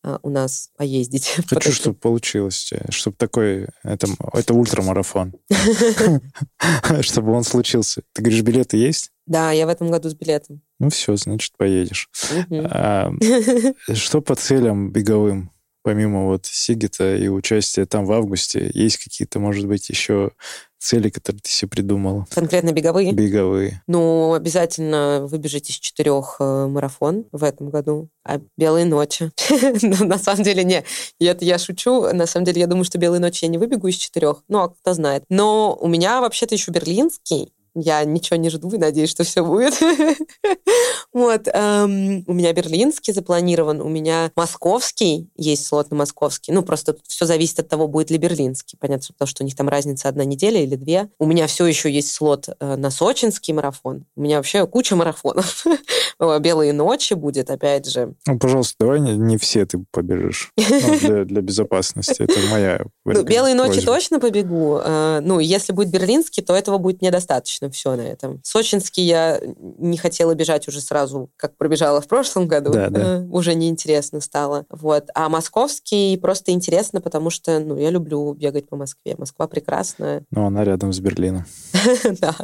а, 0.03 0.20
у 0.22 0.30
нас 0.30 0.70
поездить. 0.76 1.34
Хочу, 1.47 1.72
чтобы 1.72 1.95
получилось. 1.95 2.74
Чтобы 2.89 3.16
такой... 3.16 3.68
Это, 3.84 4.07
это 4.34 4.53
ультрамарафон. 4.53 5.34
Чтобы 7.01 7.32
он 7.32 7.45
случился. 7.45 8.01
Ты 8.12 8.22
говоришь, 8.22 8.41
билеты 8.41 8.76
есть? 8.76 9.12
Да, 9.28 9.51
я 9.51 9.66
в 9.66 9.70
этом 9.70 9.89
году 9.89 10.09
с 10.09 10.14
билетом. 10.14 10.62
Ну 10.82 10.89
все, 10.89 11.15
значит, 11.15 11.53
поедешь. 11.57 12.09
А, 12.51 13.11
что 13.93 14.21
по 14.21 14.36
целям 14.36 14.91
беговым? 14.91 15.51
помимо 15.84 16.25
вот 16.25 16.45
Сигита 16.45 17.15
и 17.15 17.27
участия 17.27 17.86
там 17.86 18.05
в 18.05 18.11
августе, 18.11 18.69
есть 18.73 18.97
какие-то, 18.97 19.39
может 19.39 19.67
быть, 19.67 19.89
еще 19.89 20.32
цели, 20.77 21.09
которые 21.09 21.41
ты 21.41 21.49
себе 21.49 21.69
придумала? 21.69 22.25
Конкретно 22.32 22.71
беговые? 22.71 23.13
Беговые. 23.13 23.84
Ну, 23.88 24.34
обязательно 24.34 25.25
выбежать 25.27 25.69
из 25.69 25.75
четырех 25.75 26.38
э, 26.39 26.67
марафон 26.67 27.25
в 27.32 27.43
этом 27.43 27.69
году. 27.69 28.09
А 28.23 28.39
«Белые 28.57 28.86
ночи». 28.86 29.32
На 30.03 30.17
самом 30.17 30.43
деле, 30.43 30.63
не. 30.63 30.84
Это 31.19 31.45
я 31.45 31.59
шучу. 31.59 32.11
На 32.13 32.25
самом 32.25 32.45
деле, 32.45 32.61
я 32.61 32.67
думаю, 32.67 32.84
что 32.84 32.97
«Белые 32.97 33.19
ночи» 33.19 33.45
я 33.45 33.49
не 33.49 33.59
выбегу 33.59 33.88
из 33.88 33.95
четырех. 33.95 34.43
Ну, 34.47 34.59
а 34.59 34.69
кто 34.69 34.93
знает. 34.93 35.23
Но 35.29 35.77
у 35.79 35.88
меня 35.88 36.21
вообще-то 36.21 36.55
еще 36.55 36.71
берлинский. 36.71 37.53
Я 37.74 38.03
ничего 38.03 38.38
не 38.38 38.49
жду 38.49 38.69
и 38.72 38.78
надеюсь, 38.78 39.09
что 39.09 39.24
все 39.24 39.45
будет. 39.45 39.80
вот. 41.13 41.47
Эм, 41.47 42.24
у 42.28 42.34
меня 42.34 42.51
берлинский 42.51 43.13
запланирован, 43.13 43.82
у 43.82 43.88
меня 43.88 44.32
московский, 44.36 45.30
есть 45.38 45.65
слот 45.65 45.89
на 45.89 45.97
московский. 45.97 46.51
Ну, 46.51 46.63
просто 46.63 46.97
все 47.07 47.26
зависит 47.26 47.59
от 47.59 47.69
того, 47.69 47.88
будет 47.88 48.11
ли 48.11 48.17
берлинский. 48.17 48.78
Понятно, 48.78 49.13
потому 49.13 49.28
что 49.28 49.43
у 49.43 49.45
них 49.45 49.55
там 49.55 49.69
разница 49.69 50.09
одна 50.09 50.26
неделя 50.26 50.61
или 50.61 50.76
две. 50.76 51.09
У 51.17 51.26
меня 51.26 51.47
все 51.47 51.65
еще 51.65 51.89
есть 51.89 52.11
слот 52.11 52.49
э, 52.59 52.76
на 52.76 52.91
сочинский 52.91 53.53
марафон. 53.53 54.05
У 54.15 54.22
меня 54.22 54.38
вообще 54.38 54.67
куча 54.67 54.95
марафонов. 54.95 55.65
Белые 56.39 56.74
ночи 56.74 57.13
будет, 57.13 57.49
опять 57.49 57.89
же. 57.89 58.13
Ну, 58.28 58.38
пожалуйста, 58.38 58.76
давай 58.80 58.99
не, 58.99 59.15
не 59.17 59.38
все 59.38 59.65
ты 59.65 59.84
побежишь. 59.91 60.51
Ну, 60.82 60.97
для, 60.99 61.26
для 61.26 61.41
безопасности. 61.41 62.24
Это 62.24 62.39
моя 62.49 62.82
ну, 63.05 63.24
Белые 63.24 63.55
ночи 63.55 63.82
точно 63.82 64.19
побегу. 64.19 64.80
Э, 64.84 65.19
ну, 65.22 65.39
если 65.39 65.74
будет 65.74 65.89
берлинский, 65.89 66.43
то 66.43 66.55
этого 66.55 66.78
будет 66.78 67.01
недостаточно 67.01 67.61
достаточно 67.62 67.70
все 67.70 67.95
на 67.95 68.01
этом. 68.01 68.41
Сочинский 68.43 69.03
я 69.03 69.39
не 69.78 69.97
хотела 69.97 70.34
бежать 70.36 70.68
уже 70.68 70.82
сразу, 70.82 71.30
как 71.38 71.57
пробежала 71.57 72.01
в 72.01 72.07
прошлом 72.07 72.47
году. 72.47 72.72
Да, 72.72 72.89
да. 72.89 73.01
Э, 73.01 73.22
уже 73.30 73.53
неинтересно 73.53 74.22
стало. 74.22 74.66
Вот. 74.70 75.09
А 75.14 75.30
московский 75.30 76.18
просто 76.18 76.51
интересно, 76.51 77.01
потому 77.01 77.30
что 77.30 77.59
ну, 77.59 77.78
я 77.78 77.89
люблю 77.89 78.34
бегать 78.34 78.68
по 78.68 78.76
Москве. 78.76 79.16
Москва 79.18 79.47
прекрасная. 79.47 80.24
Ну, 80.32 80.45
она 80.45 80.64
рядом 80.64 80.93
с 80.93 80.99
Берлином. 80.99 81.45
Да. 82.22 82.36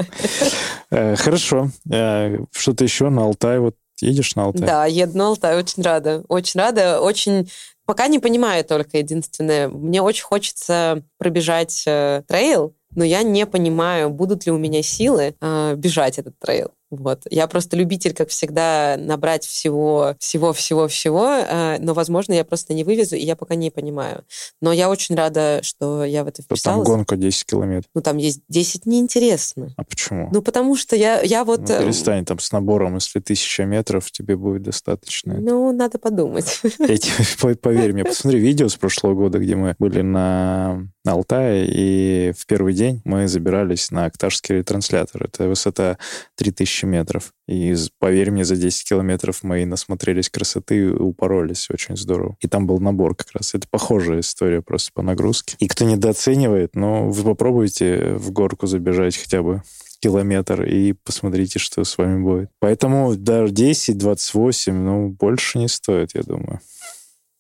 Э, 0.92 1.16
хорошо. 1.16 1.70
Э, 1.92 2.38
что-то 2.52 2.84
еще 2.84 3.10
на 3.10 3.24
Алтай 3.24 3.60
вот 3.60 3.76
Едешь 4.00 4.36
на 4.36 4.44
Алтай? 4.44 4.68
Да, 4.68 4.86
еду 4.86 5.18
на 5.18 5.28
Алтай, 5.30 5.58
очень 5.58 5.82
рада. 5.82 6.24
Очень 6.28 6.60
рада, 6.60 7.02
очень... 7.02 7.50
Пока 7.88 8.08
не 8.08 8.20
понимаю 8.20 8.64
только 8.64 9.00
единственное. 9.00 9.70
Мне 9.70 10.04
очень 10.04 10.24
хочется 10.24 11.04
пробежать 11.18 11.84
э, 11.88 12.22
трейл, 12.28 12.76
но 12.98 13.06
я 13.06 13.22
не 13.22 13.46
понимаю, 13.46 14.10
будут 14.10 14.48
ли 14.48 14.52
у 14.52 14.58
меня 14.58 14.82
силы 14.82 15.36
э, 15.40 15.76
бежать 15.78 16.18
этот 16.18 16.38
трейл. 16.40 16.72
Вот. 16.90 17.24
Я 17.30 17.48
просто 17.48 17.76
любитель, 17.76 18.14
как 18.14 18.30
всегда, 18.30 18.96
набрать 18.98 19.46
всего, 19.46 20.16
всего, 20.20 20.54
всего, 20.54 20.88
всего, 20.88 21.28
э, 21.30 21.78
но, 21.80 21.94
возможно, 21.94 22.34
я 22.34 22.46
просто 22.46 22.74
не 22.74 22.84
вывезу, 22.84 23.16
и 23.16 23.22
я 23.22 23.36
пока 23.36 23.56
не 23.56 23.70
понимаю. 23.70 24.24
Но 24.62 24.72
я 24.72 24.90
очень 24.90 25.16
рада, 25.16 25.60
что 25.64 26.06
я 26.06 26.24
в 26.24 26.28
это 26.28 26.42
вписалась. 26.42 26.86
Там 26.88 26.96
гонка 26.96 27.18
10 27.18 27.46
километров. 27.46 27.90
Ну, 27.94 28.02
там 28.02 28.18
есть 28.18 28.42
10 28.50 28.86
неинтересно. 28.86 29.74
А 29.76 29.84
почему? 29.84 30.30
Ну, 30.32 30.42
потому 30.42 30.76
что 30.76 30.96
я, 30.96 31.22
я 31.22 31.44
вот... 31.44 31.68
Ну, 31.68 31.76
э, 31.76 31.84
перестань, 31.84 32.26
там 32.26 32.40
с 32.40 32.52
набором, 32.52 32.96
если 32.96 33.20
тысяча 33.20 33.66
метров, 33.66 34.10
тебе 34.12 34.38
будет 34.38 34.64
достаточно. 34.64 35.36
Ну, 35.40 35.72
надо 35.74 36.00
подумать. 36.00 36.62
Я 36.80 36.98
тебе, 36.98 37.56
поверь 37.62 37.94
мне, 37.94 38.06
посмотри 38.06 38.40
видео 38.40 38.70
с 38.70 38.76
прошлого 38.76 39.14
года, 39.14 39.40
где 39.40 39.56
мы 39.56 39.76
были 39.78 40.02
на 40.02 40.88
на 41.08 41.14
Алтае, 41.14 41.66
и 41.70 42.34
в 42.38 42.46
первый 42.46 42.74
день 42.74 43.02
мы 43.06 43.30
забирались 43.30 43.92
на 43.92 44.06
Акташский 44.06 44.58
ретранслятор. 44.58 45.24
Это 45.24 45.48
высота 45.48 45.98
3000 46.36 46.84
метров. 46.86 47.34
И, 47.48 47.74
поверь 47.98 48.32
мне, 48.32 48.44
за 48.44 48.58
10 48.58 48.90
километров 48.90 49.42
мы 49.42 49.66
насмотрелись 49.66 50.30
красоты 50.30 50.78
и 50.78 50.88
упоролись. 50.88 51.70
Очень 51.70 51.96
здорово. 51.96 52.36
И 52.42 52.48
там 52.50 52.68
был 52.68 52.80
набор 52.80 53.16
как 53.16 53.32
раз. 53.32 53.56
Это 53.56 53.68
похожая 53.70 54.20
история 54.20 54.62
просто 54.62 54.92
по 54.94 55.02
нагрузке. 55.02 55.56
И 55.60 55.70
кто 55.70 55.86
недооценивает, 55.86 56.76
ну, 56.76 57.10
вы 57.10 57.24
попробуйте 57.24 58.16
в 58.16 58.32
горку 58.32 58.68
забежать 58.68 59.16
хотя 59.16 59.42
бы 59.42 59.64
километр 60.02 60.64
и 60.64 60.92
посмотрите, 60.92 61.58
что 61.58 61.86
с 61.86 61.98
вами 61.98 62.22
будет. 62.22 62.50
Поэтому 62.60 63.16
даже 63.16 63.54
10, 63.54 63.98
28, 63.98 64.74
ну, 64.74 65.10
больше 65.10 65.58
не 65.58 65.70
стоит, 65.70 66.16
я 66.16 66.24
думаю. 66.24 66.60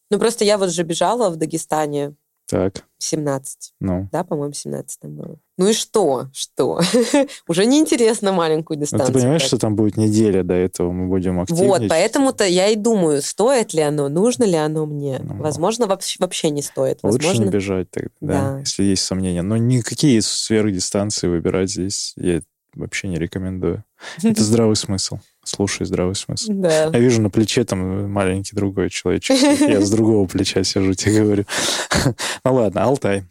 Ну, 0.09 0.19
просто 0.19 0.45
я 0.45 0.57
вот 0.57 0.71
же 0.71 0.83
бежала 0.83 1.29
в 1.29 1.35
Дагестане 1.35 2.15
так. 2.47 2.85
17. 2.99 3.73
Ну. 3.79 4.09
Да, 4.11 4.23
по-моему, 4.23 4.53
17 4.53 4.99
там 4.99 5.15
было. 5.15 5.37
Ну 5.57 5.67
и 5.67 5.73
что? 5.73 6.29
Что? 6.33 6.81
Уже 7.47 7.65
неинтересно 7.65 8.31
маленькую 8.31 8.79
дистанцию. 8.79 9.07
Ну, 9.09 9.13
ты 9.13 9.19
понимаешь, 9.19 9.41
что 9.41 9.57
там 9.57 9.75
будет 9.75 9.97
неделя 9.97 10.43
до 10.43 10.53
этого, 10.53 10.91
мы 10.91 11.07
будем 11.07 11.39
активнее? 11.39 11.67
Вот, 11.67 11.81
поэтому-то 11.89 12.45
я 12.45 12.69
и 12.69 12.75
думаю, 12.75 13.21
стоит 13.21 13.73
ли 13.73 13.81
оно, 13.81 14.09
нужно 14.09 14.45
ли 14.45 14.55
оно 14.55 14.85
мне. 14.85 15.19
Ну, 15.23 15.35
Возможно, 15.35 15.87
вообще, 15.87 16.17
вообще 16.19 16.49
не 16.49 16.61
стоит. 16.61 16.99
Лучше 17.03 17.17
Возможно... 17.17 17.43
не 17.43 17.49
бежать 17.49 17.91
тогда, 17.91 18.09
да. 18.21 18.51
да, 18.53 18.59
если 18.59 18.83
есть 18.83 19.03
сомнения. 19.03 19.41
Но 19.41 19.57
никакие 19.57 20.21
сверхдистанции 20.21 21.27
выбирать 21.27 21.69
здесь 21.69 22.13
я 22.15 22.41
вообще 22.73 23.07
не 23.07 23.17
рекомендую. 23.17 23.83
Это 24.23 24.43
здравый 24.43 24.75
смысл. 24.75 25.19
Слушай 25.47 25.85
здравый 25.85 26.13
смысл. 26.13 26.51
Да. 26.51 26.85
Я 26.85 26.99
вижу 26.99 27.21
на 27.21 27.29
плече 27.29 27.63
там 27.63 28.11
маленький 28.11 28.53
другой 28.53 28.89
человечек. 28.89 29.37
Я 29.61 29.79
с 29.79 29.89
другого 29.89 30.27
плеча 30.27 30.61
сижу, 30.63 30.93
тебе 30.93 31.23
говорю. 31.23 31.45
Ну 32.43 32.53
ладно, 32.53 32.83
Алтай. 32.83 33.23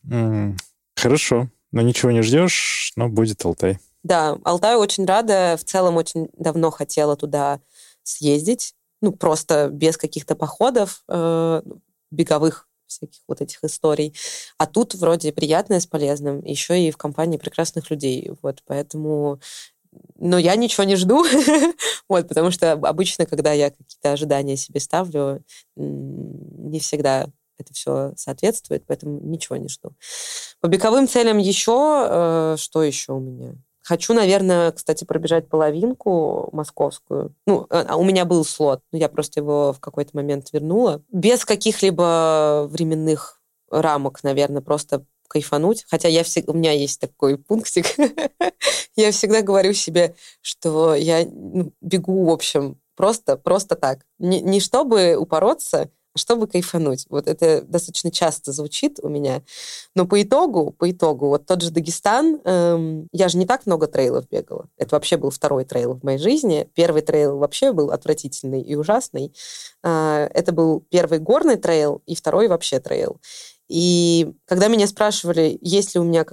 Хорошо. 0.97 1.49
Но 1.73 1.83
ничего 1.83 2.11
не 2.11 2.23
ждешь, 2.23 2.93
но 2.97 3.09
будет 3.09 3.45
Алтай. 3.45 3.79
Да, 4.03 4.39
Алтай 4.45 4.77
очень 4.77 5.05
рада. 5.05 5.57
В 5.61 5.65
целом 5.65 5.97
очень 5.97 6.29
давно 6.39 6.71
хотела 6.71 7.17
туда 7.17 7.61
съездить. 8.03 8.75
Ну, 9.03 9.13
просто 9.13 9.69
без 9.71 9.99
каких-то 9.99 10.35
походов 10.37 11.03
э, 11.09 11.63
беговых 12.11 12.67
всяких 12.87 13.21
вот 13.29 13.41
этих 13.41 13.63
историй. 13.63 14.15
А 14.59 14.67
тут 14.67 14.95
вроде 14.95 15.33
приятное 15.33 15.81
с 15.81 15.87
полезным, 15.87 16.43
еще 16.45 16.81
и 16.81 16.91
в 16.91 16.97
компании 16.97 17.37
прекрасных 17.37 17.91
людей. 17.91 18.33
Вот, 18.43 18.63
поэтому 18.65 19.41
но 20.19 20.39
я 20.39 20.57
ничего 20.57 20.85
не 20.85 20.97
жду, 20.97 21.25
вот, 22.09 22.29
потому 22.29 22.51
что 22.51 22.73
обычно, 22.73 23.27
когда 23.27 23.53
я 23.53 23.71
какие-то 23.71 24.13
ожидания 24.13 24.57
себе 24.57 24.81
ставлю, 24.81 25.43
не 25.77 26.81
всегда 26.81 27.27
это 27.59 27.73
все 27.73 28.13
соответствует, 28.17 28.85
поэтому 28.87 29.21
ничего 29.21 29.57
не 29.57 29.69
жду. 29.69 29.91
По 30.61 30.69
беговым 30.69 31.09
целям 31.09 31.39
еще, 31.39 32.07
э, 32.09 32.57
что 32.59 32.83
еще 32.83 33.13
у 33.13 33.21
меня? 33.21 33.55
Хочу, 33.83 34.15
наверное, 34.15 34.73
кстати, 34.73 35.05
пробежать 35.05 35.49
половинку 35.49 36.49
московскую. 36.53 37.35
Ну, 37.47 37.67
а, 37.71 37.87
а 37.91 37.97
у 37.97 38.05
меня 38.05 38.25
был 38.25 38.45
слот, 38.45 38.83
но 38.91 38.99
я 38.99 39.09
просто 39.09 39.39
его 39.39 39.73
в 39.73 39.79
какой-то 39.79 40.11
момент 40.15 40.53
вернула. 40.53 41.03
Без 41.13 41.45
каких-либо 41.45 42.67
временных 42.69 43.41
рамок, 43.71 44.25
наверное, 44.25 44.61
просто 44.61 45.05
кайфануть. 45.27 45.85
Хотя 45.89 46.09
я 46.09 46.25
всегда, 46.25 46.53
у 46.53 46.55
меня 46.55 46.73
есть 46.73 47.01
такой 47.01 47.39
пунктик. 47.39 47.87
я 48.97 49.11
всегда 49.11 49.43
говорю 49.43 49.73
себе, 49.73 50.15
что 50.41 50.95
я 50.95 51.27
ну, 51.27 51.73
бегу, 51.81 52.25
в 52.25 52.31
общем, 52.31 52.81
просто, 52.95 53.37
просто 53.37 53.77
так. 53.77 54.01
Не, 54.19 54.41
не 54.41 54.61
чтобы 54.61 55.17
упороться, 55.17 55.91
чтобы 56.17 56.47
кайфануть. 56.47 57.07
Вот 57.09 57.29
это 57.29 57.63
достаточно 57.63 58.11
часто 58.11 58.53
звучит 58.53 58.99
у 59.03 59.09
меня. 59.09 59.43
Но 59.95 60.07
по 60.07 60.21
итогу, 60.23 60.73
по 60.73 60.91
итогу, 60.91 61.29
вот 61.29 61.47
тот 61.47 61.63
же 61.63 61.71
Дагестан, 61.71 62.41
эм, 62.45 63.09
я 63.13 63.29
же 63.29 63.39
не 63.39 63.47
так 63.47 63.67
много 63.67 63.87
трейлов 63.87 64.29
бегала. 64.29 64.69
Это 64.77 64.95
вообще 64.97 65.17
был 65.17 65.31
второй 65.31 65.65
трейл 65.65 65.95
в 65.95 66.03
моей 66.03 66.19
жизни. 66.19 66.69
Первый 66.75 67.03
трейл 67.03 67.39
вообще 67.39 67.73
был 67.73 67.91
отвратительный 67.91 68.63
и 68.63 68.75
ужасный. 68.75 69.35
Э, 69.83 70.29
это 70.33 70.53
был 70.53 70.85
первый 70.91 71.19
горный 71.19 71.57
трейл 71.57 72.03
и 72.07 72.15
второй 72.15 72.49
вообще 72.49 72.81
трейл. 72.81 73.21
И 73.69 74.33
когда 74.45 74.69
меня 74.69 74.87
спрашивали, 74.87 75.59
есть 75.61 75.95
ли 75.95 76.01
у 76.01 76.05
меня 76.05 76.25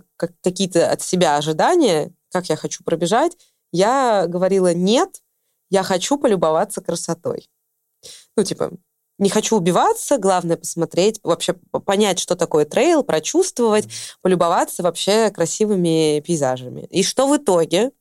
какие-то 0.42 0.92
от 0.92 1.02
себя 1.02 1.38
ожидания, 1.38 2.12
как 2.32 2.50
я 2.50 2.56
хочу 2.56 2.84
пробежать, 2.84 3.38
я 3.72 4.26
говорила 4.28 4.74
нет, 4.74 5.22
я 5.70 5.84
хочу 5.84 6.18
полюбоваться 6.18 6.82
красотой. 6.82 7.50
Ну, 8.38 8.44
типа, 8.44 8.72
не 9.20 9.30
хочу 9.30 9.58
убиваться, 9.58 10.18
главное 10.18 10.58
посмотреть, 10.58 11.20
вообще 11.24 11.54
понять, 11.86 12.20
что 12.20 12.36
такое 12.36 12.66
трейл, 12.66 13.04
прочувствовать, 13.04 13.88
полюбоваться 14.22 14.84
вообще 14.84 15.30
красивыми 15.30 16.20
пейзажами. 16.22 16.88
И 16.90 17.04
что 17.04 17.28
в 17.28 17.38
итоге? 17.38 17.92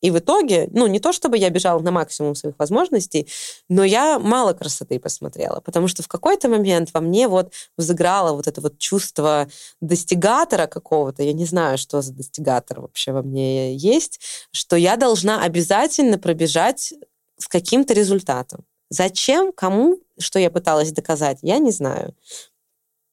И 0.00 0.10
в 0.10 0.18
итоге, 0.18 0.68
ну, 0.72 0.86
не 0.86 0.98
то 0.98 1.12
чтобы 1.12 1.36
я 1.36 1.50
бежала 1.50 1.80
на 1.80 1.90
максимум 1.90 2.34
своих 2.34 2.58
возможностей, 2.58 3.28
но 3.68 3.84
я 3.84 4.18
мало 4.18 4.54
красоты 4.54 4.98
посмотрела, 4.98 5.60
потому 5.60 5.88
что 5.88 6.02
в 6.02 6.08
какой-то 6.08 6.48
момент 6.48 6.90
во 6.94 7.00
мне 7.00 7.28
вот 7.28 7.52
взыграло 7.76 8.34
вот 8.34 8.46
это 8.46 8.60
вот 8.62 8.78
чувство 8.78 9.48
достигатора 9.80 10.66
какого-то, 10.66 11.22
я 11.22 11.34
не 11.34 11.44
знаю, 11.44 11.76
что 11.76 12.00
за 12.00 12.14
достигатор 12.14 12.80
вообще 12.80 13.12
во 13.12 13.22
мне 13.22 13.74
есть, 13.74 14.20
что 14.52 14.76
я 14.76 14.96
должна 14.96 15.42
обязательно 15.42 16.18
пробежать 16.18 16.94
с 17.36 17.46
каким-то 17.46 17.92
результатом. 17.92 18.64
Зачем, 18.90 19.52
кому, 19.52 20.00
что 20.18 20.38
я 20.38 20.50
пыталась 20.50 20.92
доказать, 20.92 21.38
я 21.42 21.58
не 21.58 21.70
знаю. 21.70 22.14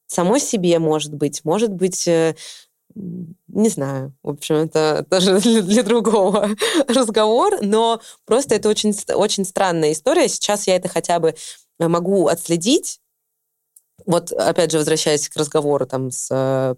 Самой 0.07 0.39
себе, 0.39 0.80
может 0.80 1.13
быть, 1.13 1.45
может 1.45 1.71
быть, 1.71 2.07
э, 2.07 2.36
не 2.95 3.69
знаю. 3.69 4.13
В 4.23 4.30
общем, 4.30 4.55
это 4.55 5.05
тоже 5.09 5.39
для, 5.39 5.61
для 5.61 5.84
другого 5.84 6.49
разговор, 6.88 7.59
но 7.61 8.01
просто 8.25 8.55
это 8.55 8.69
очень, 8.69 8.95
очень 9.13 9.45
странная 9.45 9.91
история. 9.91 10.28
Сейчас 10.28 10.67
я 10.67 10.75
это 10.75 10.89
хотя 10.89 11.19
бы 11.19 11.36
могу 11.80 12.28
отследить. 12.28 12.99
Вот, 14.05 14.32
опять 14.32 14.71
же, 14.71 14.78
возвращаясь 14.78 15.30
к 15.30 15.36
разговору 15.36 15.86
там 15.86 16.11
с 16.11 16.30
э, 16.32 16.75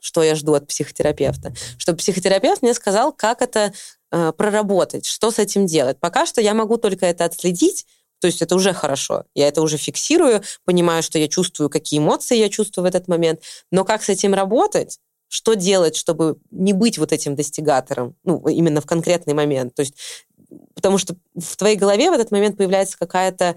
что 0.00 0.22
я 0.22 0.34
жду 0.34 0.54
от 0.54 0.66
психотерапевта, 0.66 1.52
чтобы 1.76 1.98
психотерапевт 1.98 2.62
мне 2.62 2.74
сказал, 2.74 3.12
как 3.12 3.42
это 3.42 3.72
э, 4.10 4.32
проработать, 4.32 5.06
что 5.06 5.30
с 5.30 5.38
этим 5.38 5.66
делать. 5.66 5.98
Пока 5.98 6.24
что 6.26 6.40
я 6.40 6.54
могу 6.54 6.76
только 6.76 7.06
это 7.06 7.24
отследить, 7.24 7.86
то 8.20 8.26
есть 8.26 8.42
это 8.42 8.54
уже 8.54 8.72
хорошо. 8.72 9.24
Я 9.34 9.48
это 9.48 9.62
уже 9.62 9.76
фиксирую, 9.76 10.42
понимаю, 10.64 11.02
что 11.02 11.18
я 11.18 11.28
чувствую, 11.28 11.70
какие 11.70 12.00
эмоции 12.00 12.36
я 12.36 12.48
чувствую 12.48 12.84
в 12.84 12.88
этот 12.88 13.08
момент. 13.08 13.40
Но 13.70 13.84
как 13.84 14.02
с 14.02 14.08
этим 14.08 14.34
работать? 14.34 14.98
Что 15.28 15.54
делать, 15.54 15.96
чтобы 15.96 16.38
не 16.50 16.72
быть 16.72 16.98
вот 16.98 17.12
этим 17.12 17.34
достигатором, 17.34 18.16
ну, 18.24 18.46
именно 18.48 18.80
в 18.80 18.86
конкретный 18.86 19.34
момент? 19.34 19.74
То 19.74 19.80
есть, 19.80 19.94
потому 20.74 20.98
что 20.98 21.16
в 21.34 21.56
твоей 21.56 21.76
голове 21.76 22.10
в 22.10 22.14
этот 22.14 22.30
момент 22.30 22.56
появляется 22.56 22.96
какая-то 22.98 23.56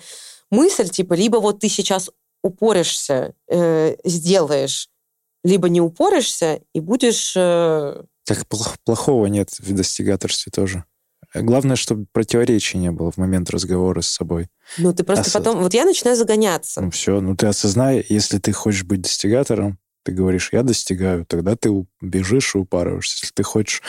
мысль, 0.50 0.90
типа, 0.90 1.14
либо 1.14 1.38
вот 1.38 1.60
ты 1.60 1.70
сейчас 1.70 2.10
упоришься, 2.44 3.34
э, 3.48 3.96
сделаешь, 4.04 4.90
либо 5.44 5.70
не 5.70 5.82
упоришься 5.82 6.62
и 6.74 6.80
будешь... 6.80 7.34
Э... 7.36 8.04
Так 8.26 8.46
плохого 8.86 9.26
нет 9.28 9.50
в 9.60 9.74
достигаторстве 9.74 10.52
тоже. 10.52 10.86
Главное, 11.34 11.76
чтобы 11.76 12.06
противоречий 12.12 12.78
не 12.78 12.92
было 12.92 13.12
в 13.12 13.18
момент 13.18 13.50
разговора 13.50 14.02
с 14.02 14.08
собой. 14.08 14.48
Ну, 14.78 14.94
ты 14.94 15.04
просто 15.04 15.28
Ос... 15.28 15.34
потом... 15.34 15.62
Вот 15.62 15.74
я 15.74 15.86
начинаю 15.86 16.18
загоняться. 16.18 16.82
Ну, 16.82 16.92
все. 16.92 17.22
Ну, 17.22 17.36
ты 17.36 17.48
осознай, 17.48 18.06
если 18.10 18.38
ты 18.38 18.52
хочешь 18.52 18.84
быть 18.84 19.02
достигатором, 19.02 19.78
ты 20.04 20.12
говоришь, 20.12 20.50
я 20.52 20.64
достигаю, 20.64 21.26
тогда 21.26 21.56
ты 21.56 21.70
бежишь 22.02 22.56
и 22.56 22.58
упарываешься. 22.58 23.20
Если 23.22 23.34
ты 23.34 23.44
хочешь 23.44 23.82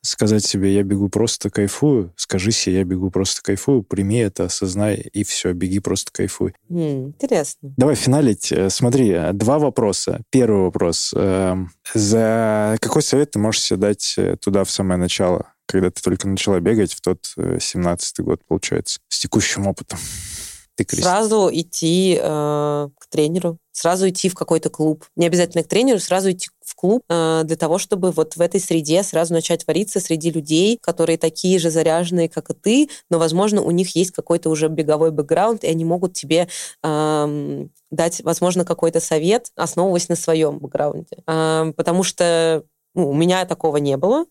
сказать 0.00 0.44
себе, 0.44 0.74
я 0.74 0.82
бегу 0.82 1.08
просто 1.08 1.50
кайфую, 1.50 2.12
скажи 2.16 2.52
себе, 2.52 2.76
я 2.78 2.84
бегу 2.84 3.10
просто 3.10 3.42
кайфую, 3.42 3.82
прими 3.82 4.18
это, 4.18 4.44
осознай, 4.44 4.96
и 4.96 5.24
все, 5.24 5.52
беги 5.52 5.80
просто 5.80 6.12
кайфуй. 6.12 6.54
Mm, 6.70 7.08
интересно. 7.08 7.74
Давай 7.76 7.94
финалить. 7.94 8.52
Э, 8.52 8.70
смотри, 8.70 9.16
два 9.32 9.58
вопроса. 9.58 10.22
Первый 10.30 10.62
вопрос. 10.62 11.12
Эм, 11.16 11.72
за 11.94 12.76
какой 12.80 13.02
совет 13.02 13.32
ты 13.32 13.38
можешь 13.38 13.62
себе 13.62 13.78
дать 13.78 14.14
э, 14.16 14.36
туда 14.36 14.64
в 14.64 14.70
самое 14.70 14.98
начало? 14.98 15.52
Когда 15.68 15.90
ты 15.90 16.02
только 16.02 16.26
начала 16.26 16.58
бегать 16.60 16.94
в 16.94 17.00
тот 17.00 17.18
17-й 17.36 18.22
э, 18.22 18.24
год, 18.24 18.40
получается, 18.46 19.00
с 19.08 19.18
текущим 19.18 19.66
опытом? 19.66 19.98
Ты, 20.74 20.86
сразу 20.96 21.50
идти 21.52 22.16
э, 22.22 22.88
к 22.98 23.06
тренеру, 23.08 23.58
сразу 23.72 24.08
идти 24.08 24.28
в 24.28 24.34
какой-то 24.34 24.70
клуб. 24.70 25.04
Не 25.16 25.26
обязательно 25.26 25.64
к 25.64 25.68
тренеру, 25.68 25.98
сразу 25.98 26.30
идти 26.30 26.50
в 26.64 26.76
клуб 26.76 27.02
э, 27.08 27.42
для 27.44 27.56
того, 27.56 27.78
чтобы 27.78 28.12
вот 28.12 28.36
в 28.36 28.40
этой 28.40 28.60
среде 28.60 29.02
сразу 29.02 29.34
начать 29.34 29.66
вариться 29.66 29.98
среди 29.98 30.30
людей, 30.30 30.78
которые 30.80 31.18
такие 31.18 31.58
же 31.58 31.70
заряженные, 31.70 32.28
как 32.28 32.50
и 32.50 32.54
ты, 32.54 32.90
но, 33.10 33.18
возможно, 33.18 33.60
у 33.60 33.72
них 33.72 33.96
есть 33.96 34.12
какой-то 34.12 34.50
уже 34.50 34.68
беговой 34.68 35.10
бэкграунд, 35.10 35.64
и 35.64 35.66
они 35.66 35.84
могут 35.84 36.14
тебе 36.14 36.48
э, 36.84 37.66
дать, 37.90 38.20
возможно, 38.22 38.64
какой-то 38.64 39.00
совет, 39.00 39.50
основываясь 39.56 40.08
на 40.08 40.14
своем 40.14 40.58
бэкграунде. 40.58 41.18
Э, 41.26 41.72
потому 41.76 42.04
что 42.04 42.62
ну, 42.94 43.10
у 43.10 43.14
меня 43.14 43.44
такого 43.44 43.76
не 43.78 43.96
было 43.96 44.26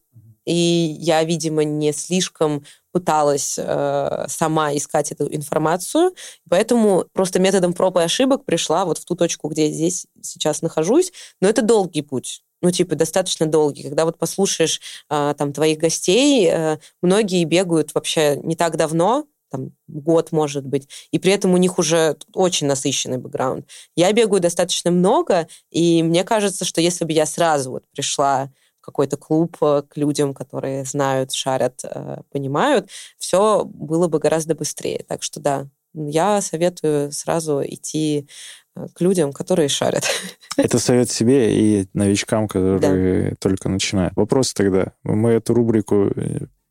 и 0.47 0.95
я, 0.99 1.23
видимо, 1.23 1.63
не 1.63 1.91
слишком 1.91 2.63
пыталась 2.91 3.59
э, 3.59 4.25
сама 4.27 4.75
искать 4.75 5.11
эту 5.11 5.27
информацию, 5.33 6.13
поэтому 6.49 7.05
просто 7.13 7.39
методом 7.39 7.73
проб 7.73 7.97
и 7.97 8.01
ошибок 8.01 8.45
пришла 8.45 8.85
вот 8.85 8.97
в 8.97 9.05
ту 9.05 9.15
точку, 9.15 9.49
где 9.49 9.67
я 9.67 9.73
здесь 9.73 10.07
сейчас 10.21 10.61
нахожусь, 10.61 11.11
но 11.41 11.49
это 11.49 11.61
долгий 11.61 12.01
путь 12.01 12.43
ну, 12.59 12.71
типа, 12.71 12.95
достаточно 12.95 13.45
долгий. 13.45 13.83
Когда 13.83 14.03
вот 14.03 14.17
послушаешь 14.17 14.81
э, 15.11 15.35
там 15.37 15.53
твоих 15.53 15.77
гостей, 15.77 16.49
э, 16.51 16.79
многие 17.03 17.43
бегают 17.43 17.93
вообще 17.93 18.37
не 18.37 18.55
так 18.55 18.77
давно, 18.77 19.27
там, 19.49 19.71
год, 19.87 20.31
может 20.31 20.65
быть, 20.65 20.89
и 21.11 21.19
при 21.19 21.31
этом 21.31 21.53
у 21.53 21.57
них 21.57 21.77
уже 21.77 22.17
очень 22.33 22.67
насыщенный 22.67 23.17
бэкграунд. 23.17 23.67
Я 23.95 24.11
бегаю 24.11 24.41
достаточно 24.41 24.91
много, 24.91 25.47
и 25.69 26.03
мне 26.03 26.23
кажется, 26.23 26.65
что 26.65 26.81
если 26.81 27.05
бы 27.05 27.13
я 27.13 27.25
сразу 27.25 27.71
вот 27.71 27.83
пришла 27.91 28.51
какой-то 28.87 29.17
клуб 29.17 29.57
э, 29.61 29.83
к 29.87 29.97
людям, 29.97 30.33
которые 30.33 30.85
знают, 30.85 31.33
шарят, 31.33 31.81
э, 31.83 32.21
понимают, 32.31 32.89
все 33.17 33.65
было 33.65 34.07
бы 34.07 34.17
гораздо 34.17 34.55
быстрее. 34.55 35.03
Так 35.05 35.23
что 35.23 35.41
да, 35.41 35.67
я 35.93 36.39
советую 36.39 37.11
сразу 37.11 37.61
идти 37.65 38.29
э, 38.77 38.87
к 38.93 39.01
людям, 39.01 39.33
которые 39.33 39.67
шарят. 39.67 40.05
Это 40.57 40.79
совет 40.79 41.11
себе 41.11 41.53
и 41.53 41.89
новичкам, 41.93 42.47
которые 42.47 43.31
да. 43.31 43.35
только 43.39 43.67
начинают. 43.67 44.15
Вопрос 44.15 44.53
тогда. 44.53 44.93
Мы 45.03 45.31
эту 45.31 45.53
рубрику 45.53 46.09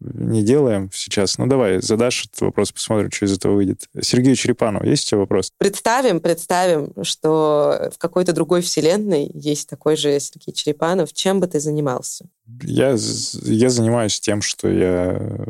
не 0.01 0.43
делаем 0.43 0.91
сейчас. 0.93 1.39
Ну, 1.39 1.47
давай, 1.47 1.81
задашь 1.81 2.27
этот 2.27 2.41
вопрос, 2.41 2.73
посмотрим, 2.73 3.11
что 3.11 3.25
из 3.25 3.33
этого 3.33 3.55
выйдет. 3.55 3.89
Сергею 4.01 4.37
Черепанову, 4.37 4.85
есть 4.87 5.07
у 5.07 5.11
тебя 5.11 5.19
вопрос? 5.19 5.53
Представим, 5.59 6.21
представим, 6.21 6.93
что 7.03 7.91
в 7.95 7.99
какой-то 7.99 8.33
другой 8.33 8.61
вселенной 8.61 9.31
есть 9.33 9.69
такой 9.69 9.97
же 9.97 10.19
Сергей 10.21 10.53
Черепанов. 10.53 11.13
Чем 11.13 11.41
бы 11.41 11.47
ты 11.47 11.61
занимался? 11.61 12.27
Я, 12.63 12.91
я 12.91 13.71
занимаюсь 13.71 14.21
тем, 14.21 14.43
что 14.43 14.69
я 14.69 15.47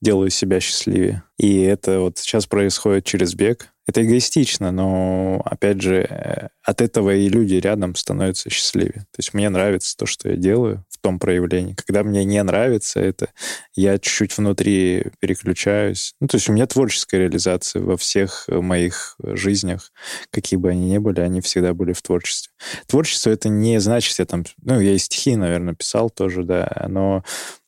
делаю 0.00 0.30
себя 0.30 0.60
счастливее. 0.60 1.22
И 1.38 1.60
это 1.62 2.00
вот 2.00 2.18
сейчас 2.18 2.46
происходит 2.46 3.04
через 3.04 3.34
бег. 3.34 3.72
Это 3.86 4.02
эгоистично, 4.02 4.70
но, 4.70 5.40
опять 5.46 5.80
же, 5.80 6.02
э, 6.02 6.48
от 6.62 6.82
этого 6.82 7.14
и 7.14 7.26
люди 7.28 7.54
рядом 7.54 7.94
становятся 7.94 8.50
счастливее. 8.50 9.06
То 9.12 9.18
есть 9.18 9.32
мне 9.32 9.48
нравится 9.48 9.96
то, 9.96 10.04
что 10.04 10.28
я 10.28 10.36
делаю 10.36 10.84
в 10.90 10.98
том 10.98 11.18
проявлении. 11.18 11.74
Когда 11.74 12.02
мне 12.02 12.22
не 12.26 12.42
нравится 12.42 13.00
это, 13.00 13.30
я 13.74 13.98
чуть-чуть 13.98 14.36
внутри 14.36 15.06
переключаюсь. 15.20 16.12
Ну, 16.20 16.28
то 16.28 16.36
есть 16.36 16.50
у 16.50 16.52
меня 16.52 16.66
творческая 16.66 17.20
реализация 17.20 17.80
во 17.80 17.96
всех 17.96 18.44
моих 18.48 19.16
жизнях, 19.22 19.90
какие 20.30 20.58
бы 20.58 20.68
они 20.68 20.90
ни 20.90 20.98
были, 20.98 21.20
они 21.20 21.40
всегда 21.40 21.72
были 21.72 21.94
в 21.94 22.02
творчестве. 22.02 22.52
Творчество— 22.88 23.30
это 23.30 23.48
не 23.48 23.80
значит, 23.80 24.18
я 24.18 24.26
там... 24.26 24.44
Ну, 24.60 24.80
я 24.80 24.92
и 24.92 24.98
стихи, 24.98 25.34
наверное, 25.34 25.74
писал 25.74 26.10
тоже, 26.10 26.42
да, 26.42 26.86
но 26.90 27.24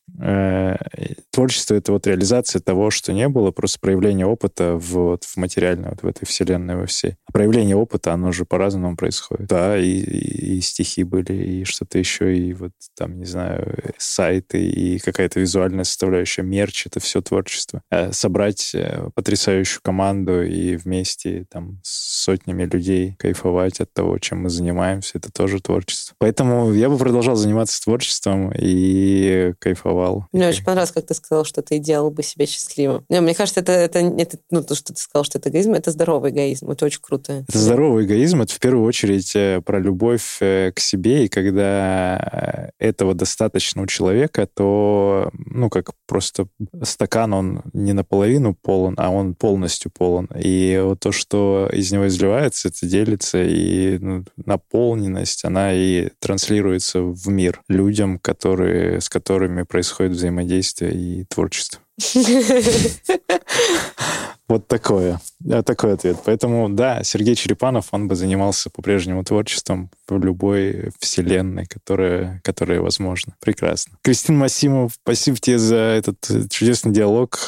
творчество— 1.31 1.75
это 1.75 1.91
вот 1.91 2.05
реализация 2.07 2.59
того, 2.59 2.91
что 2.91 3.13
не 3.13 3.27
было, 3.29 3.51
просто 3.51 3.79
проявление 3.79 4.25
опыта 4.25 4.75
в, 4.75 4.91
вот, 4.91 5.23
в 5.23 5.37
материальной, 5.37 5.89
вот 5.89 6.03
в 6.03 6.07
этой 6.07 6.25
вселенной 6.25 6.75
во 6.75 6.85
всей. 6.85 7.15
проявление 7.31 7.75
опыта, 7.75 8.13
оно 8.13 8.31
же 8.31 8.45
по-разному 8.45 8.95
происходит. 8.95 9.47
Да, 9.47 9.77
и, 9.77 9.87
и, 9.87 10.57
и 10.57 10.61
стихи 10.61 11.03
были, 11.03 11.33
и 11.33 11.63
что-то 11.63 11.97
еще, 11.97 12.35
и 12.37 12.53
вот 12.53 12.71
там, 12.97 13.17
не 13.17 13.25
знаю, 13.25 13.77
сайты, 13.97 14.63
и 14.63 14.99
какая-то 14.99 15.39
визуальная 15.39 15.85
составляющая, 15.85 16.43
мерч— 16.43 16.85
это 16.87 16.99
все 16.99 17.21
творчество. 17.21 17.81
А 17.89 18.11
собрать 18.11 18.71
э, 18.75 19.09
потрясающую 19.15 19.81
команду 19.81 20.43
и 20.43 20.75
вместе 20.75 21.45
там 21.49 21.79
с 21.83 22.23
сотнями 22.23 22.65
людей 22.65 23.15
кайфовать 23.17 23.79
от 23.79 23.93
того, 23.93 24.19
чем 24.19 24.43
мы 24.43 24.49
занимаемся, 24.49 25.17
это 25.17 25.31
тоже 25.31 25.59
творчество. 25.61 26.15
Поэтому 26.19 26.71
я 26.73 26.89
бы 26.89 26.97
продолжал 26.97 27.35
заниматься 27.35 27.81
творчеством 27.81 28.51
и 28.55 29.53
кайфовал 29.59 30.00
кайфовал. 30.01 30.25
Мне 30.31 30.47
очень 30.47 30.63
понравилось, 30.63 30.91
как 30.91 31.05
ты 31.05 31.13
сказал, 31.13 31.45
что 31.45 31.61
ты 31.61 31.79
делал 31.79 32.11
бы 32.11 32.23
себя 32.23 32.45
счастливым. 32.45 33.05
Не, 33.09 33.21
мне 33.21 33.33
кажется, 33.33 33.59
это, 33.59 33.71
это, 33.71 33.99
это 33.99 34.37
ну, 34.49 34.63
то, 34.63 34.75
что 34.75 34.93
ты 34.93 34.99
сказал, 34.99 35.23
что 35.23 35.37
это 35.37 35.49
эгоизм, 35.49 35.73
это 35.73 35.91
здоровый 35.91 36.31
эгоизм. 36.31 36.69
Это 36.69 36.85
очень 36.85 37.01
круто. 37.01 37.45
Это 37.47 37.57
здоровый 37.57 38.05
эгоизм. 38.05 38.41
Это 38.41 38.53
в 38.53 38.59
первую 38.59 38.85
очередь 38.85 39.35
э, 39.35 39.61
про 39.63 39.79
любовь 39.79 40.37
э, 40.41 40.71
к 40.73 40.79
себе. 40.79 41.25
И 41.25 41.27
когда 41.29 42.71
этого 42.79 43.13
достаточно 43.13 43.81
у 43.81 43.87
человека, 43.87 44.47
то, 44.53 45.31
ну, 45.33 45.69
как 45.69 45.91
просто 46.07 46.47
стакан, 46.83 47.33
он 47.33 47.61
не 47.73 47.93
наполовину 47.93 48.55
полон, 48.55 48.95
а 48.97 49.09
он 49.09 49.35
полностью 49.35 49.91
полон. 49.91 50.27
И 50.35 50.79
вот 50.83 50.99
то, 50.99 51.11
что 51.11 51.69
из 51.71 51.91
него 51.91 52.07
изливается, 52.07 52.69
это 52.69 52.85
делится, 52.85 53.41
и 53.43 53.97
ну, 53.99 54.23
наполненность, 54.45 55.45
она 55.45 55.73
и 55.73 56.09
транслируется 56.19 57.01
в 57.01 57.27
мир 57.27 57.61
людям, 57.67 58.19
которые, 58.19 59.01
с 59.01 59.09
которыми 59.09 59.63
происходит 59.63 59.90
взаимодействие 59.99 60.93
и 60.93 61.25
творчество. 61.25 61.79
Вот 64.47 64.67
такое. 64.67 65.21
Такой 65.65 65.93
ответ. 65.93 66.17
Поэтому, 66.25 66.67
да, 66.67 67.03
Сергей 67.03 67.35
Черепанов, 67.35 67.87
он 67.91 68.09
бы 68.09 68.15
занимался 68.15 68.69
по-прежнему 68.69 69.23
творчеством 69.23 69.89
в 70.09 70.21
любой 70.21 70.91
вселенной, 70.99 71.65
которая, 71.67 72.41
которая 72.43 72.81
возможна. 72.81 73.33
Прекрасно. 73.39 73.97
Кристина 74.01 74.39
Масимов, 74.39 74.91
спасибо 75.01 75.37
тебе 75.37 75.57
за 75.57 75.77
этот 75.77 76.17
чудесный 76.49 76.91
диалог. 76.91 77.47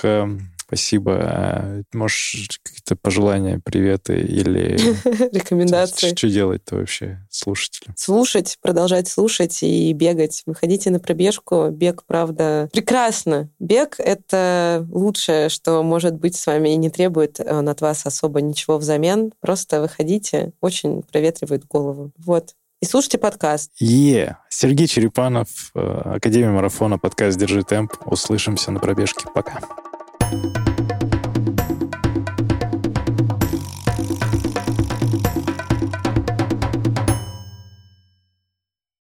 Спасибо. 0.73 1.17
А, 1.21 1.81
можешь 1.93 2.59
какие-то 2.63 2.95
пожелания, 2.95 3.61
приветы 3.63 4.19
или... 4.19 4.79
Рекомендации. 5.31 6.15
Что 6.15 6.27
делать-то 6.27 6.77
вообще 6.77 7.19
слушателям? 7.29 7.93
Слушать, 7.95 8.57
продолжать 8.59 9.07
слушать 9.07 9.61
и 9.61 9.93
бегать. 9.93 10.41
Выходите 10.47 10.89
на 10.89 10.99
пробежку. 10.99 11.69
Бег, 11.69 12.03
правда, 12.07 12.69
прекрасно. 12.73 13.51
Бег— 13.59 13.95
это 13.99 14.87
лучшее, 14.89 15.49
что 15.49 15.83
может 15.83 16.15
быть 16.15 16.35
с 16.35 16.47
вами 16.47 16.69
и 16.69 16.75
не 16.77 16.89
требует 16.89 17.39
он 17.39 17.69
от 17.69 17.81
вас 17.81 18.07
особо 18.07 18.41
ничего 18.41 18.79
взамен. 18.79 19.31
Просто 19.41 19.79
выходите. 19.79 20.53
Очень 20.59 21.03
проветривает 21.03 21.67
голову. 21.67 22.11
Вот. 22.17 22.55
И 22.81 22.85
слушайте 22.87 23.19
подкаст. 23.19 23.71
Е. 23.79 24.23
Yeah. 24.23 24.35
Сергей 24.49 24.87
Черепанов, 24.87 25.71
э, 25.75 25.79
Академия 26.15 26.49
марафона, 26.49 26.97
подкаст 26.97 27.37
«Держи 27.37 27.61
темп». 27.61 27.93
Услышимся 28.07 28.71
на 28.71 28.79
пробежке. 28.79 29.25
Пока. 29.35 29.59
Thank 30.23 30.79
you. 30.79 30.82